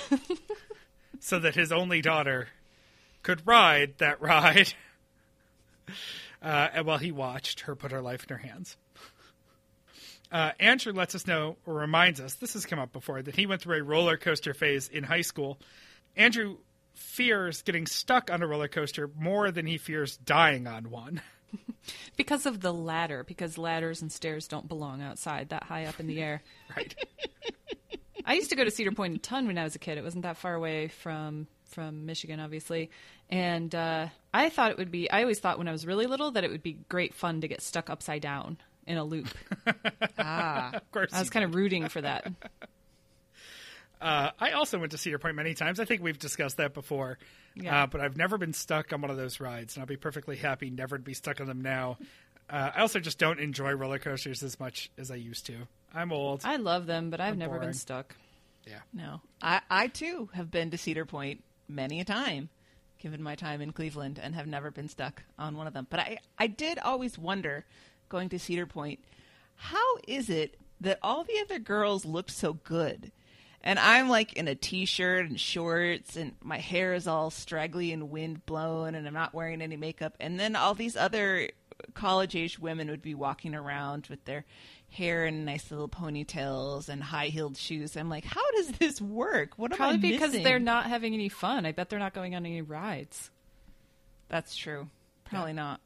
[1.19, 2.47] so that his only daughter
[3.25, 4.73] could ride that ride.
[6.41, 8.77] Uh, and while he watched her put her life in her hands.
[10.31, 13.47] Uh, Andrew lets us know, or reminds us, this has come up before, that he
[13.47, 15.57] went through a roller coaster phase in high school.
[16.15, 16.57] Andrew
[16.93, 21.21] fears getting stuck on a roller coaster more than he fears dying on one.
[22.17, 26.07] Because of the ladder, because ladders and stairs don't belong outside that high up in
[26.07, 26.41] the air.
[26.75, 26.95] Right.
[28.25, 29.97] I used to go to Cedar Point a ton when I was a kid.
[29.97, 32.89] It wasn't that far away from from Michigan, obviously.
[33.29, 35.09] And uh, I thought it would be.
[35.09, 37.47] I always thought when I was really little that it would be great fun to
[37.47, 39.27] get stuck upside down in a loop.
[40.17, 40.71] Ah.
[40.73, 41.11] Of course.
[41.13, 42.27] I was kind of rooting for that.
[44.01, 45.79] Uh, I also went to Cedar Point many times.
[45.79, 47.17] I think we've discussed that before.
[47.55, 47.83] Yeah.
[47.83, 50.35] Uh, but I've never been stuck on one of those rides, and I'll be perfectly
[50.35, 51.97] happy never to be stuck on them now.
[52.49, 55.55] Uh, I also just don't enjoy roller coasters as much as I used to.
[55.93, 56.41] I'm old.
[56.43, 57.69] I love them, but I've I'm never boring.
[57.69, 58.15] been stuck.
[58.67, 58.79] yeah.
[58.93, 62.49] No, I, I too have been to Cedar Point many a time,
[63.05, 65.85] given my time in Cleveland, and have never been stuck on one of them.
[65.91, 67.63] But I, I did always wonder,
[68.09, 68.99] going to Cedar Point,
[69.57, 73.11] how is it that all the other girls looked so good?
[73.61, 78.09] And I'm like in a t-shirt and shorts, and my hair is all straggly and
[78.09, 80.15] wind blown, and I'm not wearing any makeup.
[80.19, 81.49] And then all these other
[81.93, 84.45] college-age women would be walking around with their
[84.95, 87.95] hair and nice little ponytails and high-heeled shoes.
[87.95, 89.51] I'm like, how does this work?
[89.57, 91.65] What am Probably I because they're not having any fun.
[91.65, 93.29] I bet they're not going on any rides.
[94.29, 94.87] That's true.
[95.25, 95.81] Probably not.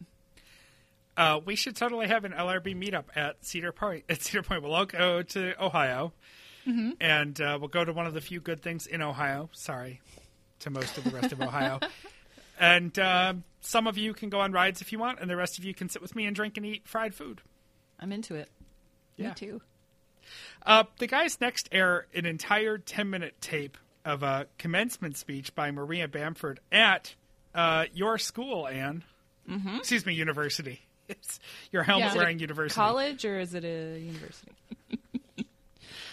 [1.18, 4.06] Uh, we should totally have an LRB meetup at Cedar Point.
[4.10, 6.14] At Cedar Point, we'll all go to Ohio,
[7.02, 9.49] and uh, we'll go to one of the few good things in Ohio.
[9.52, 9.99] Sorry
[10.60, 11.80] to most of the rest of Ohio.
[12.61, 15.57] And um some of you can go on rides if you want, and the rest
[15.57, 17.41] of you can sit with me and drink and eat fried food.
[17.99, 18.49] I'm into it.
[19.19, 19.29] Yeah.
[19.29, 19.61] Me too.
[20.65, 25.71] Uh, the guys next air an entire 10 minute tape of a commencement speech by
[25.71, 27.15] Maria Bamford at
[27.53, 29.03] uh, your school, Anne.
[29.49, 29.77] Mm-hmm.
[29.77, 30.81] Excuse me, university.
[31.09, 31.39] It's
[31.71, 32.75] your helmet Is it a wearing university.
[32.75, 34.51] College or is it a university?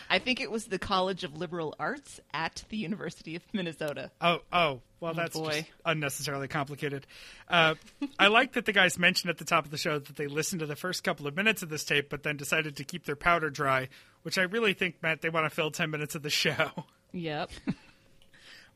[0.09, 4.11] I think it was the College of Liberal Arts at the University of Minnesota.
[4.21, 5.51] Oh, oh, well, that's boy.
[5.51, 7.07] just unnecessarily complicated.
[7.49, 7.75] Uh,
[8.19, 10.61] I like that the guys mentioned at the top of the show that they listened
[10.61, 13.17] to the first couple of minutes of this tape, but then decided to keep their
[13.17, 13.89] powder dry,
[14.23, 16.71] which I really think meant they want to fill 10 minutes of the show.
[17.13, 17.51] Yep.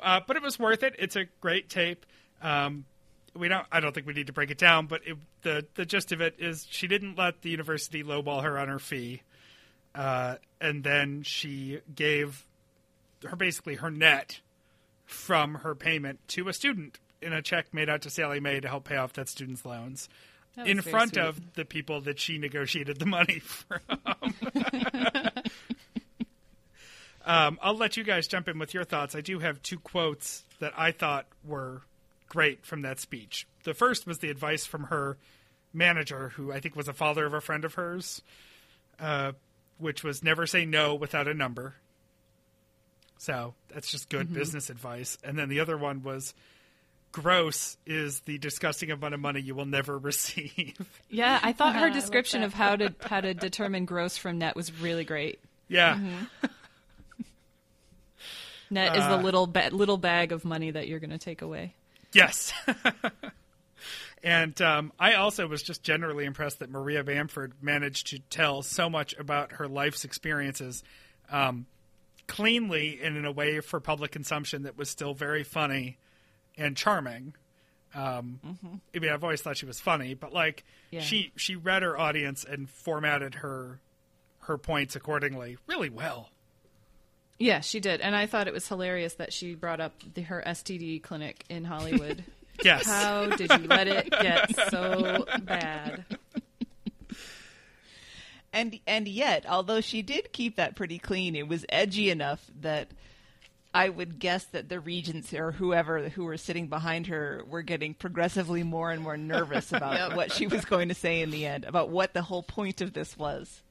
[0.03, 0.95] Uh, but it was worth it.
[0.99, 2.07] It's a great tape.
[2.41, 2.87] Um,
[3.35, 3.67] we don't.
[3.71, 6.21] I don't think we need to break it down, but it, the the gist of
[6.21, 9.23] it is she didn't let the university lowball her on her fee,
[9.95, 12.45] uh, and then she gave
[13.25, 14.41] her basically her net
[15.05, 18.69] from her payment to a student in a check made out to Sallie Mae to
[18.69, 20.09] help pay off that student's loans.
[20.57, 21.25] That In front sweet.
[21.25, 23.81] of the people that she negotiated the money from.
[27.25, 29.15] Um, I'll let you guys jump in with your thoughts.
[29.15, 31.83] I do have two quotes that I thought were
[32.29, 33.47] great from that speech.
[33.65, 35.17] The first was the advice from her
[35.73, 38.23] manager, who I think was a father of a friend of hers,
[38.99, 39.33] uh,
[39.81, 41.75] which was never say no without a number.
[43.19, 45.19] So that's just good business advice.
[45.23, 46.33] And then the other one was
[47.13, 50.75] gross is the disgusting amount of money you will never receive.
[51.11, 54.57] Yeah, I thought I her description of how to how to determine gross from net
[54.57, 55.41] was really great.
[55.69, 55.99] yeah.
[58.73, 61.43] Net is the Uh, little ba- little bag of money that you're going to take
[61.43, 61.75] away.
[62.13, 62.53] Yes.
[64.23, 68.91] and um, I also was just generally impressed that Maria Bamford managed to tell so
[68.91, 70.83] much about her life's experiences
[71.31, 71.67] um,
[72.27, 75.99] cleanly and in a way for public consumption that was still very funny
[76.59, 77.35] and charming.
[77.95, 78.39] Um,
[78.95, 81.01] I mean, I've always thought she was funny, but like Yeah.
[81.01, 83.81] she she read her audience and formatted her
[84.43, 86.31] her points accordingly really well.
[87.39, 90.43] Yeah, she did, and I thought it was hilarious that she brought up the, her
[90.47, 92.23] STD clinic in Hollywood.
[92.65, 92.87] Yes.
[92.87, 96.05] How did you let it get so bad?
[98.53, 102.89] And and yet, although she did keep that pretty clean, it was edgy enough that
[103.73, 107.95] I would guess that the regents or whoever who were sitting behind her were getting
[107.95, 110.17] progressively more and more nervous about Yep.
[110.17, 112.93] what she was going to say in the end, about what the whole point of
[112.93, 113.63] this was.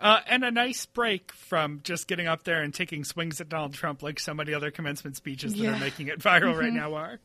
[0.00, 3.74] Uh, and a nice break from just getting up there and taking swings at Donald
[3.74, 5.76] Trump like so many other commencement speeches that Yeah.
[5.76, 7.18] are making it viral right now are.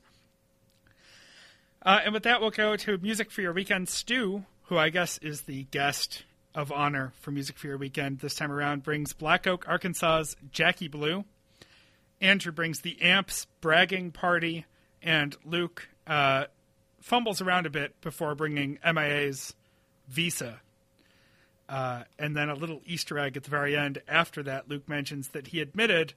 [1.83, 3.89] Uh, and with that, we'll go to Music for Your Weekend.
[3.89, 6.23] Stu, who I guess is the guest
[6.55, 10.87] of honor for Music for Your Weekend this time around, brings Black Oak, Arkansas's Jackie
[10.87, 11.25] Blue.
[12.21, 14.65] Andrew brings the Amps Bragging Party,
[15.01, 16.45] and Luke uh,
[17.01, 19.53] fumbles around a bit before bringing MIA's
[20.07, 20.61] Visa.
[21.69, 24.01] Uh, and then a little Easter egg at the very end.
[24.07, 26.13] After that, Luke mentions that he admitted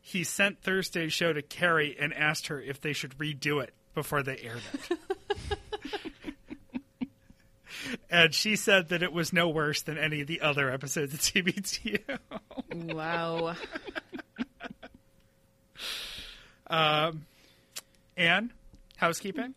[0.00, 4.22] he sent Thursday's show to Carrie and asked her if they should redo it before
[4.22, 4.98] they aired it.
[8.10, 11.20] and she said that it was no worse than any of the other episodes of
[11.20, 12.18] TBTL.
[12.92, 13.54] Wow.
[18.16, 18.52] Anne,
[18.96, 19.54] housekeeping?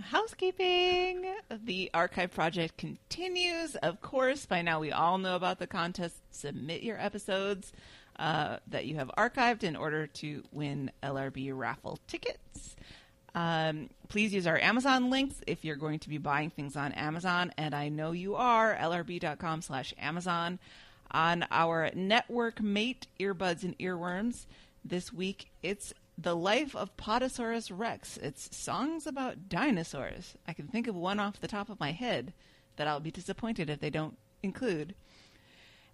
[0.00, 1.24] Housekeeping.
[1.50, 3.76] The archive project continues.
[3.76, 6.16] Of course, by now we all know about the contest.
[6.30, 7.72] Submit your episodes
[8.18, 12.76] uh, that you have archived in order to win LRB raffle tickets.
[13.36, 17.52] Um, please use our Amazon links if you're going to be buying things on Amazon,
[17.56, 18.74] and I know you are.
[18.74, 20.58] lrb.com slash Amazon.
[21.10, 24.46] On our network mate, Earbuds and Earworms,
[24.84, 28.16] this week it's The Life of Potosaurus Rex.
[28.18, 30.34] It's songs about dinosaurs.
[30.46, 32.32] I can think of one off the top of my head
[32.76, 34.94] that I'll be disappointed if they don't include.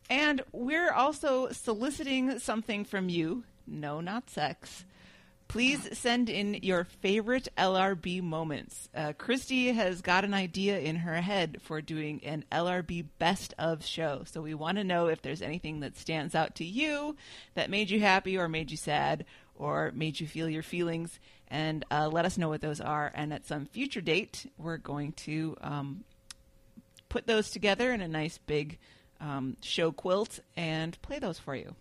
[0.08, 3.44] And we're also soliciting something from you.
[3.66, 4.84] No, not sex.
[5.50, 8.88] Please send in your favorite LRB moments.
[8.94, 13.84] Uh, Christy has got an idea in her head for doing an LRB best of
[13.84, 14.22] show.
[14.26, 17.16] So we want to know if there's anything that stands out to you
[17.54, 19.24] that made you happy or made you sad
[19.60, 21.20] or made you feel your feelings.
[21.48, 23.10] And uh, let us know what those are.
[23.14, 26.04] And at some future date, we're going to um,
[27.08, 28.78] put those together in a nice big
[29.20, 31.74] um, show quilt and play those for you.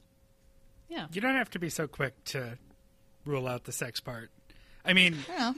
[0.90, 1.06] Yeah.
[1.14, 2.58] You don't have to be so quick to
[3.26, 4.32] rule out the sex part.
[4.84, 5.56] I mean, Well,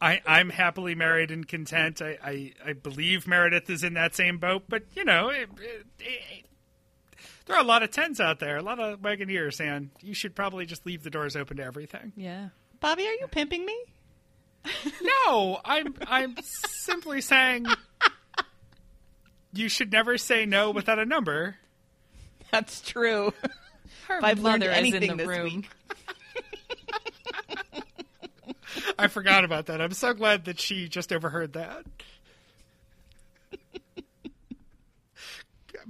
[0.00, 2.00] I, I'm happily married and content.
[2.00, 5.86] I, I, I believe Meredith is in that same boat, but you know, it, it,
[6.00, 6.44] it,
[7.48, 10.36] there are a lot of tens out there, a lot of wagoneers, and you should
[10.36, 12.12] probably just leave the doors open to everything.
[12.16, 12.50] Yeah.
[12.78, 13.76] Bobby, are you pimping me?
[15.26, 17.66] No, I'm I'm simply saying
[19.52, 21.56] you should never say no without a number.
[22.50, 23.32] That's true.
[24.08, 25.44] Her If I've learned mother is anything in the this room.
[25.54, 25.70] week.
[28.98, 29.80] I forgot about that.
[29.80, 31.84] I'm so glad that she just overheard that.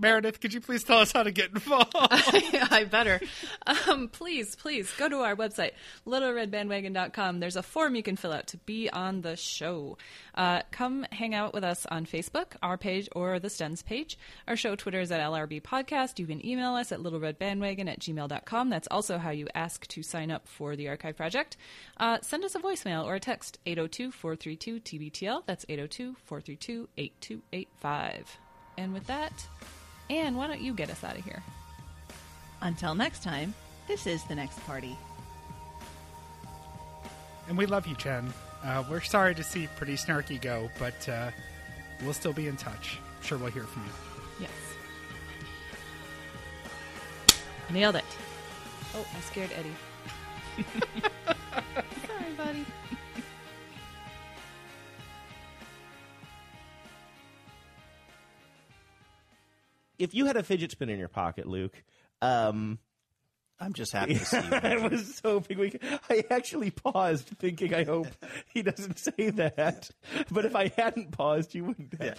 [0.00, 1.92] Meredith, could you please tell us how to get involved?
[1.96, 3.20] I better.
[3.66, 5.72] Um, please, please go to our website,
[6.06, 7.40] littleredbandwagon.com.
[7.40, 9.98] There's a form you can fill out to be on the show.
[10.36, 14.16] Uh, come hang out with us on Facebook, our page, or the Stens page.
[14.46, 16.20] Our show Twitter is at LRB Podcast.
[16.20, 18.70] You can email us at littleredbandwagon at gmail.com.
[18.70, 21.56] That's also how you ask to sign up for the Archive Project.
[21.96, 25.42] Uh, send us a voicemail or a text, 802 432 TBTL.
[25.46, 28.38] That's 802 432 8285.
[28.78, 29.32] And with that,
[30.10, 31.42] Anne, why don't you get us out of here?
[32.62, 33.54] Until next time,
[33.86, 34.96] this is the next party.
[37.48, 38.32] and we love you, Jen.
[38.64, 41.30] Uh, we're sorry to see Pretty Snarky go, but uh,
[42.02, 42.98] we'll still be in touch.
[43.18, 43.90] I'm Sure, we'll hear from you.
[44.40, 44.50] Yes.
[47.70, 48.04] Nailed it.
[48.94, 50.64] Oh, I scared Eddie.
[52.06, 52.64] Sorry, buddy.
[59.98, 61.82] If you had a fidget spinner in your pocket, Luke,
[62.22, 62.78] um,
[63.60, 64.54] I'm just happy to see you.
[64.54, 65.78] I was hoping we.
[66.08, 68.06] I actually paused, thinking, I hope
[68.52, 69.90] he doesn't say that.
[70.30, 71.94] But if I hadn't paused, you wouldn't.
[72.00, 72.18] Have.